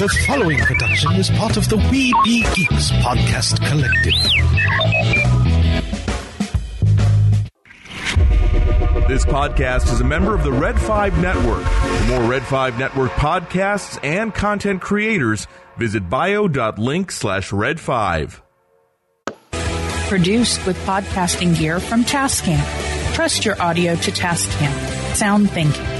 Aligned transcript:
The 0.00 0.08
following 0.26 0.58
production 0.60 1.12
is 1.16 1.28
part 1.28 1.58
of 1.58 1.68
the 1.68 1.76
We 1.76 2.10
Be 2.24 2.40
Geeks 2.54 2.90
podcast 3.02 3.58
collective. 3.68 4.14
This 9.06 9.26
podcast 9.26 9.92
is 9.92 10.00
a 10.00 10.04
member 10.04 10.34
of 10.34 10.42
the 10.42 10.52
Red 10.52 10.80
5 10.80 11.20
Network. 11.20 11.66
For 11.66 12.04
more 12.06 12.22
Red 12.22 12.42
5 12.44 12.78
Network 12.78 13.10
podcasts 13.10 14.02
and 14.02 14.34
content 14.34 14.80
creators, 14.80 15.46
visit 15.76 16.08
bio.link 16.08 17.10
slash 17.10 17.52
red 17.52 17.78
5. 17.78 18.42
Produced 20.08 20.64
with 20.64 20.78
podcasting 20.86 21.58
gear 21.58 21.78
from 21.78 22.04
Tascam. 22.04 23.12
Trust 23.12 23.44
your 23.44 23.60
audio 23.60 23.96
to 23.96 24.10
Tascam. 24.10 25.14
Sound 25.14 25.50
thinking. 25.50 25.99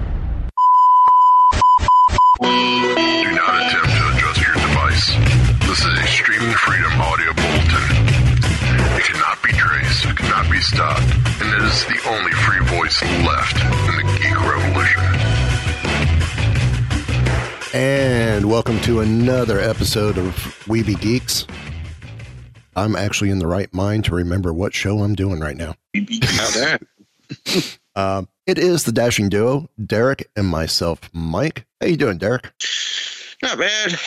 Be 10.61 10.65
stopped, 10.65 11.01
and 11.41 11.53
it 11.55 11.61
is 11.63 11.85
the 11.85 11.99
only 12.07 12.31
free 12.33 12.63
voice 12.67 13.01
left 13.25 13.55
in 13.89 13.95
the 13.97 14.03
geek 14.19 14.39
revolution. 14.47 15.03
And 17.73 18.47
welcome 18.47 18.79
to 18.81 18.99
another 18.99 19.59
episode 19.59 20.19
of 20.19 20.67
We 20.67 20.83
Be 20.83 20.93
Geeks. 20.93 21.47
I'm 22.75 22.95
actually 22.95 23.31
in 23.31 23.39
the 23.39 23.47
right 23.47 23.73
mind 23.73 24.05
to 24.05 24.13
remember 24.13 24.53
what 24.53 24.75
show 24.75 24.99
I'm 24.99 25.15
doing 25.15 25.39
right 25.39 25.57
now. 25.57 25.73
How 25.95 26.51
that? 26.51 26.81
Um, 27.95 28.29
it 28.45 28.59
is 28.59 28.83
the 28.83 28.91
dashing 28.91 29.29
duo, 29.29 29.67
Derek 29.83 30.29
and 30.35 30.47
myself, 30.47 31.09
Mike. 31.11 31.65
How 31.81 31.87
you 31.87 31.97
doing, 31.97 32.19
Derek? 32.19 32.53
Not 33.41 33.57
bad. 33.57 33.99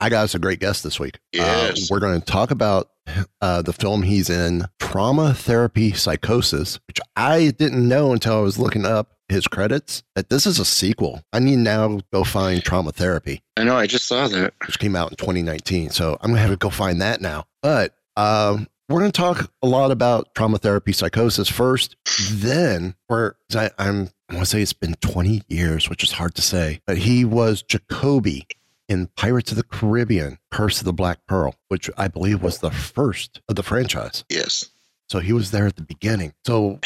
I 0.00 0.08
got 0.08 0.24
us 0.24 0.34
a 0.34 0.38
great 0.38 0.60
guest 0.60 0.82
this 0.82 0.98
week. 0.98 1.18
Yes. 1.32 1.82
Uh, 1.82 1.86
we're 1.90 2.00
going 2.00 2.20
to 2.20 2.26
talk 2.26 2.50
about 2.50 2.90
uh, 3.40 3.62
the 3.62 3.72
film 3.72 4.02
he's 4.02 4.30
in, 4.30 4.64
Trauma 4.78 5.34
Therapy 5.34 5.92
Psychosis, 5.92 6.78
which 6.86 7.00
I 7.16 7.50
didn't 7.50 7.86
know 7.86 8.12
until 8.12 8.38
I 8.38 8.40
was 8.40 8.58
looking 8.58 8.84
up 8.84 9.12
his 9.28 9.46
credits 9.46 10.02
that 10.14 10.30
this 10.30 10.46
is 10.46 10.58
a 10.58 10.64
sequel. 10.64 11.22
I 11.32 11.38
need 11.38 11.58
now 11.58 12.00
go 12.12 12.24
find 12.24 12.62
Trauma 12.62 12.92
Therapy. 12.92 13.42
I 13.56 13.64
know. 13.64 13.76
I 13.76 13.86
just 13.86 14.06
saw 14.06 14.26
that. 14.28 14.54
which 14.66 14.78
came 14.78 14.96
out 14.96 15.10
in 15.10 15.16
2019. 15.16 15.90
So 15.90 16.16
I'm 16.20 16.30
gonna 16.30 16.40
have 16.40 16.50
to 16.50 16.56
go 16.56 16.70
find 16.70 17.00
that 17.02 17.20
now. 17.20 17.44
But 17.62 17.94
um, 18.16 18.68
we're 18.88 19.00
gonna 19.00 19.12
talk 19.12 19.50
a 19.62 19.66
lot 19.66 19.90
about 19.90 20.34
trauma 20.34 20.58
therapy, 20.58 20.92
psychosis 20.92 21.48
first. 21.48 21.96
Then 22.30 22.94
we're 23.08 23.34
I, 23.54 23.70
I'm 23.78 24.08
I 24.30 24.34
want 24.34 24.44
to 24.44 24.50
say 24.50 24.60
it's 24.62 24.74
been 24.74 24.94
20 24.96 25.42
years, 25.48 25.88
which 25.88 26.02
is 26.02 26.12
hard 26.12 26.34
to 26.34 26.42
say, 26.42 26.80
but 26.86 26.98
he 26.98 27.24
was 27.24 27.62
Jacoby 27.62 28.46
in 28.88 29.08
Pirates 29.16 29.50
of 29.50 29.56
the 29.56 29.62
Caribbean: 29.62 30.38
Curse 30.50 30.80
of 30.80 30.84
the 30.84 30.92
Black 30.92 31.18
Pearl, 31.26 31.54
which 31.68 31.90
I 31.96 32.08
believe 32.08 32.42
was 32.42 32.58
the 32.58 32.70
first 32.70 33.40
of 33.48 33.56
the 33.56 33.62
franchise. 33.62 34.24
Yes. 34.28 34.64
So 35.08 35.20
he 35.20 35.32
was 35.32 35.50
there 35.50 35.66
at 35.66 35.76
the 35.76 35.82
beginning. 35.82 36.34
So 36.46 36.80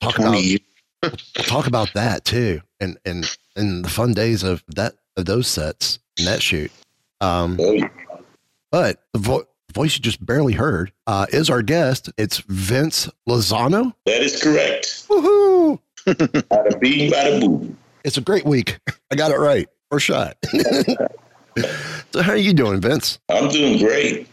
talk 0.00 0.18
about 0.18 0.42
talk 1.34 1.66
about 1.66 1.92
that 1.94 2.24
too, 2.24 2.60
and 2.80 2.98
and 3.04 3.36
and 3.56 3.84
the 3.84 3.90
fun 3.90 4.14
days 4.14 4.42
of 4.42 4.62
that 4.74 4.94
of 5.16 5.24
those 5.24 5.48
sets 5.48 5.98
and 6.18 6.26
that 6.26 6.42
shoot. 6.42 6.70
Um, 7.20 7.56
but 8.70 9.02
the 9.12 9.18
vo- 9.18 9.48
voice 9.72 9.94
you 9.94 10.00
just 10.00 10.24
barely 10.24 10.52
heard 10.52 10.92
uh, 11.06 11.26
is 11.30 11.50
our 11.50 11.62
guest. 11.62 12.10
It's 12.16 12.38
Vince 12.48 13.08
Lozano. 13.28 13.94
That 14.04 14.22
is 14.22 14.42
correct. 14.42 15.06
Woohoo! 15.08 15.78
Bada 16.06 16.80
bing, 16.80 17.10
bada 17.10 17.40
boom. 17.40 17.78
It's 18.04 18.16
a 18.16 18.20
great 18.20 18.44
week. 18.44 18.78
I 19.10 19.16
got 19.16 19.30
it 19.30 19.38
right. 19.38 19.68
First 19.90 20.06
shot. 20.06 20.36
so 22.12 22.22
how 22.22 22.32
are 22.32 22.36
you 22.36 22.52
doing, 22.52 22.80
Vince? 22.80 23.18
I'm 23.28 23.48
doing 23.48 23.78
great. 23.78 24.28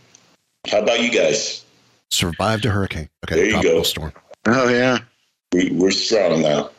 How 0.70 0.82
about 0.82 1.02
you 1.02 1.12
guys? 1.12 1.64
Survived 2.12 2.66
a 2.66 2.70
hurricane. 2.70 3.10
Okay, 3.26 3.36
There 3.36 3.46
you 3.46 3.64
go. 3.64 3.84
storm. 3.84 4.14
Oh 4.46 4.70
yeah. 4.70 5.00
We, 5.54 5.72
we're 5.72 5.92
strong 5.92 6.42
now. 6.42 6.70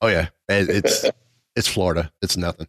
Oh 0.00 0.08
yeah, 0.08 0.28
It- 0.48 0.68
it's 0.70 1.04
it's 1.56 1.68
Florida. 1.68 2.10
It's 2.22 2.36
nothing. 2.36 2.66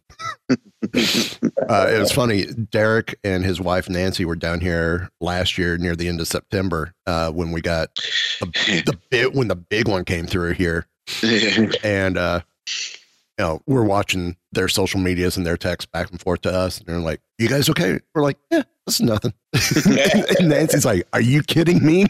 uh, 0.50 0.56
it 0.92 1.98
was 1.98 2.12
funny. 2.12 2.44
Derek 2.46 3.18
and 3.24 3.44
his 3.44 3.60
wife 3.60 3.88
Nancy 3.88 4.24
were 4.24 4.36
down 4.36 4.60
here 4.60 5.10
last 5.20 5.56
year 5.58 5.78
near 5.78 5.96
the 5.96 6.08
end 6.08 6.20
of 6.20 6.28
September 6.28 6.92
uh, 7.06 7.30
when 7.30 7.50
we 7.50 7.60
got 7.60 7.94
the, 8.40 8.82
the 8.86 8.98
bit 9.10 9.34
when 9.34 9.48
the 9.48 9.56
big 9.56 9.88
one 9.88 10.04
came 10.04 10.26
through 10.26 10.52
here, 10.52 10.86
and 11.84 12.18
uh, 12.18 12.40
you 12.68 13.44
know 13.44 13.60
we're 13.66 13.84
watching 13.84 14.36
their 14.54 14.68
social 14.68 15.00
medias 15.00 15.36
and 15.36 15.46
their 15.46 15.56
texts 15.56 15.90
back 15.90 16.10
and 16.10 16.20
forth 16.20 16.42
to 16.42 16.52
us, 16.52 16.78
and 16.78 16.86
they're 16.86 16.98
like, 16.98 17.20
"You 17.38 17.48
guys 17.48 17.68
okay?" 17.70 18.00
We're 18.14 18.22
like, 18.22 18.38
"Yeah, 18.50 18.62
this 18.86 18.96
is 18.96 19.02
nothing." 19.02 19.32
and 20.38 20.48
Nancy's 20.48 20.84
like, 20.84 21.06
"Are 21.12 21.20
you 21.20 21.42
kidding 21.42 21.84
me?" 21.84 22.06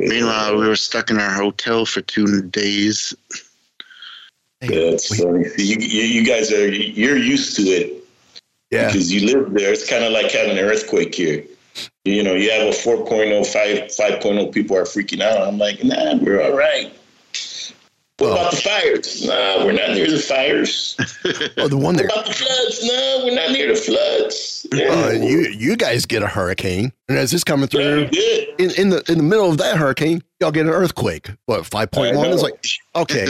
Meanwhile, 0.00 0.56
we 0.56 0.66
were 0.66 0.76
stuck 0.76 1.10
in 1.10 1.18
our 1.18 1.32
hotel 1.32 1.84
for 1.84 2.00
two 2.00 2.42
days. 2.42 3.14
That's 4.60 5.16
funny. 5.16 5.46
You, 5.56 5.76
you, 5.78 6.02
you 6.02 6.24
guys 6.24 6.52
are 6.52 6.68
you're 6.68 7.16
used 7.16 7.56
to 7.56 7.62
it 7.62 8.04
Yeah, 8.70 8.86
because 8.86 9.12
you 9.12 9.26
live 9.26 9.52
there. 9.52 9.72
It's 9.72 9.88
kind 9.88 10.04
of 10.04 10.12
like 10.12 10.30
having 10.30 10.58
an 10.58 10.64
earthquake 10.64 11.14
here. 11.14 11.44
You 12.04 12.22
know, 12.22 12.34
you 12.34 12.50
have 12.50 12.66
a 12.66 12.70
4.0, 12.70 13.46
5, 13.46 14.20
5.0 14.20 14.52
people 14.52 14.76
are 14.76 14.84
freaking 14.84 15.20
out. 15.20 15.46
I'm 15.46 15.58
like, 15.58 15.82
nah, 15.84 16.16
we're 16.16 16.42
all 16.42 16.56
right. 16.56 16.92
What 18.20 18.32
about 18.32 18.50
the 18.50 18.56
fires? 18.58 19.24
Nah, 19.26 19.64
we're 19.64 19.72
not 19.72 19.90
near 19.92 20.10
the 20.10 20.18
fires. 20.18 20.94
oh, 21.56 21.68
the 21.68 21.76
one 21.76 21.94
What 21.94 22.02
that 22.02 22.12
about 22.12 22.26
the 22.26 22.34
floods? 22.34 22.84
No, 22.84 23.22
we're 23.24 23.34
not 23.34 23.50
near 23.50 23.68
the 23.68 23.74
floods. 23.74 24.66
uh, 24.74 25.12
you 25.12 25.48
you 25.48 25.74
guys 25.74 26.04
get 26.04 26.22
a 26.22 26.26
hurricane, 26.26 26.92
and 27.08 27.16
as 27.16 27.32
it's 27.32 27.44
coming 27.44 27.66
through, 27.66 28.08
good. 28.08 28.48
in, 28.58 28.70
in 28.72 28.90
the 28.90 29.02
in 29.10 29.16
the 29.16 29.24
middle 29.24 29.48
of 29.48 29.56
that 29.56 29.78
hurricane, 29.78 30.22
y'all 30.38 30.50
get 30.50 30.66
an 30.66 30.72
earthquake. 30.72 31.30
What 31.46 31.64
five 31.64 31.90
point 31.90 32.14
one 32.14 32.26
I 32.26 32.32
is 32.32 32.42
like? 32.42 32.62
Okay, 32.94 33.26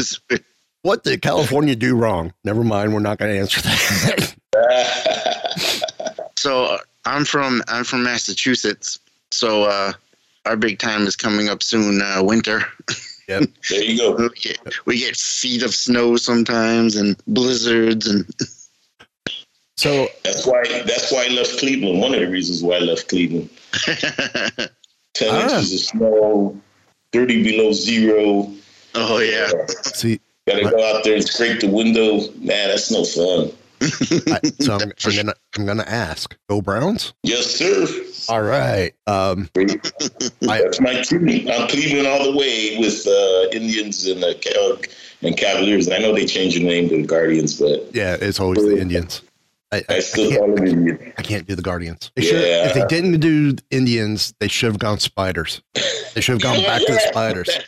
what 0.83 1.05
did 1.05 1.23
California 1.23 1.77
do 1.77 1.95
wrong? 1.95 2.33
Never 2.43 2.65
mind, 2.65 2.93
we're 2.93 2.99
not 2.99 3.19
going 3.19 3.33
to 3.33 3.39
answer 3.39 3.61
that. 3.63 4.35
so 6.37 6.65
uh, 6.65 6.79
I'm 7.05 7.25
from 7.25 7.63
I'm 7.69 7.85
from 7.85 8.03
Massachusetts. 8.03 8.99
So 9.31 9.65
uh, 9.65 9.93
our 10.47 10.57
big 10.57 10.81
time 10.81 11.07
is 11.07 11.15
coming 11.15 11.49
up 11.49 11.63
soon. 11.63 12.03
Uh, 12.03 12.25
winter. 12.25 12.65
There 13.71 13.83
you 13.83 13.97
go. 13.99 14.17
We 14.17 14.29
get, 14.41 14.59
we 14.87 14.99
get 14.99 15.17
feet 15.17 15.63
of 15.63 15.75
snow 15.75 16.17
sometimes 16.17 16.97
and 16.97 17.17
blizzards 17.27 18.07
and 18.09 18.27
so 19.77 20.09
That's 20.25 20.47
why. 20.47 20.63
That's 20.87 21.11
why 21.11 21.27
I 21.27 21.33
left 21.33 21.59
Cleveland. 21.59 22.01
One 22.01 22.13
of 22.13 22.21
the 22.21 22.29
reasons 22.29 22.63
why 22.63 22.77
I 22.77 22.81
left 22.81 23.09
Cleveland. 23.09 23.49
Ten 25.15 25.29
Ah. 25.31 25.43
inches 25.57 25.73
of 25.73 25.81
snow, 25.81 26.61
thirty 27.13 27.43
below 27.43 27.73
zero. 27.73 28.53
oh 28.95 29.19
yeah. 29.21 29.49
see, 29.95 30.21
Got 30.47 30.57
to 30.57 30.71
go 30.71 30.85
out 30.97 31.05
there 31.05 31.15
and 31.15 31.25
scrape 31.25 31.61
the 31.61 31.69
window. 31.69 32.21
Man, 32.39 32.69
that's 32.69 32.91
no 32.91 33.05
fun. 33.05 33.53
I, 33.83 34.41
so 34.61 34.75
I'm, 34.75 34.93
I'm 35.05 35.17
gonna 35.17 35.35
I'm 35.57 35.65
gonna 35.67 35.85
ask. 35.87 36.37
Go 36.51 36.61
Browns! 36.61 37.15
Yes, 37.23 37.47
sir. 37.47 37.87
All 38.31 38.43
right. 38.43 38.93
Um, 39.09 39.51
That's 39.55 40.81
my 40.81 41.03
team. 41.03 41.49
I'm 41.49 41.69
Cleveland 41.69 42.07
all 42.07 42.31
the 42.31 42.37
way 42.37 42.77
with 42.79 43.07
uh, 43.07 43.51
Indians 43.57 44.07
and 44.07 44.23
uh, 44.23 44.77
and 45.23 45.37
Cavaliers. 45.37 45.91
I 45.91 45.99
know 45.99 46.15
they 46.15 46.27
changed 46.27 46.57
the 46.57 46.65
name 46.65 46.89
to 46.91 46.97
the 46.99 47.07
Guardians, 47.07 47.59
but 47.59 47.93
yeah, 47.93 48.17
it's 48.21 48.39
always 48.39 48.63
the 48.63 48.79
Indians. 48.81 49.23
I, 49.73 49.79
I, 49.89 49.97
I 49.97 50.01
still 50.01 50.37
call 50.37 50.55
them 50.55 50.67
Indians. 50.67 51.15
I 51.19 51.23
can't 51.23 51.47
do 51.47 51.55
the 51.55 51.63
Guardians. 51.63 52.11
They 52.15 52.23
should, 52.23 52.41
Yeah. 52.41 52.69
If 52.69 52.75
they 52.75 52.87
didn't 52.87 53.21
do 53.21 53.57
Indians, 53.71 54.33
they 54.39 54.49
should 54.49 54.67
have 54.67 54.79
gone 54.79 54.99
Spiders. 54.99 55.63
They 56.15 56.21
should 56.21 56.35
have 56.35 56.43
gone 56.43 56.63
back 56.65 56.81
to 56.87 56.93
the 56.93 57.01
Spiders. 57.01 57.51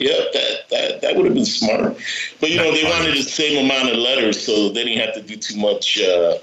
Yeah, 0.00 0.10
that, 0.32 0.68
that 0.70 1.00
that 1.02 1.16
would 1.16 1.24
have 1.24 1.34
been 1.34 1.44
smart. 1.44 1.96
But 2.40 2.50
you 2.50 2.56
know, 2.56 2.72
they 2.72 2.82
wanted 2.82 3.14
the 3.16 3.22
same 3.22 3.64
amount 3.64 3.90
of 3.90 3.96
letters, 3.96 4.44
so 4.44 4.68
they 4.70 4.82
didn't 4.82 4.98
have 4.98 5.14
to 5.14 5.22
do 5.22 5.36
too 5.36 5.56
much 5.56 6.00
uh, 6.00 6.38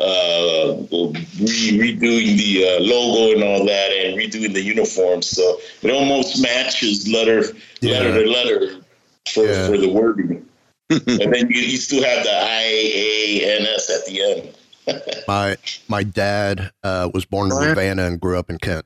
uh, 0.00 0.76
re- 0.90 1.78
redoing 1.78 2.36
the 2.36 2.66
uh, 2.68 2.80
logo 2.80 3.34
and 3.34 3.42
all 3.42 3.64
that, 3.64 3.90
and 3.92 4.18
redoing 4.18 4.52
the 4.52 4.62
uniform. 4.62 5.22
So 5.22 5.58
it 5.82 5.90
almost 5.90 6.42
matches 6.42 7.08
letter 7.08 7.42
letter 7.82 8.24
to 8.24 8.30
letter 8.30 8.80
for, 9.32 9.44
Yeah. 9.46 9.66
for 9.66 9.78
the 9.78 9.88
wording. 9.88 10.46
and 10.90 11.00
then 11.06 11.50
you, 11.50 11.60
you 11.62 11.76
still 11.78 12.04
have 12.04 12.22
the 12.24 12.30
I 12.32 12.62
A 12.94 13.58
N 13.60 13.66
S 13.66 13.90
at 13.90 14.06
the 14.06 14.22
end. 14.22 15.22
my 15.28 15.56
my 15.88 16.02
dad 16.04 16.70
uh, 16.84 17.10
was 17.12 17.24
born 17.24 17.50
in 17.50 17.56
Savannah 17.56 18.04
and 18.04 18.20
grew 18.20 18.38
up 18.38 18.50
in 18.50 18.58
Kent. 18.58 18.84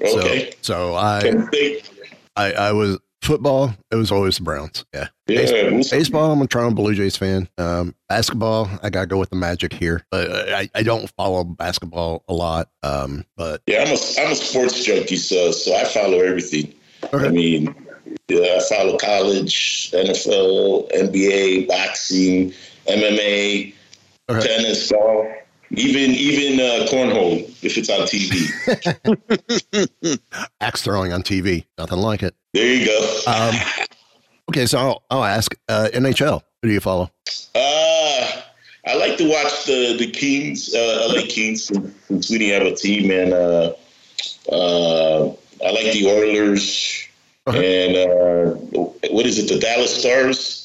Okay. 0.00 0.50
So, 0.60 0.92
so 0.92 0.94
I, 0.94 1.22
Kent 1.22 1.54
I 2.36 2.52
I 2.52 2.72
was 2.72 2.98
football. 3.24 3.74
It 3.90 3.96
was 3.96 4.12
always 4.12 4.36
the 4.36 4.42
Browns. 4.44 4.84
Yeah. 4.94 5.08
Yeah, 5.26 5.70
Base- 5.70 5.90
baseball. 5.90 6.32
I'm 6.32 6.42
a 6.42 6.46
Toronto 6.46 6.74
Blue 6.74 6.94
Jays 6.94 7.16
fan. 7.16 7.48
Um, 7.58 7.94
basketball. 8.08 8.68
I 8.82 8.90
gotta 8.90 9.06
go 9.06 9.18
with 9.18 9.30
the 9.30 9.36
Magic 9.36 9.72
here, 9.72 10.04
but 10.10 10.30
I, 10.52 10.68
I 10.74 10.82
don't 10.82 11.10
follow 11.16 11.44
basketball 11.44 12.22
a 12.28 12.34
lot. 12.34 12.68
Um, 12.82 13.24
but 13.36 13.62
Yeah, 13.66 13.82
I'm 13.82 13.88
a 13.88 13.98
I'm 14.26 14.32
a 14.32 14.36
sports 14.36 14.84
junkie, 14.84 15.16
so 15.16 15.50
so 15.52 15.74
I 15.74 15.84
follow 15.84 16.20
everything. 16.20 16.74
Okay. 17.12 17.26
I 17.26 17.28
mean, 17.30 17.74
yeah, 18.28 18.58
I 18.58 18.62
follow 18.68 18.96
college, 18.98 19.90
NFL, 19.92 20.90
NBA, 20.92 21.68
boxing, 21.68 22.52
MMA, 22.86 23.74
Okay. 24.30 24.46
tennis, 24.46 24.90
golf, 24.90 25.26
even 25.70 26.10
even 26.10 26.60
uh, 26.60 26.86
cornhole 26.86 27.42
if 27.62 27.76
it's 27.78 27.90
on 27.90 28.06
TV. 28.06 28.50
axe 30.60 30.82
throwing 30.82 31.12
on 31.12 31.22
TV. 31.22 31.64
Nothing 31.78 31.98
like 31.98 32.22
it. 32.22 32.34
there 32.52 32.74
you 32.74 32.86
go. 32.86 33.20
Um, 33.26 33.54
okay, 34.50 34.66
so 34.66 34.78
I'll, 34.78 35.02
I'll 35.10 35.24
ask 35.24 35.54
uh, 35.68 35.88
NHL. 35.92 36.42
Who 36.62 36.68
do 36.68 36.74
you 36.74 36.80
follow? 36.80 37.10
Uh, 37.54 38.42
I 38.86 38.94
like 38.96 39.16
to 39.18 39.28
watch 39.28 39.66
the 39.66 39.96
the 39.98 40.10
Kings, 40.10 40.74
uh, 40.74 41.08
LA 41.08 41.22
Kings, 41.28 41.64
since 42.08 42.30
we 42.30 42.38
didn't 42.38 42.62
have 42.62 42.72
a 42.72 42.76
team, 42.76 43.10
and 43.10 43.32
uh, 43.32 43.72
uh, 44.50 45.34
I 45.64 45.70
like 45.70 45.92
the 45.92 46.06
Oilers 46.06 47.08
and 47.46 47.96
uh, 47.96 48.54
what 49.10 49.26
is 49.26 49.38
it, 49.38 49.52
the 49.52 49.58
Dallas 49.58 49.94
Stars. 49.94 50.63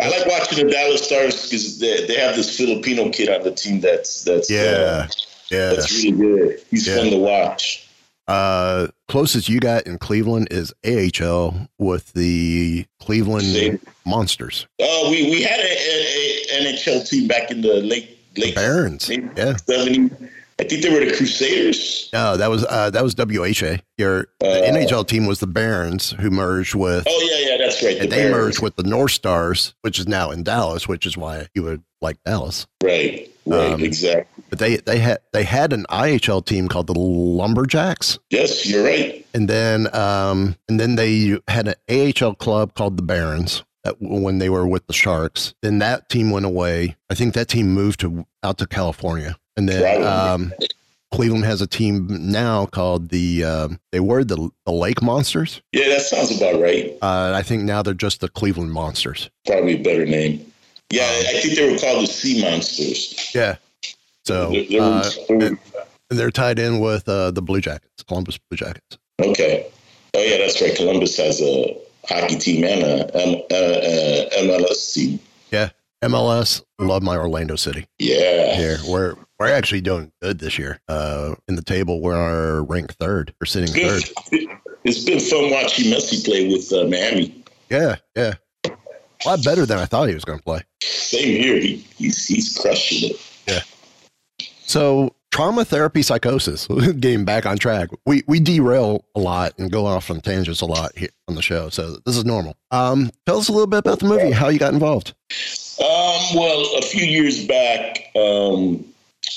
I 0.00 0.08
like 0.08 0.26
watching 0.26 0.64
the 0.64 0.70
Dallas 0.72 1.02
Stars 1.02 1.42
because 1.44 1.78
they, 1.80 2.06
they 2.06 2.14
have 2.16 2.36
this 2.36 2.56
Filipino 2.56 3.10
kid 3.10 3.28
on 3.28 3.42
the 3.42 3.50
team 3.50 3.80
that's 3.80 4.22
that's 4.24 4.48
Yeah, 4.50 4.60
uh, 4.60 5.06
yeah. 5.50 5.70
that's 5.70 5.92
really 6.04 6.12
good. 6.16 6.60
He's 6.70 6.86
Yeah. 6.86 6.96
fun 6.98 7.10
to 7.10 7.16
watch. 7.18 7.84
Uh, 8.28 8.88
closest 9.08 9.48
you 9.48 9.58
got 9.58 9.86
in 9.86 9.98
Cleveland 9.98 10.48
is 10.50 10.72
AHL 10.84 11.66
with 11.78 12.12
the 12.12 12.84
Cleveland 13.00 13.46
Same. 13.46 13.80
Monsters, 14.04 14.66
Uh, 14.80 15.08
we 15.10 15.24
we 15.30 15.42
had 15.42 15.58
a, 15.60 15.62
a, 15.62 16.58
a 16.68 16.74
NHL 16.74 17.08
team 17.08 17.26
back 17.26 17.50
in 17.50 17.62
the 17.62 17.74
late 17.80 18.18
late 18.36 18.54
Barons. 18.54 19.08
Yeah. 19.08 19.18
70s. 19.66 20.30
I 20.60 20.64
think 20.64 20.82
they 20.82 20.92
were 20.92 21.04
the 21.04 21.14
Crusaders. 21.16 22.10
No, 22.12 22.36
that 22.36 22.50
was 22.50 22.64
uh, 22.64 22.90
that 22.90 23.02
was 23.04 23.14
WHA. 23.16 23.78
Your 23.96 24.26
Uh, 24.42 24.46
NHL 24.46 25.06
team 25.06 25.26
was 25.26 25.38
the 25.40 25.46
Barons, 25.46 26.10
who 26.20 26.30
merged 26.30 26.74
with, 26.74 27.04
Oh 27.08 27.30
yeah, 27.32 27.50
yeah, 27.52 27.56
that's 27.64 27.82
right. 27.82 27.96
and 27.98 28.10
the 28.10 28.16
they 28.16 28.22
Barons. 28.24 28.36
merged 28.36 28.62
with 28.62 28.76
the 28.76 28.82
North 28.82 29.12
Stars, 29.12 29.74
which 29.82 29.98
is 29.98 30.08
now 30.08 30.30
in 30.32 30.42
Dallas, 30.42 30.88
which 30.88 31.06
is 31.06 31.16
why 31.16 31.46
you 31.54 31.62
would 31.62 31.82
like 32.00 32.16
Dallas. 32.24 32.66
Right, 32.82 33.30
right, 33.46 33.72
Um, 33.72 33.82
exactly. 33.84 34.44
But 34.50 34.58
they 34.58 34.76
they 34.78 34.98
had 34.98 35.18
they 35.32 35.44
had 35.44 35.72
an 35.72 35.84
IHL 35.90 36.44
team 36.44 36.68
called 36.68 36.86
the 36.88 36.94
Lumberjacks, 36.98 38.18
Yes, 38.30 38.66
you're 38.66 38.84
right. 38.84 39.24
and 39.34 39.48
then 39.48 39.94
um 39.94 40.56
and 40.68 40.78
then 40.80 40.96
they 40.96 41.38
had 41.48 41.68
an 41.68 41.74
AHL 41.88 42.34
club 42.34 42.74
called 42.74 42.96
the 42.96 43.02
Barons. 43.02 43.62
That 43.84 43.94
when 44.00 44.38
they 44.38 44.48
were 44.50 44.66
with 44.66 44.86
the 44.88 44.92
Sharks, 44.92 45.54
then 45.62 45.78
that 45.78 46.08
team 46.08 46.30
went 46.32 46.44
away. 46.44 46.96
I 47.10 47.14
think 47.14 47.34
that 47.34 47.46
team 47.48 47.68
moved 47.72 48.00
to 48.00 48.26
out 48.42 48.58
to 48.58 48.66
California, 48.66 49.36
and 49.58 49.68
then 49.68 50.02
um, 50.06 50.52
Cleveland 51.12 51.44
has 51.44 51.60
a 51.60 51.66
team 51.66 52.06
now 52.08 52.66
called 52.66 53.08
the 53.10 53.44
um, 53.44 53.80
they 53.92 54.00
were 54.00 54.24
the 54.24 54.48
the 54.64 54.72
Lake 54.72 55.02
Monsters. 55.02 55.60
Yeah, 55.72 55.88
that 55.88 56.00
sounds 56.02 56.34
about 56.36 56.60
right. 56.60 56.96
Uh, 57.02 57.32
I 57.34 57.42
think 57.42 57.64
now 57.64 57.82
they're 57.82 57.92
just 57.94 58.20
the 58.20 58.28
Cleveland 58.28 58.72
Monsters. 58.72 59.28
Probably 59.46 59.74
a 59.74 59.82
better 59.82 60.06
name. 60.06 60.50
Yeah, 60.90 61.02
I 61.04 61.40
think 61.40 61.54
they 61.58 61.70
were 61.70 61.78
called 61.78 62.02
the 62.08 62.12
Sea 62.12 62.40
Monsters. 62.42 63.30
Yeah. 63.34 63.56
So 64.24 64.50
They- 64.50 64.66
they 64.66 64.80
were- 64.80 64.86
uh, 64.86 65.10
were- 65.28 65.58
and 66.10 66.18
they're 66.18 66.30
tied 66.30 66.58
in 66.58 66.80
with 66.80 67.06
uh, 67.08 67.30
the 67.32 67.42
Blue 67.42 67.60
Jackets, 67.60 68.02
Columbus 68.06 68.38
Blue 68.48 68.56
Jackets. 68.56 68.96
okay. 69.20 69.66
Oh 70.14 70.20
yeah, 70.22 70.38
that's 70.38 70.60
right. 70.62 70.74
Columbus 70.74 71.16
has 71.18 71.40
a 71.42 71.76
hockey 72.08 72.36
team 72.38 72.64
and 72.64 72.82
a 72.82 73.14
M- 73.14 73.42
uh, 73.50 73.54
uh, 73.54 74.42
MLS 74.44 74.94
team. 74.94 75.18
Yeah. 75.52 75.68
MLS, 76.02 76.62
love 76.78 77.02
my 77.02 77.16
Orlando 77.16 77.56
City. 77.56 77.86
Yeah. 77.98 78.54
Here, 78.56 78.78
we're 78.88 79.16
we're 79.38 79.52
actually 79.52 79.80
doing 79.80 80.12
good 80.20 80.38
this 80.38 80.58
year. 80.58 80.80
Uh, 80.88 81.34
in 81.46 81.54
the 81.54 81.62
table, 81.62 82.00
we're 82.00 82.62
ranked 82.62 82.94
third. 82.94 83.34
We're 83.40 83.46
sitting 83.46 83.68
third. 83.68 84.02
It's 84.84 85.04
been 85.04 85.20
fun 85.20 85.50
watching 85.50 85.86
Messi 85.92 86.24
play 86.24 86.48
with 86.48 86.72
uh, 86.72 86.84
Miami. 86.88 87.44
Yeah, 87.70 87.96
yeah. 88.16 88.34
A 88.64 89.28
lot 89.28 89.44
better 89.44 89.66
than 89.66 89.78
I 89.78 89.84
thought 89.84 90.08
he 90.08 90.14
was 90.14 90.24
going 90.24 90.38
to 90.38 90.44
play. 90.44 90.62
Same 90.82 91.40
here. 91.42 91.58
He, 91.60 91.84
he's 91.96 92.26
he's 92.26 92.56
crushing 92.56 93.10
it. 93.10 93.20
Yeah. 93.46 94.46
So 94.62 95.14
trauma 95.30 95.64
therapy 95.64 96.02
psychosis 96.02 96.66
getting 97.00 97.24
back 97.24 97.44
on 97.44 97.58
track 97.58 97.90
we 98.06 98.22
we 98.26 98.40
derail 98.40 99.04
a 99.14 99.20
lot 99.20 99.52
and 99.58 99.70
go 99.70 99.84
off 99.84 100.10
on 100.10 100.20
tangents 100.22 100.62
a 100.62 100.66
lot 100.66 100.90
here 100.96 101.10
on 101.28 101.34
the 101.34 101.42
show 101.42 101.68
so 101.68 101.96
this 102.06 102.16
is 102.16 102.24
normal 102.24 102.56
um 102.70 103.10
tell 103.26 103.36
us 103.36 103.48
a 103.50 103.52
little 103.52 103.66
bit 103.66 103.76
about 103.76 103.98
the 103.98 104.06
movie 104.06 104.30
how 104.30 104.48
you 104.48 104.58
got 104.58 104.72
involved 104.72 105.12
Um, 105.78 106.34
well, 106.34 106.66
a 106.78 106.82
few 106.82 107.04
years 107.04 107.46
back, 107.46 108.10
um, 108.16 108.84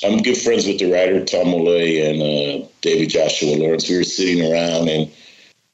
I'm 0.04 0.22
good 0.22 0.38
friends 0.38 0.66
with 0.66 0.80
the 0.80 0.92
writer 0.92 1.24
Tom 1.24 1.52
Malloy 1.52 2.02
and 2.02 2.22
uh, 2.22 2.68
David 2.82 3.10
Joshua 3.10 3.56
Lawrence. 3.56 3.88
We 3.88 3.98
were 3.98 4.04
sitting 4.04 4.52
around 4.52 4.90
and 4.90 5.12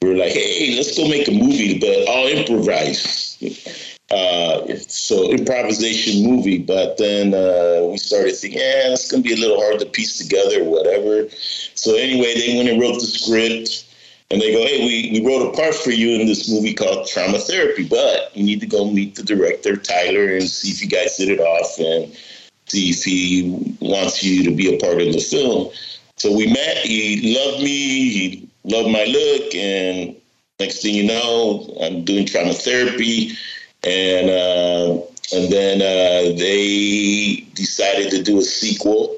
we 0.02 0.10
were 0.10 0.16
like, 0.16 0.32
"Hey, 0.32 0.74
let's 0.76 0.96
go 0.96 1.08
make 1.08 1.28
a 1.28 1.32
movie, 1.32 1.78
but 1.78 2.08
I'll 2.08 2.28
improvise." 2.28 3.36
Uh, 4.10 4.74
so 4.88 5.30
improvisation 5.30 6.24
movie, 6.24 6.56
but 6.56 6.96
then 6.96 7.34
uh, 7.34 7.86
we 7.90 7.98
started 7.98 8.34
thinking, 8.34 8.58
"Yeah, 8.58 8.94
it's 8.94 9.10
gonna 9.10 9.22
be 9.22 9.34
a 9.34 9.36
little 9.36 9.60
hard 9.60 9.78
to 9.80 9.84
piece 9.84 10.16
together, 10.16 10.64
whatever." 10.64 11.28
So 11.74 11.94
anyway, 11.94 12.32
they 12.32 12.56
went 12.56 12.70
and 12.70 12.80
wrote 12.80 13.00
the 13.00 13.06
script. 13.06 13.84
And 14.30 14.40
they 14.42 14.52
go, 14.52 14.64
hey, 14.64 14.84
we, 14.84 15.18
we 15.18 15.26
wrote 15.26 15.46
a 15.46 15.56
part 15.56 15.74
for 15.74 15.90
you 15.90 16.20
in 16.20 16.26
this 16.26 16.50
movie 16.50 16.74
called 16.74 17.06
Trauma 17.06 17.38
Therapy, 17.38 17.86
but 17.88 18.34
you 18.36 18.44
need 18.44 18.60
to 18.60 18.66
go 18.66 18.90
meet 18.90 19.14
the 19.14 19.22
director, 19.22 19.74
Tyler, 19.74 20.34
and 20.36 20.48
see 20.48 20.68
if 20.68 20.82
you 20.82 20.88
guys 20.88 21.16
hit 21.16 21.30
it 21.30 21.40
off 21.40 21.78
and 21.78 22.14
he 22.72 23.76
wants 23.80 24.22
you 24.22 24.44
to 24.44 24.54
be 24.54 24.74
a 24.74 24.78
part 24.78 25.00
of 25.00 25.12
the 25.12 25.20
film. 25.20 25.70
So 26.16 26.36
we 26.36 26.46
met. 26.46 26.78
He 26.78 27.34
loved 27.34 27.62
me. 27.62 28.08
He 28.10 28.48
loved 28.64 28.90
my 28.90 29.04
look. 29.04 29.54
And 29.54 30.16
next 30.58 30.82
thing 30.82 30.94
you 30.94 31.04
know, 31.04 31.76
I'm 31.82 32.04
doing 32.04 32.26
trauma 32.26 32.52
therapy. 32.52 33.32
And, 33.84 34.30
uh, 34.30 35.00
and 35.32 35.52
then 35.52 35.80
uh, 35.80 36.36
they 36.38 37.46
decided 37.54 38.10
to 38.10 38.22
do 38.22 38.38
a 38.38 38.42
sequel 38.42 39.14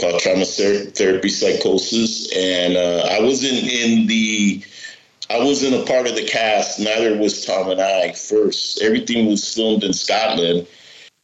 called 0.00 0.20
Trauma 0.20 0.44
Ther- 0.44 0.90
Therapy 0.90 1.28
Psychosis, 1.28 2.32
and 2.36 2.76
uh, 2.76 3.08
I 3.10 3.20
wasn't 3.20 3.62
in 3.62 4.06
the, 4.06 4.62
I 5.30 5.38
wasn't 5.38 5.74
a 5.74 5.84
part 5.84 6.06
of 6.06 6.16
the 6.16 6.24
cast. 6.24 6.80
Neither 6.80 7.16
was 7.16 7.44
Tom 7.44 7.70
and 7.70 7.80
I. 7.80 8.12
First, 8.12 8.82
everything 8.82 9.26
was 9.26 9.54
filmed 9.54 9.84
in 9.84 9.92
Scotland, 9.92 10.66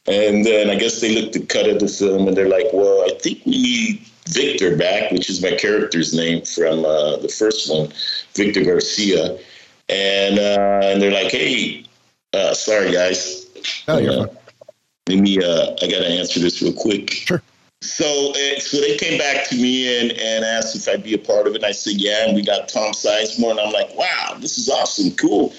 and 0.07 0.45
then 0.45 0.69
I 0.69 0.75
guess 0.75 0.99
they 1.01 1.19
looked 1.19 1.35
at 1.35 1.49
cut 1.49 1.69
of 1.69 1.79
the 1.79 1.87
film 1.87 2.27
and 2.27 2.35
they're 2.35 2.49
like, 2.49 2.67
"Well, 2.73 3.03
I 3.05 3.17
think 3.19 3.45
we 3.45 3.51
need 3.51 4.01
Victor 4.29 4.75
back, 4.75 5.11
which 5.11 5.29
is 5.29 5.41
my 5.41 5.51
character's 5.51 6.13
name 6.13 6.43
from 6.43 6.85
uh, 6.85 7.17
the 7.17 7.29
first 7.29 7.69
one, 7.69 7.91
Victor 8.33 8.63
Garcia," 8.63 9.37
and 9.89 10.39
uh, 10.39 10.81
and 10.83 11.01
they're 11.01 11.11
like, 11.11 11.31
"Hey, 11.31 11.85
uh, 12.33 12.53
sorry 12.53 12.91
guys, 12.91 13.47
oh 13.87 13.97
you're 13.99 14.11
uh, 14.11 14.27
fine. 14.27 14.37
let 15.09 15.19
me. 15.19 15.37
Uh, 15.37 15.75
I 15.81 15.87
gotta 15.87 16.07
answer 16.07 16.39
this 16.39 16.61
real 16.61 16.73
quick." 16.73 17.11
Sure. 17.11 17.41
So, 17.83 18.31
uh, 18.31 18.59
so 18.59 18.79
they 18.79 18.95
came 18.97 19.17
back 19.17 19.47
to 19.49 19.55
me 19.55 19.99
and, 19.99 20.11
and 20.11 20.45
asked 20.45 20.75
if 20.75 20.87
I'd 20.87 21.03
be 21.03 21.15
a 21.15 21.17
part 21.17 21.47
of 21.47 21.53
it. 21.53 21.57
And 21.57 21.65
I 21.65 21.71
said, 21.71 21.95
yeah. 21.95 22.27
And 22.27 22.35
we 22.35 22.43
got 22.43 22.69
Tom 22.69 22.93
Sizemore, 22.93 23.51
and 23.51 23.59
I'm 23.59 23.73
like, 23.73 23.93
wow, 23.95 24.37
this 24.39 24.59
is 24.59 24.69
awesome, 24.69 25.09
cool. 25.15 25.51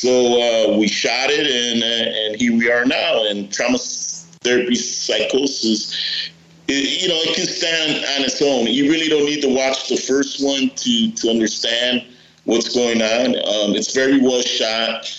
So 0.00 0.10
uh, 0.10 0.78
we 0.78 0.86
shot 0.86 1.28
it, 1.30 1.46
and 1.48 1.82
uh, 1.82 2.20
and 2.20 2.40
here 2.40 2.56
we 2.56 2.70
are 2.70 2.84
now. 2.84 3.24
And 3.28 3.52
trauma 3.52 3.78
therapy 3.78 4.76
psychosis, 4.76 6.30
it, 6.68 7.02
you 7.02 7.08
know, 7.08 7.18
it 7.22 7.34
can 7.34 7.46
stand 7.46 8.04
on 8.14 8.24
its 8.24 8.40
own. 8.40 8.68
You 8.68 8.88
really 8.88 9.08
don't 9.08 9.24
need 9.24 9.42
to 9.42 9.52
watch 9.52 9.88
the 9.88 9.96
first 9.96 10.40
one 10.40 10.70
to 10.70 11.10
to 11.10 11.30
understand 11.30 12.04
what's 12.44 12.72
going 12.72 13.02
on. 13.02 13.34
Um, 13.36 13.74
it's 13.74 13.92
very 13.92 14.20
well 14.20 14.40
shot. 14.42 15.10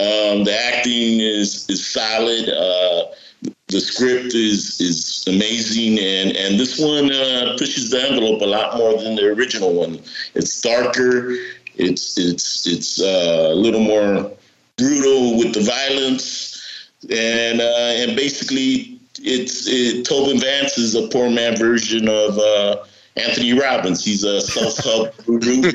Um, 0.00 0.42
the 0.42 0.58
acting 0.74 1.20
is 1.20 1.70
is 1.70 1.86
solid. 1.86 2.48
Uh, 2.48 3.14
the 3.68 3.80
script 3.80 4.34
is 4.34 4.80
is 4.80 5.24
amazing, 5.28 6.00
and 6.00 6.36
and 6.36 6.58
this 6.58 6.80
one 6.80 7.12
uh, 7.12 7.54
pushes 7.56 7.90
the 7.90 8.02
envelope 8.02 8.42
a 8.42 8.46
lot 8.46 8.76
more 8.76 9.00
than 9.00 9.14
the 9.14 9.26
original 9.28 9.72
one. 9.72 10.00
It's 10.34 10.60
darker. 10.60 11.36
It's 11.76 12.18
it's 12.18 12.66
it's 12.66 13.00
uh, 13.00 13.48
a 13.50 13.54
little 13.54 13.80
more 13.80 14.30
brutal 14.76 15.38
with 15.38 15.54
the 15.54 15.60
violence, 15.60 16.62
and 17.10 17.60
uh, 17.60 18.02
and 18.02 18.16
basically 18.16 19.00
it's 19.22 19.66
it, 19.66 20.04
Tobin 20.04 20.40
Vance 20.40 20.78
is 20.78 20.94
a 20.94 21.08
poor 21.08 21.30
man 21.30 21.56
version 21.56 22.08
of 22.08 22.38
uh, 22.38 22.84
Anthony 23.16 23.52
Robbins. 23.52 24.04
He's 24.04 24.24
a 24.24 24.40
self 24.40 24.76
help 24.84 25.16
guru 25.26 25.72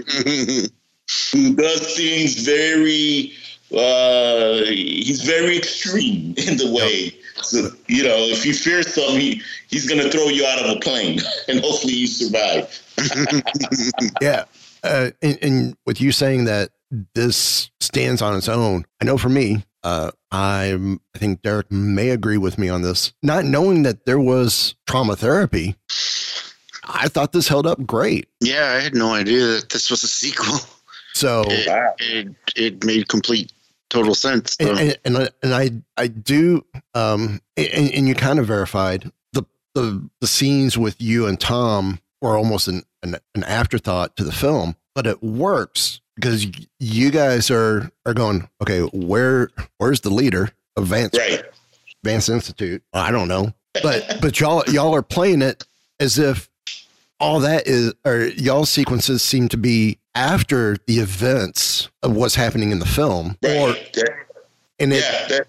who 1.31 1.55
does 1.55 1.95
things 1.95 2.45
very 2.45 3.33
uh, 3.75 4.63
he's 4.65 5.21
very 5.21 5.57
extreme 5.57 6.33
in 6.37 6.57
the 6.57 6.71
way. 6.71 7.15
So, 7.43 7.69
you 7.87 8.03
know, 8.03 8.17
if 8.17 8.45
you 8.45 8.53
fear 8.53 8.81
something, 8.83 9.19
he, 9.19 9.41
he's 9.67 9.87
going 9.87 10.01
to 10.01 10.09
throw 10.09 10.27
you 10.27 10.45
out 10.45 10.59
of 10.59 10.75
a 10.75 10.79
plane, 10.79 11.19
and 11.47 11.59
hopefully 11.59 11.93
you 11.93 12.07
survive. 12.07 12.81
yeah. 14.21 14.45
Uh, 14.83 15.11
and, 15.21 15.37
and 15.41 15.77
with 15.85 15.99
you 16.01 16.11
saying 16.11 16.45
that 16.45 16.69
this 17.13 17.69
stands 17.79 18.21
on 18.21 18.35
its 18.35 18.49
own, 18.49 18.85
I 19.01 19.05
know 19.05 19.17
for 19.17 19.29
me, 19.29 19.63
uh, 19.83 20.11
I'm, 20.31 20.99
I 21.15 21.19
think 21.19 21.41
Derek 21.41 21.71
may 21.71 22.09
agree 22.09 22.37
with 22.37 22.57
me 22.57 22.69
on 22.69 22.81
this. 22.81 23.13
Not 23.23 23.45
knowing 23.45 23.83
that 23.83 24.05
there 24.05 24.19
was 24.19 24.75
trauma 24.87 25.15
therapy, 25.15 25.75
I 26.83 27.07
thought 27.07 27.31
this 27.33 27.47
held 27.47 27.67
up 27.67 27.85
great. 27.85 28.27
Yeah, 28.41 28.73
I 28.77 28.81
had 28.81 28.95
no 28.95 29.13
idea 29.13 29.45
that 29.45 29.69
this 29.69 29.89
was 29.89 30.03
a 30.03 30.07
sequel. 30.07 30.59
So 31.13 31.43
It, 31.47 31.97
it, 31.99 32.35
it 32.55 32.83
made 32.83 33.07
complete 33.07 33.51
total 33.89 34.15
sense. 34.15 34.55
and, 34.59 34.77
and, 34.77 34.97
and 35.03 35.17
I 35.17 35.29
and 35.41 35.53
I 35.53 35.71
I 36.03 36.07
do 36.07 36.63
um 36.93 37.41
and, 37.57 37.91
and 37.91 38.07
you 38.07 38.13
kind 38.15 38.37
of 38.37 38.45
verified 38.45 39.11
the 39.33 39.43
the 39.73 40.07
the 40.21 40.27
scenes 40.27 40.77
with 40.77 41.01
you 41.01 41.25
and 41.25 41.39
Tom 41.39 41.99
were 42.21 42.37
almost 42.37 42.67
an, 42.67 42.83
an 43.03 43.15
an 43.35 43.43
afterthought 43.43 44.15
to 44.17 44.23
the 44.23 44.31
film, 44.31 44.75
but 44.95 45.07
it 45.07 45.21
works 45.23 46.01
because 46.15 46.45
you 46.79 47.11
guys 47.11 47.49
are 47.49 47.91
are 48.05 48.13
going 48.13 48.47
okay. 48.61 48.81
Where 48.81 49.49
where's 49.77 50.01
the 50.01 50.09
leader 50.09 50.51
of 50.75 50.87
Vance 50.87 51.17
Right. 51.17 51.43
Vance 52.03 52.29
Institute? 52.29 52.83
I 52.93 53.11
don't 53.11 53.27
know, 53.27 53.53
but 53.81 54.17
but 54.21 54.39
y'all 54.39 54.63
y'all 54.67 54.95
are 54.95 55.01
playing 55.01 55.41
it 55.41 55.65
as 55.99 56.17
if 56.17 56.49
all 57.19 57.41
that 57.41 57.67
is 57.67 57.93
or 58.05 58.25
y'all 58.25 58.65
sequences 58.65 59.21
seem 59.21 59.49
to 59.49 59.57
be 59.57 59.99
after 60.15 60.77
the 60.87 60.99
events 60.99 61.89
of 62.03 62.15
what's 62.15 62.35
happening 62.35 62.71
in 62.71 62.79
the 62.79 62.85
film 62.85 63.37
or. 63.43 63.75
And 64.81 64.93
it, 64.93 65.03
yeah. 65.29 65.39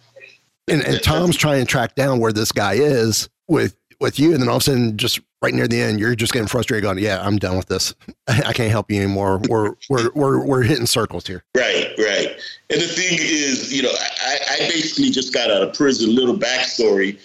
And, 0.67 0.83
and 0.85 1.03
Tom's 1.03 1.37
trying 1.37 1.61
to 1.61 1.67
track 1.67 1.95
down 1.95 2.19
where 2.19 2.33
this 2.33 2.53
guy 2.53 2.75
is 2.75 3.29
with 3.49 3.77
with 4.01 4.19
you, 4.19 4.33
and 4.33 4.43
then 4.43 4.49
all 4.49 4.57
of 4.57 4.63
a 4.63 4.65
sudden, 4.65 4.97
just 4.97 5.21
right 5.43 5.55
near 5.55 5.67
the 5.67 5.81
end, 5.81 6.01
you're 6.01 6.15
just 6.15 6.33
getting 6.33 6.49
frustrated, 6.49 6.83
going, 6.83 6.99
"Yeah, 6.99 7.21
I'm 7.23 7.37
done 7.37 7.57
with 7.57 7.67
this. 7.67 7.95
I 8.29 8.53
can't 8.53 8.71
help 8.71 8.91
you 8.91 8.99
anymore. 8.99 9.41
We're 9.49 9.75
we're 9.89 10.11
we're 10.15 10.45
we're 10.45 10.63
hitting 10.63 10.87
circles 10.87 11.27
here." 11.27 11.45
Right, 11.57 11.93
right. 11.99 12.39
And 12.71 12.81
the 12.81 12.87
thing 12.87 13.19
is, 13.21 13.73
you 13.73 13.83
know, 13.83 13.93
I, 13.93 14.39
I 14.53 14.59
basically 14.69 15.11
just 15.11 15.33
got 15.33 15.51
out 15.51 15.63
of 15.63 15.75
prison. 15.75 16.15
Little 16.15 16.37
backstory: 16.37 17.19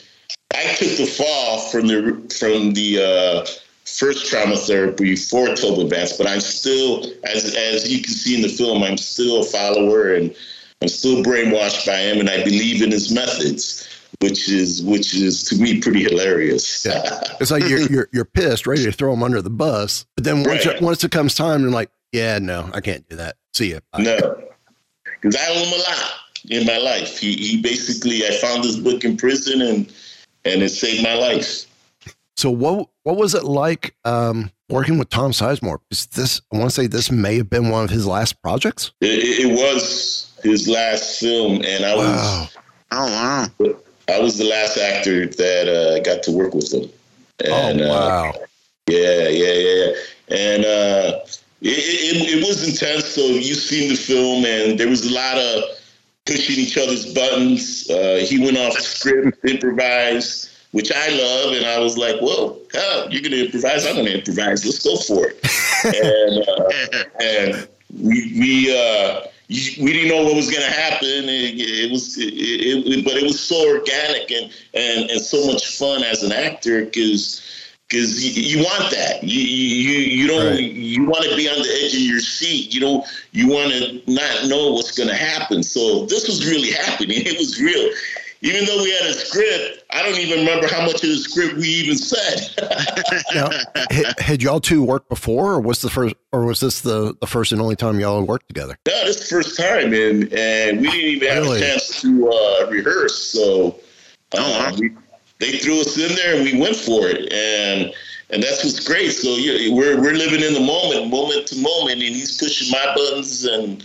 I 0.54 0.64
took 0.76 0.98
the 0.98 1.06
fall 1.06 1.60
from 1.70 1.88
the 1.88 2.36
from 2.40 2.74
the 2.74 3.02
uh, 3.02 3.46
first 3.86 4.30
trauma 4.30 4.56
therapy 4.56 5.16
for 5.16 5.48
Tobin 5.56 5.90
Vance, 5.90 6.18
but 6.18 6.28
I'm 6.28 6.42
still, 6.42 7.06
as 7.24 7.56
as 7.56 7.92
you 7.92 8.02
can 8.02 8.14
see 8.14 8.36
in 8.36 8.42
the 8.42 8.50
film, 8.50 8.84
I'm 8.84 8.98
still 8.98 9.42
a 9.42 9.46
follower 9.46 10.14
and 10.14 10.36
I'm 10.82 10.90
still 10.90 11.24
brainwashed 11.24 11.86
by 11.86 11.98
him, 11.98 12.20
and 12.20 12.30
I 12.30 12.44
believe 12.44 12.82
in 12.82 12.92
his 12.92 13.12
methods, 13.12 13.88
which 14.26 14.50
is 14.50 14.82
which 14.84 15.14
is 15.16 15.44
to 15.44 15.56
me 15.56 15.80
pretty 15.80 16.04
hilarious. 16.04 16.86
It's 17.40 17.52
like 17.52 17.64
you're 17.70 17.82
you're 17.92 18.10
you're 18.12 18.26
pissed, 18.26 18.66
ready 18.68 18.84
to 18.84 18.92
throw 18.92 19.14
him 19.14 19.24
under 19.24 19.42
the 19.42 19.50
bus, 19.50 20.06
but 20.16 20.24
then 20.24 20.44
once 20.44 20.66
Right. 20.66 20.76
it, 20.78 20.82
once 20.82 21.04
it 21.04 21.12
comes 21.12 21.36
time, 21.36 21.62
you're 21.62 21.72
like, 21.72 21.92
"Yeah, 22.12 22.40
no, 22.40 22.70
I 22.74 22.82
can't 22.82 23.08
do 23.10 23.16
that. 23.18 23.36
See 23.54 23.72
ya." 23.72 23.80
Bye." 23.92 24.04
No, 24.04 24.44
because 25.22 25.36
I 25.36 25.46
owe 25.50 25.64
him 25.66 25.74
a 25.74 25.78
lot 25.78 26.12
in 26.50 26.66
my 26.66 26.78
life. 26.78 27.18
He, 27.20 27.34
he 27.36 27.62
basically, 27.62 28.26
I 28.26 28.32
found 28.42 28.64
this 28.64 28.78
book 28.78 29.04
in 29.04 29.16
prison 29.18 29.62
and 29.62 29.94
and 30.44 30.62
it 30.64 30.70
saved 30.70 31.04
my 31.04 31.14
life. 31.16 31.66
So 32.36 32.50
what 32.52 32.90
what 33.04 33.18
was 33.18 33.34
it 33.36 33.44
like 33.44 33.96
um, 34.06 34.52
working 34.70 34.98
with 34.98 35.10
Tom 35.10 35.32
Sizemore? 35.32 35.80
Is 35.92 36.08
this 36.08 36.42
I 36.52 36.58
want 36.58 36.70
to 36.72 36.76
say 36.76 36.88
this 36.88 37.12
may 37.12 37.38
have 37.38 37.50
been 37.50 37.70
one 37.70 37.84
of 37.84 37.90
his 37.92 38.06
last 38.08 38.42
projects? 38.42 38.92
It, 39.02 39.08
it, 39.08 39.46
it 39.46 39.54
was 39.56 40.32
his 40.44 40.68
last 40.68 41.20
film, 41.20 41.62
and 41.64 41.86
I 41.86 41.96
was 41.96 42.06
Wow. 42.08 42.48
oh 42.92 43.06
wow! 43.60 43.76
I 44.08 44.20
was 44.20 44.38
the 44.38 44.46
last 44.46 44.78
actor 44.78 45.26
that 45.26 45.68
uh, 45.68 46.00
got 46.04 46.24
to 46.24 46.32
work 46.32 46.54
with 46.54 46.72
them. 46.72 46.90
And, 47.44 47.82
oh 47.82 47.92
uh. 47.92 48.32
Yeah, 48.88 49.30
yeah, 49.30 49.54
yeah. 49.54 49.94
And 50.30 50.66
uh, 50.66 51.20
it, 51.62 51.80
it, 51.80 52.38
it 52.38 52.48
was 52.48 52.68
intense. 52.68 53.06
So 53.06 53.22
you've 53.22 53.58
seen 53.58 53.90
the 53.90 53.96
film, 53.96 54.46
and 54.46 54.80
there 54.80 54.88
was 54.88 55.06
a 55.06 55.14
lot 55.14 55.38
of 55.38 55.64
pushing 56.26 56.56
each 56.56 56.78
other's 56.78 57.12
buttons. 57.14 57.90
Uh, 57.90 58.24
he 58.28 58.40
went 58.40 58.58
off 58.58 58.74
script, 58.74 59.44
improvised, 59.46 60.50
which 60.72 60.92
I 60.94 61.10
love. 61.10 61.54
And 61.54 61.66
I 61.66 61.80
was 61.80 61.98
like, 61.98 62.20
whoa, 62.20 62.60
hell, 62.74 63.10
you're 63.12 63.22
going 63.22 63.32
to 63.32 63.46
improvise? 63.46 63.88
I'm 63.88 63.96
going 63.96 64.06
to 64.06 64.18
improvise. 64.20 64.66
Let's 64.66 64.84
go 64.84 64.98
for 64.98 65.30
it. 65.30 65.40
and 65.86 66.48
uh, 66.48 67.04
and 67.22 67.68
we, 68.00 68.34
we, 68.40 68.72
uh, 68.72 69.22
we 69.50 69.94
didn't 69.94 70.10
know 70.10 70.24
what 70.24 70.36
was 70.36 70.50
going 70.50 70.64
to 70.64 70.72
happen. 70.72 71.30
It, 71.30 71.56
it 71.60 71.92
was, 71.92 72.18
it, 72.18 72.34
it, 72.34 73.06
but 73.06 73.14
it 73.16 73.24
was 73.24 73.40
so 73.40 73.68
organic 73.68 74.32
and, 74.32 74.52
and, 74.74 75.10
and 75.12 75.22
so 75.22 75.46
much 75.46 75.78
fun 75.78 76.04
as 76.04 76.24
an 76.24 76.32
actor 76.32 76.86
because 76.86 77.42
because 77.88 78.24
you, 78.26 78.58
you 78.58 78.64
want 78.66 78.92
that. 78.92 79.24
You 79.24 79.40
you 79.40 80.00
you 80.00 80.28
don't 80.28 80.54
Right. 80.54 80.60
you 80.60 81.06
want 81.06 81.24
to 81.26 81.36
be 81.36 81.48
on 81.48 81.58
the 81.62 81.70
edge 81.84 81.94
of 81.94 82.02
your 82.02 82.20
seat. 82.20 82.74
You 82.74 82.80
don't 82.80 83.06
you 83.32 83.48
want 83.48 83.72
to 83.72 84.02
not 84.12 84.48
know 84.48 84.72
what's 84.72 84.92
going 84.98 85.10
to 85.10 85.16
happen. 85.16 85.62
So 85.64 86.06
this 86.08 86.28
was 86.28 86.46
really 86.46 86.72
happening. 86.72 87.22
It 87.26 87.38
was 87.38 87.62
real. 87.62 87.92
Even 88.46 88.64
though 88.66 88.84
we 88.84 88.92
had 88.92 89.08
a 89.08 89.14
script, 89.14 89.86
I 89.90 90.04
don't 90.04 90.20
even 90.20 90.40
remember 90.46 90.68
how 90.68 90.86
much 90.86 90.96
of 91.04 91.10
the 91.10 91.18
script 91.18 91.56
we 91.56 91.68
even 91.68 91.98
said. 91.98 92.52
Now, 93.34 93.50
had, 93.90 94.20
had 94.20 94.44
y'all 94.44 94.60
two 94.60 94.84
worked 94.84 95.10
before, 95.10 95.54
or 95.54 95.60
was 95.60 95.82
the 95.82 95.90
first, 95.90 96.14
or 96.32 96.46
was 96.46 96.60
this 96.60 96.82
the 96.82 97.16
the 97.20 97.26
first 97.26 97.52
and 97.52 97.60
only 97.60 97.76
time 97.76 98.00
y'all 98.00 98.20
had 98.20 98.30
worked 98.30 98.48
together? 98.48 98.78
no, 98.88 99.06
this 99.06 99.18
is 99.18 99.30
the 99.30 99.36
first 99.36 99.58
time, 99.58 99.94
and 99.94 100.32
and 100.32 100.80
we 100.80 100.92
didn't 100.92 101.24
even 101.24 101.28
have 101.30 101.44
a 101.44 101.60
chance 101.60 102.02
to 102.02 102.30
uh, 102.30 102.70
rehearse. 102.70 103.18
So 103.18 103.80
uh, 104.34 104.38
Oh, 104.38 104.60
wow. 104.60 104.76
we, 104.80 104.92
they 105.40 105.54
threw 105.58 105.82
us 105.82 105.98
in 105.98 106.16
there, 106.16 106.36
and 106.36 106.44
we 106.46 106.60
went 106.60 106.76
for 106.76 107.08
it, 107.08 107.34
and 107.34 107.92
and 108.30 108.44
that's 108.44 108.64
what's 108.64 108.86
great. 108.86 109.10
So 109.10 109.38
you 109.38 109.74
we're 109.74 110.00
we're 110.00 110.14
living 110.14 110.44
in 110.44 110.54
the 110.54 110.60
moment, 110.60 111.10
moment 111.10 111.48
to 111.48 111.58
moment, 111.58 111.94
and 112.04 112.16
he's 112.16 112.38
pushing 112.38 112.70
my 112.72 112.94
buttons 112.96 113.44
and 113.46 113.84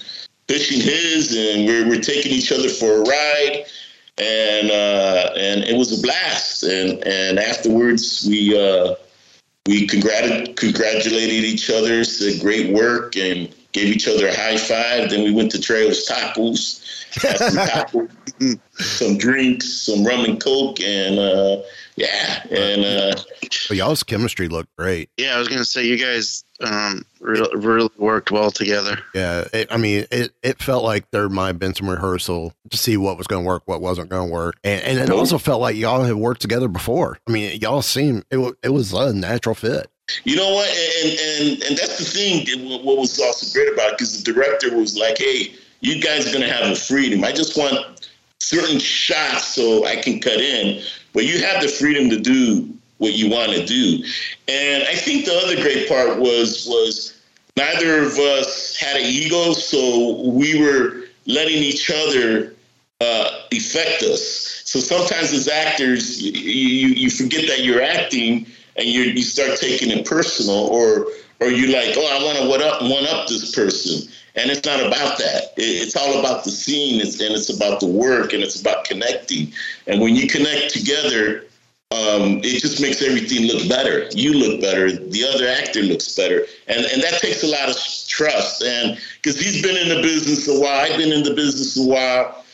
pushing 0.49 0.81
his, 0.83 1.35
and 1.35 1.67
we're 1.67 1.89
we're 1.89 2.03
taking 2.03 2.33
each 2.33 2.53
other 2.53 2.69
for 2.69 2.97
a 2.97 3.01
ride. 3.01 3.65
And 4.21 4.71
uh, 4.71 5.33
and 5.37 5.65
it 5.65 5.77
was 5.77 5.99
a 5.99 6.03
blast. 6.03 6.63
And 6.63 7.03
and 7.07 7.39
afterwards, 7.39 8.27
we 8.29 8.57
uh, 8.59 8.95
we 9.67 9.87
congrat- 9.87 10.57
congratulated 10.57 11.45
each 11.45 11.71
other, 11.71 12.05
said 12.05 12.41
great 12.41 12.71
work, 12.73 13.17
and 13.17 13.49
gave 13.73 13.95
each 13.95 14.09
other 14.09 14.27
a 14.27 14.35
high 14.35 14.59
five. 14.59 15.11
Then 15.11 15.25
we 15.25 15.33
went 15.33 15.51
to 15.53 15.61
Trails 15.61 16.07
Tacos, 16.07 17.00
some 17.13 17.57
tacos, 17.57 18.59
some 18.79 19.19
drinks, 19.19 19.71
some 19.73 20.05
rum 20.05 20.25
and 20.25 20.43
coke, 20.43 20.81
and 20.81 21.19
uh, 21.19 21.63
yeah, 21.97 22.47
and 22.51 22.85
uh, 22.85 23.23
But 23.69 23.77
y'all's 23.77 24.03
chemistry 24.03 24.49
looked 24.49 24.75
great. 24.77 25.11
Yeah, 25.17 25.37
I 25.37 25.39
was 25.39 25.49
gonna 25.49 25.65
say 25.65 25.85
you 25.85 25.99
guys 25.99 26.45
um, 26.61 27.05
really, 27.21 27.57
really 27.57 27.91
worked 27.99 28.31
well 28.31 28.51
together. 28.51 28.99
Yeah, 29.15 29.45
it, 29.53 29.69
I 29.71 29.77
mean, 29.77 30.07
it, 30.11 30.33
it 30.43 30.63
felt 30.63 30.85
like 30.85 31.11
there 31.11 31.29
might 31.29 31.49
have 31.49 31.59
been 31.59 31.75
some 31.75 31.89
rehearsal 31.89 32.53
to 32.71 32.77
see 32.77 32.97
what 32.97 33.19
was 33.19 33.27
going 33.27 33.45
to 33.45 33.47
work, 33.49 33.63
what 33.67 33.81
wasn't 33.81 34.11
going 34.11 34.29
to 34.29 34.33
work, 34.33 34.57
and, 34.65 34.83
and 34.83 34.99
it 34.99 35.11
also 35.11 35.39
felt 35.39 35.61
like 35.61 35.77
y'all 35.77 36.05
had 36.05 36.15
worked 36.15 36.43
together 36.43 36.69
before. 36.69 37.19
I 37.27 37.33
mean, 37.33 37.61
y'all 37.61 37.83
seemed 37.83 38.25
it, 38.31 38.57
it 38.63 38.71
was 38.71 38.93
a 38.93 39.13
natural 39.13 39.55
fit. 39.55 39.91
You 40.25 40.37
know 40.37 40.53
what? 40.55 40.69
And 40.69 41.19
and 41.21 41.63
and 41.63 41.79
that's 41.79 41.99
the 41.99 42.05
thing. 42.05 42.45
that 42.47 42.69
What 42.69 42.85
what 42.85 42.99
was 42.99 43.19
also 43.21 43.53
great 43.53 43.73
about 43.73 43.93
it 43.93 43.99
because 43.99 44.23
the 44.23 44.33
director 44.33 44.77
was 44.77 44.97
like, 44.97 45.19
"Hey, 45.19 45.55
you 45.81 46.01
guys 46.01 46.27
are 46.27 46.33
gonna 46.33 46.53
have 46.53 46.69
the 46.69 46.77
freedom. 46.77 47.25
I 47.25 47.33
just 47.33 47.57
want 47.57 48.09
certain 48.39 48.79
shots 48.79 49.55
so 49.55 49.85
I 49.87 49.97
can 49.97 50.21
cut 50.21 50.41
in, 50.41 50.83
but 51.13 51.25
you 51.25 51.45
have 51.45 51.63
the 51.63 51.69
freedom 51.69 52.11
to 52.11 52.19
do 52.19 52.69
what 52.99 53.15
you 53.15 53.31
want 53.31 53.53
to 53.53 53.65
do." 53.65 54.05
And 54.49 54.83
I 54.85 54.95
think 54.95 55.25
the 55.25 55.35
other 55.35 55.57
great 55.57 55.89
part 55.89 56.19
was 56.19 56.67
was 56.67 57.15
neither 57.57 58.03
of 58.03 58.19
us 58.19 58.77
had 58.77 58.97
an 58.97 59.07
ego, 59.07 59.53
so 59.53 60.21
we 60.23 60.61
were 60.61 61.05
letting 61.27 61.63
each 61.63 61.91
other 61.91 62.55
uh, 63.01 63.43
affect 63.53 64.03
us. 64.03 64.63
So 64.65 64.79
sometimes 64.79 65.33
as 65.33 65.49
actors, 65.49 66.23
you, 66.23 66.33
you, 66.33 66.89
you 66.89 67.11
forget 67.11 67.47
that 67.49 67.65
you're 67.65 67.83
acting 67.83 68.47
and 68.77 68.87
you 68.89 69.03
you 69.03 69.23
start 69.23 69.59
taking 69.59 69.91
it 69.91 70.07
personal, 70.07 70.67
or 70.67 71.07
or 71.41 71.49
you're 71.49 71.73
like, 71.73 71.95
oh, 71.97 72.07
I 72.07 72.25
want 72.25 72.39
to 72.39 72.49
one 72.49 72.63
up 72.63 72.83
one 72.83 73.07
up 73.07 73.27
this 73.29 73.55
person, 73.55 74.11
and 74.37 74.51
it's 74.51 74.65
not 74.65 74.81
about 74.81 75.19
that. 75.19 75.53
It's 75.57 75.97
all 75.97 76.19
about 76.21 76.45
the 76.45 76.51
scene, 76.51 77.01
and 77.01 77.09
it's 77.11 77.49
about 77.49 77.81
the 77.81 77.87
work, 77.87 78.33
and 78.33 78.43
it's 78.43 78.61
about 78.61 78.85
connecting. 78.85 79.53
And 79.87 80.01
when 80.01 80.15
you 80.15 80.29
connect 80.29 80.73
together, 80.73 81.45
um, 81.93 82.39
it 82.45 82.61
just 82.61 82.81
makes 82.81 83.03
everything 83.03 83.49
look 83.49 83.69
better. 83.69 84.07
You 84.13 84.35
look 84.35 84.61
better. 84.61 84.93
The 84.93 85.25
other 85.25 85.49
actor 85.49 85.83
looks 85.83 86.15
better, 86.15 86.47
and 86.69 86.87
and 86.87 87.03
that 87.03 87.21
takes 87.21 87.43
a 87.43 87.49
lot 87.49 87.69
of 87.69 87.77
trust. 88.07 88.63
And 88.63 88.99
because 89.21 89.41
he's 89.41 89.61
been 89.61 89.77
in 89.77 89.89
the 89.89 90.01
business 90.01 90.47
a 90.47 90.59
while, 90.59 90.81
I've 90.81 90.97
been 90.97 91.13
in 91.13 91.25
the 91.25 91.35
business 91.35 91.77
a 91.77 91.85
while. 91.85 92.45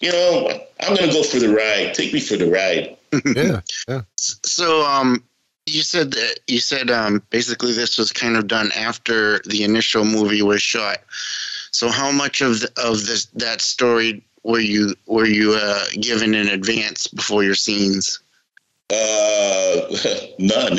You 0.00 0.12
know, 0.12 0.60
I'm 0.80 0.96
gonna 0.96 1.12
go 1.12 1.22
for 1.22 1.38
the 1.38 1.54
ride. 1.54 1.92
Take 1.92 2.14
me 2.14 2.20
for 2.20 2.36
the 2.36 2.50
ride. 2.50 2.96
Yeah, 3.34 3.62
yeah. 3.88 4.02
So, 4.16 4.84
um, 4.84 5.24
you 5.68 5.82
said 5.82 6.12
that 6.12 6.40
you 6.46 6.58
said 6.58 6.90
um, 6.90 7.22
basically 7.30 7.72
this 7.72 7.98
was 7.98 8.12
kind 8.12 8.36
of 8.36 8.46
done 8.46 8.70
after 8.76 9.40
the 9.40 9.64
initial 9.64 10.04
movie 10.04 10.42
was 10.42 10.62
shot. 10.62 10.98
So 11.70 11.90
how 11.90 12.10
much 12.10 12.40
of 12.40 12.60
the, 12.60 12.70
of 12.76 13.06
this 13.06 13.26
that 13.34 13.60
story 13.60 14.22
were 14.42 14.60
you 14.60 14.94
were 15.06 15.26
you 15.26 15.54
uh, 15.54 15.84
given 16.00 16.34
in 16.34 16.48
advance 16.48 17.06
before 17.06 17.44
your 17.44 17.54
scenes? 17.54 18.20
Uh, 18.90 18.94
none. 20.38 20.78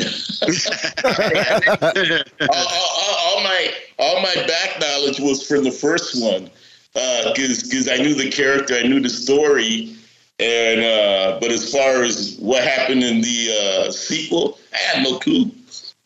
all, 2.40 2.66
all, 2.68 3.16
all 3.18 3.44
my 3.44 3.72
all 3.98 4.20
my 4.20 4.34
back 4.46 4.80
knowledge 4.80 5.20
was 5.20 5.46
from 5.46 5.64
the 5.64 5.70
first 5.70 6.20
one, 6.20 6.50
because 6.92 7.62
uh, 7.62 7.66
because 7.70 7.88
I 7.88 7.96
knew 7.98 8.14
the 8.14 8.30
character, 8.30 8.74
I 8.74 8.82
knew 8.82 9.00
the 9.00 9.08
story, 9.08 9.96
and 10.40 10.80
uh, 10.80 11.38
but 11.40 11.50
as 11.50 11.70
far 11.70 12.02
as 12.02 12.36
what 12.40 12.64
happened 12.64 13.04
in 13.04 13.20
the 13.20 13.86
uh, 13.86 13.90
sequel, 13.90 14.58
I 14.72 14.76
had 14.76 15.02
no 15.04 15.18
clue. 15.18 15.50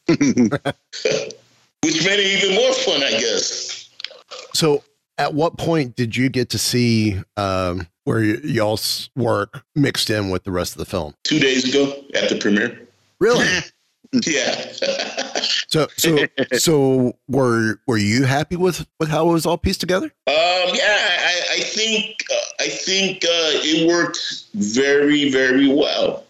Which 0.08 2.04
made 2.04 2.18
it 2.18 2.42
even 2.42 2.56
more 2.56 2.72
fun, 2.72 3.02
I 3.02 3.10
guess. 3.10 3.90
So, 4.54 4.82
at 5.18 5.34
what 5.34 5.58
point 5.58 5.96
did 5.96 6.16
you 6.16 6.28
get 6.28 6.50
to 6.50 6.58
see 6.58 7.20
um, 7.36 7.86
where 8.04 8.20
y- 8.20 8.40
y'all's 8.42 9.10
work 9.14 9.64
mixed 9.74 10.10
in 10.10 10.30
with 10.30 10.44
the 10.44 10.50
rest 10.50 10.72
of 10.72 10.78
the 10.78 10.86
film? 10.86 11.14
Two 11.24 11.38
days 11.38 11.68
ago 11.68 12.02
at 12.14 12.28
the 12.28 12.36
premiere. 12.36 12.80
Really? 13.20 13.46
Yeah. 14.26 14.73
So, 15.68 15.88
so, 15.97 16.26
so 16.52 17.16
were 17.28 17.80
were 17.88 17.99
you 17.99 18.23
happy 18.23 18.54
with 18.54 18.87
with 19.00 19.09
how 19.09 19.28
it 19.28 19.33
was 19.33 19.44
all 19.44 19.59
pieced 19.59 19.80
together? 19.80 20.06
Um, 20.28 20.35
yeah, 20.73 21.18
I, 21.21 21.47
I 21.54 21.61
think 21.61 22.23
uh, 22.30 22.62
I 22.62 22.68
think 22.68 23.25
uh, 23.25 23.59
it 23.64 23.88
worked 23.88 24.44
very 24.54 25.33
very 25.33 25.68
well. 25.68 26.25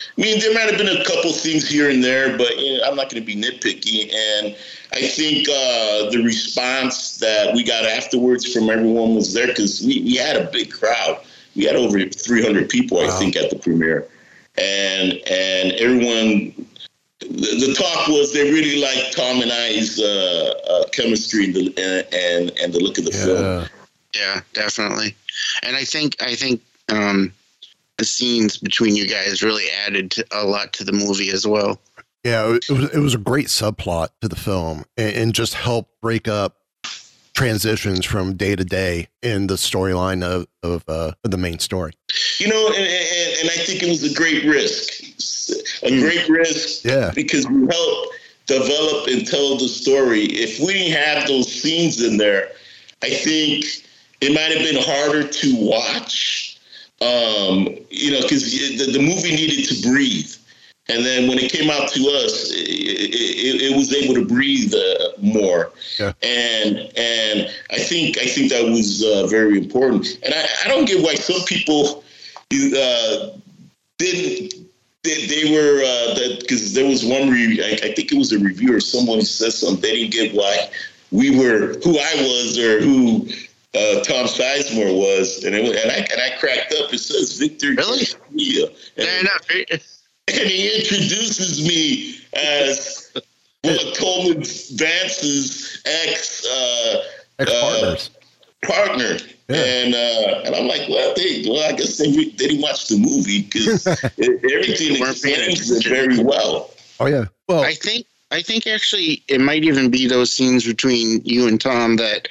I 0.00 0.20
mean, 0.20 0.40
there 0.40 0.52
might 0.54 0.68
have 0.68 0.78
been 0.78 0.88
a 0.88 1.04
couple 1.04 1.32
things 1.32 1.68
here 1.68 1.90
and 1.90 2.02
there, 2.02 2.36
but 2.36 2.58
you 2.58 2.78
know, 2.78 2.84
I'm 2.84 2.96
not 2.96 3.10
going 3.10 3.22
to 3.22 3.26
be 3.26 3.40
nitpicky. 3.40 4.12
And 4.12 4.56
I 4.92 5.06
think 5.06 5.48
uh, 5.48 6.10
the 6.10 6.22
response 6.24 7.18
that 7.18 7.54
we 7.54 7.62
got 7.62 7.84
afterwards 7.84 8.50
from 8.52 8.70
everyone 8.70 9.14
was 9.14 9.34
there 9.34 9.46
because 9.46 9.82
we, 9.82 10.02
we 10.02 10.16
had 10.16 10.36
a 10.36 10.50
big 10.50 10.72
crowd. 10.72 11.20
We 11.54 11.64
had 11.64 11.76
over 11.76 12.00
300 12.00 12.68
people, 12.68 13.00
I 13.00 13.10
think, 13.18 13.36
at 13.36 13.50
the 13.50 13.58
premiere, 13.58 14.06
and 14.56 15.12
and 15.28 15.72
everyone. 15.72 16.66
The, 17.20 17.66
the 17.66 17.74
talk 17.74 18.08
was 18.08 18.32
they 18.32 18.50
really 18.50 18.80
liked 18.80 19.16
Tom 19.16 19.42
and 19.42 19.52
I's 19.52 20.00
uh, 20.00 20.54
uh, 20.68 20.88
chemistry 20.88 21.44
and 21.46 21.54
the, 21.54 21.66
and, 21.76 22.14
and 22.14 22.58
and 22.58 22.72
the 22.72 22.80
look 22.80 22.98
of 22.98 23.04
the 23.04 23.12
film. 23.12 23.68
Yeah, 24.14 24.40
definitely. 24.54 25.14
And 25.62 25.76
I 25.76 25.84
think 25.84 26.16
I 26.22 26.34
think 26.34 26.62
um, 26.88 27.32
the 27.98 28.04
scenes 28.04 28.56
between 28.56 28.96
you 28.96 29.06
guys 29.06 29.42
really 29.42 29.66
added 29.86 30.10
to, 30.12 30.26
a 30.32 30.44
lot 30.44 30.72
to 30.74 30.84
the 30.84 30.92
movie 30.92 31.30
as 31.30 31.46
well. 31.46 31.80
Yeah, 32.24 32.54
it 32.54 32.70
was 32.70 32.90
it 32.94 32.98
was 32.98 33.14
a 33.14 33.18
great 33.18 33.46
subplot 33.46 34.08
to 34.22 34.28
the 34.28 34.36
film, 34.36 34.84
and, 34.96 35.14
and 35.14 35.34
just 35.34 35.54
helped 35.54 36.00
break 36.00 36.26
up 36.26 36.56
transitions 37.34 38.04
from 38.04 38.36
day 38.36 38.54
to 38.54 38.64
day 38.64 39.08
in 39.22 39.46
the 39.46 39.54
storyline 39.54 40.22
of 40.22 40.46
of, 40.62 40.84
uh, 40.88 41.12
of 41.24 41.30
the 41.30 41.38
main 41.38 41.58
story. 41.58 41.92
You 42.38 42.48
know, 42.48 42.66
and, 42.68 42.76
and, 42.76 43.40
and 43.40 43.50
I 43.50 43.56
think 43.64 43.82
it 43.82 43.88
was 43.88 44.02
a 44.02 44.14
great 44.14 44.44
risk, 44.44 45.02
a 45.82 45.90
great 46.00 46.28
risk, 46.28 46.84
Yeah. 46.84 47.12
because 47.14 47.46
we 47.48 47.66
helped 47.66 48.14
develop 48.46 49.08
and 49.08 49.26
tell 49.26 49.56
the 49.56 49.68
story. 49.68 50.24
If 50.24 50.58
we 50.60 50.72
didn't 50.72 50.92
have 50.92 51.28
those 51.28 51.50
scenes 51.50 52.02
in 52.02 52.16
there, 52.16 52.48
I 53.02 53.10
think 53.10 53.64
it 54.20 54.32
might 54.34 54.52
have 54.56 54.64
been 54.64 54.82
harder 54.82 55.26
to 55.26 55.56
watch. 55.56 56.58
Um, 57.02 57.68
you 57.88 58.10
know, 58.10 58.20
because 58.20 58.42
the, 58.52 58.92
the 58.92 58.98
movie 58.98 59.30
needed 59.34 59.64
to 59.68 59.88
breathe. 59.88 60.30
And 60.90 61.06
then 61.06 61.28
when 61.28 61.38
it 61.38 61.50
came 61.52 61.70
out 61.70 61.88
to 61.90 62.00
us, 62.08 62.50
it, 62.50 62.58
it, 62.58 63.72
it 63.72 63.76
was 63.76 63.94
able 63.94 64.14
to 64.14 64.26
breathe 64.26 64.74
uh, 64.74 65.12
more, 65.22 65.70
Yeah. 65.98 66.12
and 66.22 66.90
and 66.96 67.48
I 67.70 67.78
think 67.78 68.18
I 68.18 68.26
think 68.26 68.50
that 68.50 68.64
was 68.64 69.02
uh, 69.04 69.28
very 69.28 69.56
important. 69.56 70.18
And 70.24 70.34
I, 70.34 70.46
I 70.64 70.68
don't 70.68 70.86
get 70.86 71.02
why 71.02 71.14
some 71.14 71.42
people 71.46 72.02
uh, 72.52 73.28
didn't 73.98 74.54
they, 75.02 75.26
they 75.26 75.50
were 75.52 75.80
uh, 75.80 76.14
that 76.14 76.38
because 76.40 76.74
there 76.74 76.86
was 76.86 77.04
one 77.04 77.30
review. 77.30 77.62
I, 77.64 77.72
I 77.88 77.94
think 77.94 78.12
it 78.12 78.18
was 78.18 78.32
a 78.32 78.38
reviewer. 78.38 78.80
Someone 78.80 79.22
said 79.22 79.52
something. 79.52 79.80
They 79.80 79.96
didn't 79.96 80.12
get 80.12 80.34
why 80.34 80.70
we 81.10 81.30
were 81.36 81.74
who 81.82 81.98
I 81.98 82.14
was 82.16 82.58
or 82.58 82.80
who 82.80 83.26
uh, 83.74 84.02
Tom 84.02 84.26
Sizemore 84.26 84.96
was, 84.96 85.44
and 85.44 85.54
it 85.54 85.62
was, 85.62 85.80
and 85.82 85.90
I 85.90 85.96
and 85.96 86.20
I 86.20 86.36
cracked 86.38 86.74
up. 86.74 86.92
It 86.92 86.98
says 86.98 87.38
Victor 87.38 87.74
Really? 87.74 88.06
Yeah, 88.32 88.66
and, 88.96 89.06
Fair 89.06 89.20
enough. 89.20 89.48
right? 89.48 89.70
and 90.28 90.48
he 90.48 90.78
introduces 90.78 91.66
me 91.66 92.16
as 92.34 93.12
well, 93.64 93.94
Coleman 93.96 94.42
Vance's 94.42 95.82
ex 95.86 96.46
uh, 96.46 97.02
Ex 97.38 97.50
partners. 97.60 98.10
partner. 98.62 99.18
Yeah. 99.50 99.64
And 99.64 99.94
uh, 99.94 100.42
and 100.44 100.54
I'm 100.54 100.66
like, 100.66 100.88
well, 100.88 101.12
they, 101.16 101.44
well, 101.48 101.68
I 101.68 101.76
guess 101.76 101.98
they, 101.98 102.08
re- 102.08 102.30
they 102.30 102.46
didn't 102.48 102.62
watch 102.62 102.88
the 102.88 102.98
movie 102.98 103.42
because 103.42 103.86
everything 104.18 105.00
Weren't 105.00 105.16
explains 105.16 105.70
it 105.70 105.86
very 105.86 106.22
well. 106.22 106.70
oh 107.00 107.06
yeah. 107.06 107.24
Well, 107.48 107.64
I 107.64 107.74
think 107.74 108.06
I 108.30 108.42
think 108.42 108.66
actually 108.66 109.22
it 109.28 109.40
might 109.40 109.64
even 109.64 109.90
be 109.90 110.06
those 110.06 110.32
scenes 110.32 110.64
between 110.64 111.20
you 111.24 111.48
and 111.48 111.60
Tom 111.60 111.96
that 111.96 112.28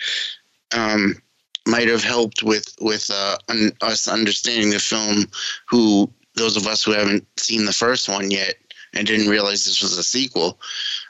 um, 0.75 1.21
might 1.67 1.87
have 1.89 2.03
helped 2.03 2.41
with 2.41 2.73
with 2.79 3.09
uh, 3.13 3.37
un- 3.49 3.73
us 3.81 4.07
understanding 4.07 4.69
the 4.69 4.79
film. 4.79 5.25
Who 5.69 6.09
those 6.35 6.55
of 6.55 6.67
us 6.67 6.83
who 6.83 6.91
haven't 6.91 7.27
seen 7.37 7.65
the 7.65 7.73
first 7.73 8.07
one 8.07 8.31
yet 8.31 8.55
and 8.93 9.05
didn't 9.05 9.29
realize 9.29 9.65
this 9.65 9.81
was 9.81 9.97
a 9.97 10.03
sequel. 10.03 10.59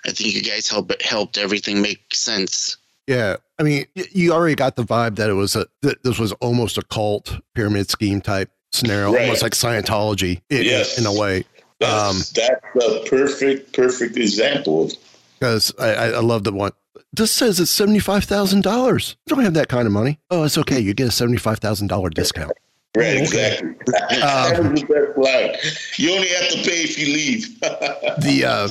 I 0.06 0.12
think 0.12 0.34
you 0.34 0.42
guys 0.42 0.68
helped 0.68 1.02
helped 1.04 1.38
everything 1.38 1.82
make 1.82 2.04
sense. 2.14 2.78
Yeah, 3.08 3.38
I 3.60 3.64
mean, 3.64 3.86
you 3.96 4.32
already 4.32 4.56
got 4.56 4.76
the 4.78 4.84
vibe 4.84 5.18
that 5.18 5.30
it 5.30 5.34
was 5.34 5.56
a 5.56 5.68
that 5.82 6.02
this 6.04 6.18
was 6.18 6.32
almost 6.34 6.78
a 6.78 6.82
cult 6.84 7.38
pyramid 7.54 7.90
scheme 7.90 8.22
type 8.22 8.50
scenario, 8.72 9.12
Right. 9.14 9.24
almost 9.24 9.42
like 9.44 9.52
Scientology 9.54 10.42
in, 10.50 10.64
Yes. 10.64 10.98
in 10.98 11.06
a 11.06 11.14
way. 11.14 11.44
That's, 11.80 12.10
Um, 12.10 12.18
that's 12.36 12.86
a 12.86 13.10
perfect 13.10 13.74
perfect 13.74 14.18
example 14.18 14.92
Because 15.40 15.74
I, 15.80 15.94
I, 15.94 16.20
love 16.20 16.44
the 16.44 16.52
one. 16.52 16.72
This 17.14 17.32
says 17.32 17.60
it's 17.60 17.72
seventy 17.72 18.00
five 18.00 18.24
thousand 18.26 18.62
dollars. 18.64 19.16
You 19.28 19.36
don't 19.36 19.44
have 19.46 19.54
that 19.56 19.68
kind 19.70 19.86
of 19.88 19.92
money. 19.94 20.20
Oh, 20.30 20.44
it's 20.44 20.58
okay. 20.58 20.80
You 20.80 20.94
get 20.94 21.08
a 21.08 21.12
seventy 21.12 21.38
five 21.38 21.60
thousand 21.60 21.88
dollar 21.88 22.10
discount. 22.10 22.52
right 22.96 23.18
exactly. 23.18 23.70
that 23.88 24.60
was 24.72 24.82
the 24.82 24.88
best 24.88 25.18
line. 25.18 25.56
You 25.98 26.14
only 26.16 26.28
have 26.30 26.50
to 26.52 26.58
pay 26.70 26.84
if 26.84 26.98
you 26.98 27.14
leave. 27.14 27.60
The 28.22 28.46
uh, 28.46 28.68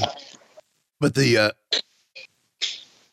but 1.01 1.15
the 1.15 1.37
uh, 1.39 1.51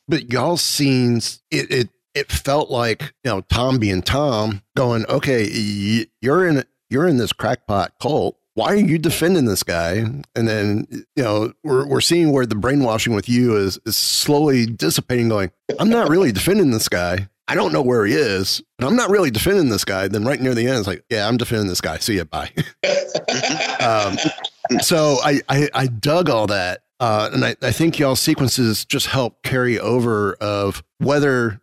but 0.08 0.32
y'all 0.32 0.58
scenes 0.58 1.42
it 1.52 1.72
it 1.72 1.90
it 2.14 2.32
felt 2.32 2.70
like 2.72 3.14
you 3.24 3.32
know 3.32 3.42
Tom 3.42 3.78
being 3.80 4.02
Tom 4.02 4.62
going 4.76 5.06
okay 5.08 5.44
you're 6.22 6.48
in 6.48 6.64
you're 6.90 7.08
in 7.08 7.18
this 7.18 7.34
crackpot 7.34 7.94
cult. 8.02 8.38
Why 8.54 8.68
are 8.68 8.76
you 8.78 8.98
defending 8.98 9.46
this 9.46 9.64
guy? 9.64 9.96
And 10.36 10.48
then 10.48 10.88
you 11.16 11.24
know 11.24 11.54
we're 11.64 11.88
we're 11.88 12.02
seeing 12.02 12.32
where 12.32 12.46
the 12.46 12.56
brainwashing 12.56 13.14
with 13.14 13.28
you 13.28 13.58
is 13.58 13.80
is 13.86 13.96
slowly 13.96 14.66
dissipating 14.66 15.30
going 15.30 15.52
I'm 15.80 15.90
not 15.90 16.10
really 16.10 16.32
defending 16.32 16.72
this 16.72 16.88
guy. 16.88 17.28
I 17.48 17.54
don't 17.56 17.74
know 17.74 17.82
where 17.82 18.06
he 18.06 18.14
is 18.14 18.62
but 18.78 18.88
I'm 18.88 18.96
not 18.96 19.10
really 19.10 19.32
defending 19.32 19.70
this 19.70 19.86
guy. 19.86 20.08
Then 20.08 20.24
right 20.24 20.40
near 20.40 20.56
the 20.56 20.68
end 20.68 20.80
it's 20.80 20.88
like 20.88 21.04
yeah 21.10 21.28
I'm 21.28 21.38
defending 21.38 21.68
this 21.68 21.82
guy. 21.82 21.98
See 21.98 22.18
ya. 22.18 22.24
Bye. 22.24 22.52
Um, 23.86 24.18
so 24.82 25.18
I, 25.24 25.42
I 25.48 25.70
I 25.74 25.88
dug 25.88 26.30
all 26.30 26.48
that, 26.48 26.84
uh, 27.00 27.30
and 27.34 27.44
I, 27.46 27.56
I 27.62 27.72
think 27.72 28.00
y'all 28.00 28.16
sequences 28.16 28.86
just 28.86 29.08
help 29.08 29.42
carry 29.44 29.80
over 29.80 30.34
of 30.36 30.84
whether 31.00 31.62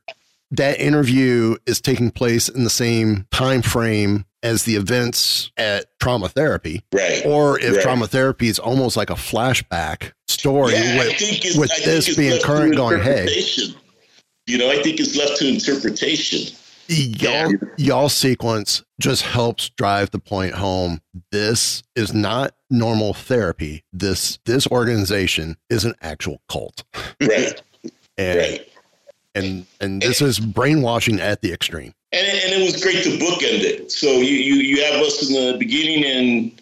that 0.51 0.79
interview 0.81 1.57
is 1.67 1.81
taking 1.81 2.11
place 2.11 2.49
in 2.49 2.65
the 2.65 2.71
same 2.71 3.27
time 3.31 3.63
frame 3.63 4.27
as 4.43 4.65
the 4.65 4.75
events 4.77 5.51
at 5.57 5.87
trauma 6.01 6.29
therapy, 6.29 6.85
right. 6.93 7.23
or 7.25 7.59
if 7.61 7.75
Right. 7.77 7.83
trauma 7.83 8.07
therapy 8.09 8.49
is 8.49 8.59
almost 8.59 8.97
like 8.97 9.09
a 9.09 9.15
flashback 9.15 10.13
story 10.27 10.73
Yeah, 10.75 10.99
with, 10.99 11.57
with 11.57 11.85
this 11.85 12.17
being 12.17 12.41
current 12.43 12.75
going, 12.77 13.01
hey. 13.01 13.27
You 14.47 14.59
know, 14.59 14.71
I 14.71 14.83
think 14.83 14.99
it's 14.99 15.17
left 15.17 15.37
to 15.39 15.47
interpretation. 15.49 16.53
y'all, 16.89 17.53
y'all 17.79 18.09
sequence 18.09 18.83
just 19.01 19.23
helps 19.23 19.71
drive 19.71 20.11
the 20.11 20.19
point 20.19 20.55
home. 20.55 21.01
This 21.31 21.85
is 21.95 22.13
not 22.13 22.55
normal 22.73 23.15
therapy. 23.15 23.85
This 23.93 24.39
this 24.45 24.67
organization 24.67 25.57
is 25.71 25.85
an 25.85 25.95
actual 26.03 26.41
cult, 26.49 26.83
Right. 27.21 27.61
and 28.19 28.39
right. 28.39 28.69
and 29.35 29.67
and 29.81 30.03
this 30.03 30.21
is 30.21 30.41
brainwashing 30.41 31.21
at 31.21 31.43
the 31.43 31.53
extreme. 31.53 31.95
And 32.15 32.27
it, 32.27 32.45
and 32.45 32.61
it 32.61 32.65
was 32.65 32.83
great 32.83 33.03
to 33.05 33.11
bookend 33.11 33.63
it. 33.63 33.91
So 33.91 34.07
you, 34.09 34.35
you, 34.37 34.55
you 34.57 34.85
have 34.85 35.01
us 35.03 35.27
in 35.27 35.35
the 35.35 35.57
beginning 35.59 36.05
and 36.05 36.53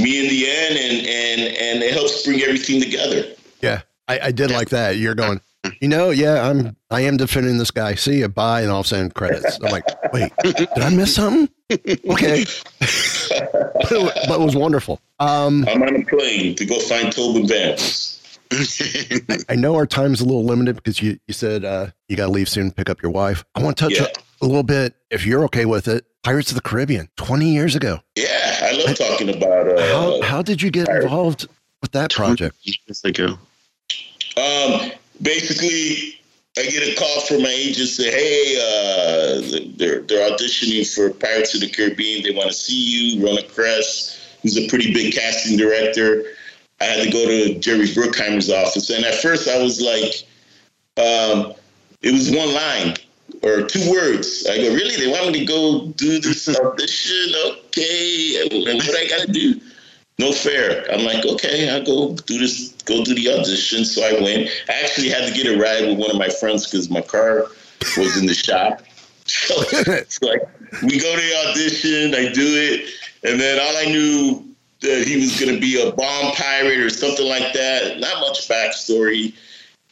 me 0.00 0.22
in 0.22 0.28
the 0.28 0.48
end, 0.48 0.78
and, 0.78 1.06
and, 1.06 1.40
and 1.56 1.82
it 1.82 1.92
helps 1.92 2.22
bring 2.24 2.40
everything 2.42 2.80
together. 2.80 3.24
Yeah, 3.60 3.82
I, 4.06 4.20
I 4.24 4.30
did 4.30 4.52
like 4.52 4.68
that. 4.68 4.96
You're 4.98 5.16
going. 5.16 5.40
You 5.80 5.88
know, 5.88 6.10
yeah, 6.10 6.48
I'm 6.48 6.76
I 6.90 7.00
am 7.02 7.16
defending 7.16 7.58
this 7.58 7.70
guy. 7.70 7.94
See 7.94 8.18
you, 8.18 8.28
bye, 8.28 8.60
and 8.62 8.70
all 8.70 8.80
of 8.80 8.86
a 8.86 8.88
sudden 8.88 9.10
credits. 9.10 9.58
I'm 9.62 9.70
like, 9.72 9.84
wait, 10.12 10.30
did 10.42 10.68
I 10.78 10.90
miss 10.90 11.14
something? 11.14 11.48
Okay, 11.70 12.44
but, 12.80 12.80
it, 12.80 14.28
but 14.28 14.40
it 14.40 14.44
was 14.44 14.54
wonderful. 14.56 15.00
Um, 15.20 15.64
I'm 15.68 15.82
on 15.82 15.96
a 15.96 16.04
plane 16.04 16.54
to 16.56 16.64
go 16.66 16.78
find 16.80 17.10
Tobin 17.12 17.46
Vance. 17.48 18.38
I, 18.52 19.38
I 19.48 19.54
know 19.56 19.74
our 19.74 19.86
time's 19.86 20.20
a 20.20 20.24
little 20.24 20.44
limited 20.44 20.76
because 20.76 21.00
you, 21.02 21.18
you 21.26 21.34
said 21.34 21.64
uh, 21.64 21.88
you 22.08 22.16
got 22.16 22.26
to 22.26 22.32
leave 22.32 22.48
soon, 22.48 22.70
pick 22.70 22.88
up 22.90 23.02
your 23.02 23.10
wife. 23.10 23.44
I 23.54 23.62
want 23.62 23.76
to 23.78 23.84
touch 23.84 23.94
Yeah. 23.98 24.06
a, 24.42 24.44
a 24.44 24.46
little 24.46 24.62
bit, 24.62 24.94
if 25.10 25.24
you're 25.26 25.44
okay 25.44 25.64
with 25.64 25.88
it. 25.88 26.04
Pirates 26.22 26.50
of 26.50 26.54
the 26.54 26.60
Caribbean, 26.62 27.08
20 27.16 27.48
years 27.52 27.74
ago. 27.74 28.00
Yeah, 28.16 28.58
I 28.62 28.72
love 28.86 28.96
talking 28.96 29.28
about. 29.30 29.68
Uh, 29.78 29.82
How, 29.92 30.22
how 30.22 30.42
did 30.42 30.62
you 30.62 30.70
get 30.70 30.86
Pirates. 30.86 31.04
involved 31.04 31.48
with 31.82 31.92
that 31.92 32.12
project? 32.12 32.56
Years 32.62 33.02
ago. 33.04 33.38
Um, 34.36 34.90
basically, 35.22 36.20
I 36.56 36.62
get 36.62 36.82
a 36.82 36.94
call 36.94 37.20
from 37.22 37.42
my 37.42 37.50
agent 37.50 37.88
say, 37.88 38.10
"Hey, 38.10 38.56
uh, 38.56 39.60
they're 39.76 40.00
they're 40.02 40.30
auditioning 40.30 40.86
for 40.94 41.10
Pirates 41.10 41.54
of 41.54 41.60
the 41.60 41.68
Caribbean. 41.68 42.22
They 42.22 42.30
want 42.30 42.48
to 42.48 42.54
see 42.54 43.16
you." 43.16 43.24
Ronna 43.24 43.48
Kress, 43.48 44.18
who's 44.42 44.56
a 44.56 44.68
pretty 44.68 44.92
big 44.92 45.14
casting 45.14 45.56
director. 45.56 46.24
I 46.80 46.84
had 46.84 47.04
to 47.04 47.10
go 47.10 47.26
to 47.26 47.58
Jerry 47.58 47.86
Bruckheimer's 47.86 48.50
office, 48.50 48.90
and 48.90 49.04
at 49.04 49.14
first 49.16 49.48
I 49.48 49.62
was 49.62 49.80
like, 49.80 50.24
um, 50.96 51.54
"It 52.02 52.12
was 52.12 52.30
one 52.30 52.52
line." 52.52 52.96
Or 53.42 53.62
two 53.62 53.90
words. 53.90 54.46
I 54.48 54.56
go, 54.56 54.72
really? 54.74 54.96
They 54.96 55.10
want 55.10 55.32
me 55.32 55.40
to 55.40 55.44
go 55.44 55.86
do 55.96 56.18
this 56.18 56.48
audition? 56.48 57.34
Okay. 57.46 58.48
What 58.64 58.96
I 58.96 59.06
got 59.06 59.26
to 59.26 59.32
do? 59.32 59.60
No 60.18 60.32
fair. 60.32 60.90
I'm 60.92 61.04
like, 61.04 61.24
okay, 61.24 61.70
I'll 61.70 61.84
go 61.84 62.14
do 62.14 62.38
this, 62.38 62.72
go 62.84 63.04
do 63.04 63.14
the 63.14 63.32
audition. 63.32 63.84
So 63.84 64.02
I 64.02 64.12
went. 64.22 64.48
I 64.68 64.80
actually 64.82 65.08
had 65.08 65.26
to 65.28 65.34
get 65.34 65.46
a 65.46 65.58
ride 65.60 65.86
with 65.88 65.98
one 65.98 66.10
of 66.10 66.16
my 66.16 66.28
friends 66.28 66.70
because 66.70 66.88
my 66.88 67.00
car 67.00 67.46
was 67.96 68.16
in 68.16 68.26
the 68.26 68.34
shop. 68.34 68.82
So 69.26 69.54
it's 69.72 70.20
like 70.20 70.42
we 70.82 71.00
go 71.00 71.16
to 71.16 71.22
the 71.22 71.48
audition, 71.48 72.14
I 72.14 72.30
do 72.30 72.44
it, 72.44 72.90
and 73.22 73.40
then 73.40 73.58
all 73.58 73.74
I 73.78 73.86
knew 73.86 74.44
that 74.80 75.06
he 75.08 75.16
was 75.16 75.40
going 75.40 75.54
to 75.54 75.58
be 75.58 75.80
a 75.80 75.92
bomb 75.92 76.32
pirate 76.34 76.78
or 76.78 76.90
something 76.90 77.26
like 77.26 77.54
that. 77.54 78.00
Not 78.00 78.20
much 78.20 78.46
backstory. 78.48 79.32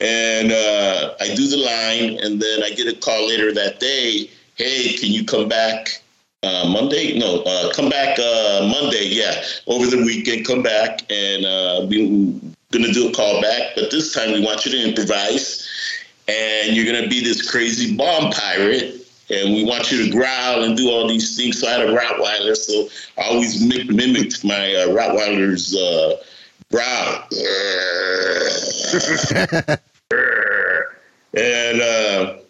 And 0.01 0.53
uh, 0.53 1.15
I 1.19 1.35
do 1.35 1.49
the 1.49 1.57
line, 1.57 2.19
and 2.23 2.43
then 2.43 2.63
I 2.63 2.71
get 2.71 2.89
a 2.89 2.99
call 2.99 3.27
later 3.27 3.55
that 3.55 3.81
day. 3.81 4.31
Hey, 4.57 4.99
can 4.99 5.11
you 5.11 5.25
come 5.25 5.49
back 5.49 6.02
uh, 6.43 6.69
Monday? 6.69 7.19
No, 7.19 7.43
uh, 7.43 7.73
come 7.73 7.89
back 7.89 8.19
uh, 8.19 8.69
Monday. 8.71 9.07
Yeah, 9.07 9.43
over 9.67 9.87
the 9.87 10.03
weekend, 10.05 10.47
come 10.47 10.63
back, 10.63 11.01
and 11.11 11.45
uh, 11.45 11.87
we're 11.89 12.41
gonna 12.71 12.93
do 12.93 13.09
a 13.09 13.13
call 13.13 13.41
back. 13.41 13.73
But 13.75 13.91
this 13.91 14.13
time, 14.13 14.33
we 14.33 14.45
want 14.45 14.65
you 14.65 14.73
to 14.73 14.89
improvise, 14.89 15.69
and 16.29 16.77
you're 16.77 16.87
gonna 16.87 17.09
be 17.09 17.21
this 17.23 17.49
crazy 17.51 17.97
bomb 17.97 18.33
pirate. 18.33 18.99
And 19.31 19.55
we 19.55 19.65
want 19.65 19.91
you 19.91 20.05
to 20.05 20.11
growl 20.11 20.63
and 20.63 20.77
do 20.77 20.91
all 20.91 21.09
these 21.09 21.37
things. 21.37 21.59
So 21.59 21.67
I 21.67 21.71
had 21.71 21.81
a 21.89 21.97
Rottweiler, 21.97 22.55
so 22.55 22.89
I 23.17 23.29
always 23.29 23.65
mi- 23.65 23.85
mimicked 23.85 24.45
my 24.45 24.75
uh, 24.75 24.89
Rottweiler's 24.89 25.75
uh, 25.75 26.17
growl. 26.71 27.29
and 31.35 31.81
uh, 31.81 32.42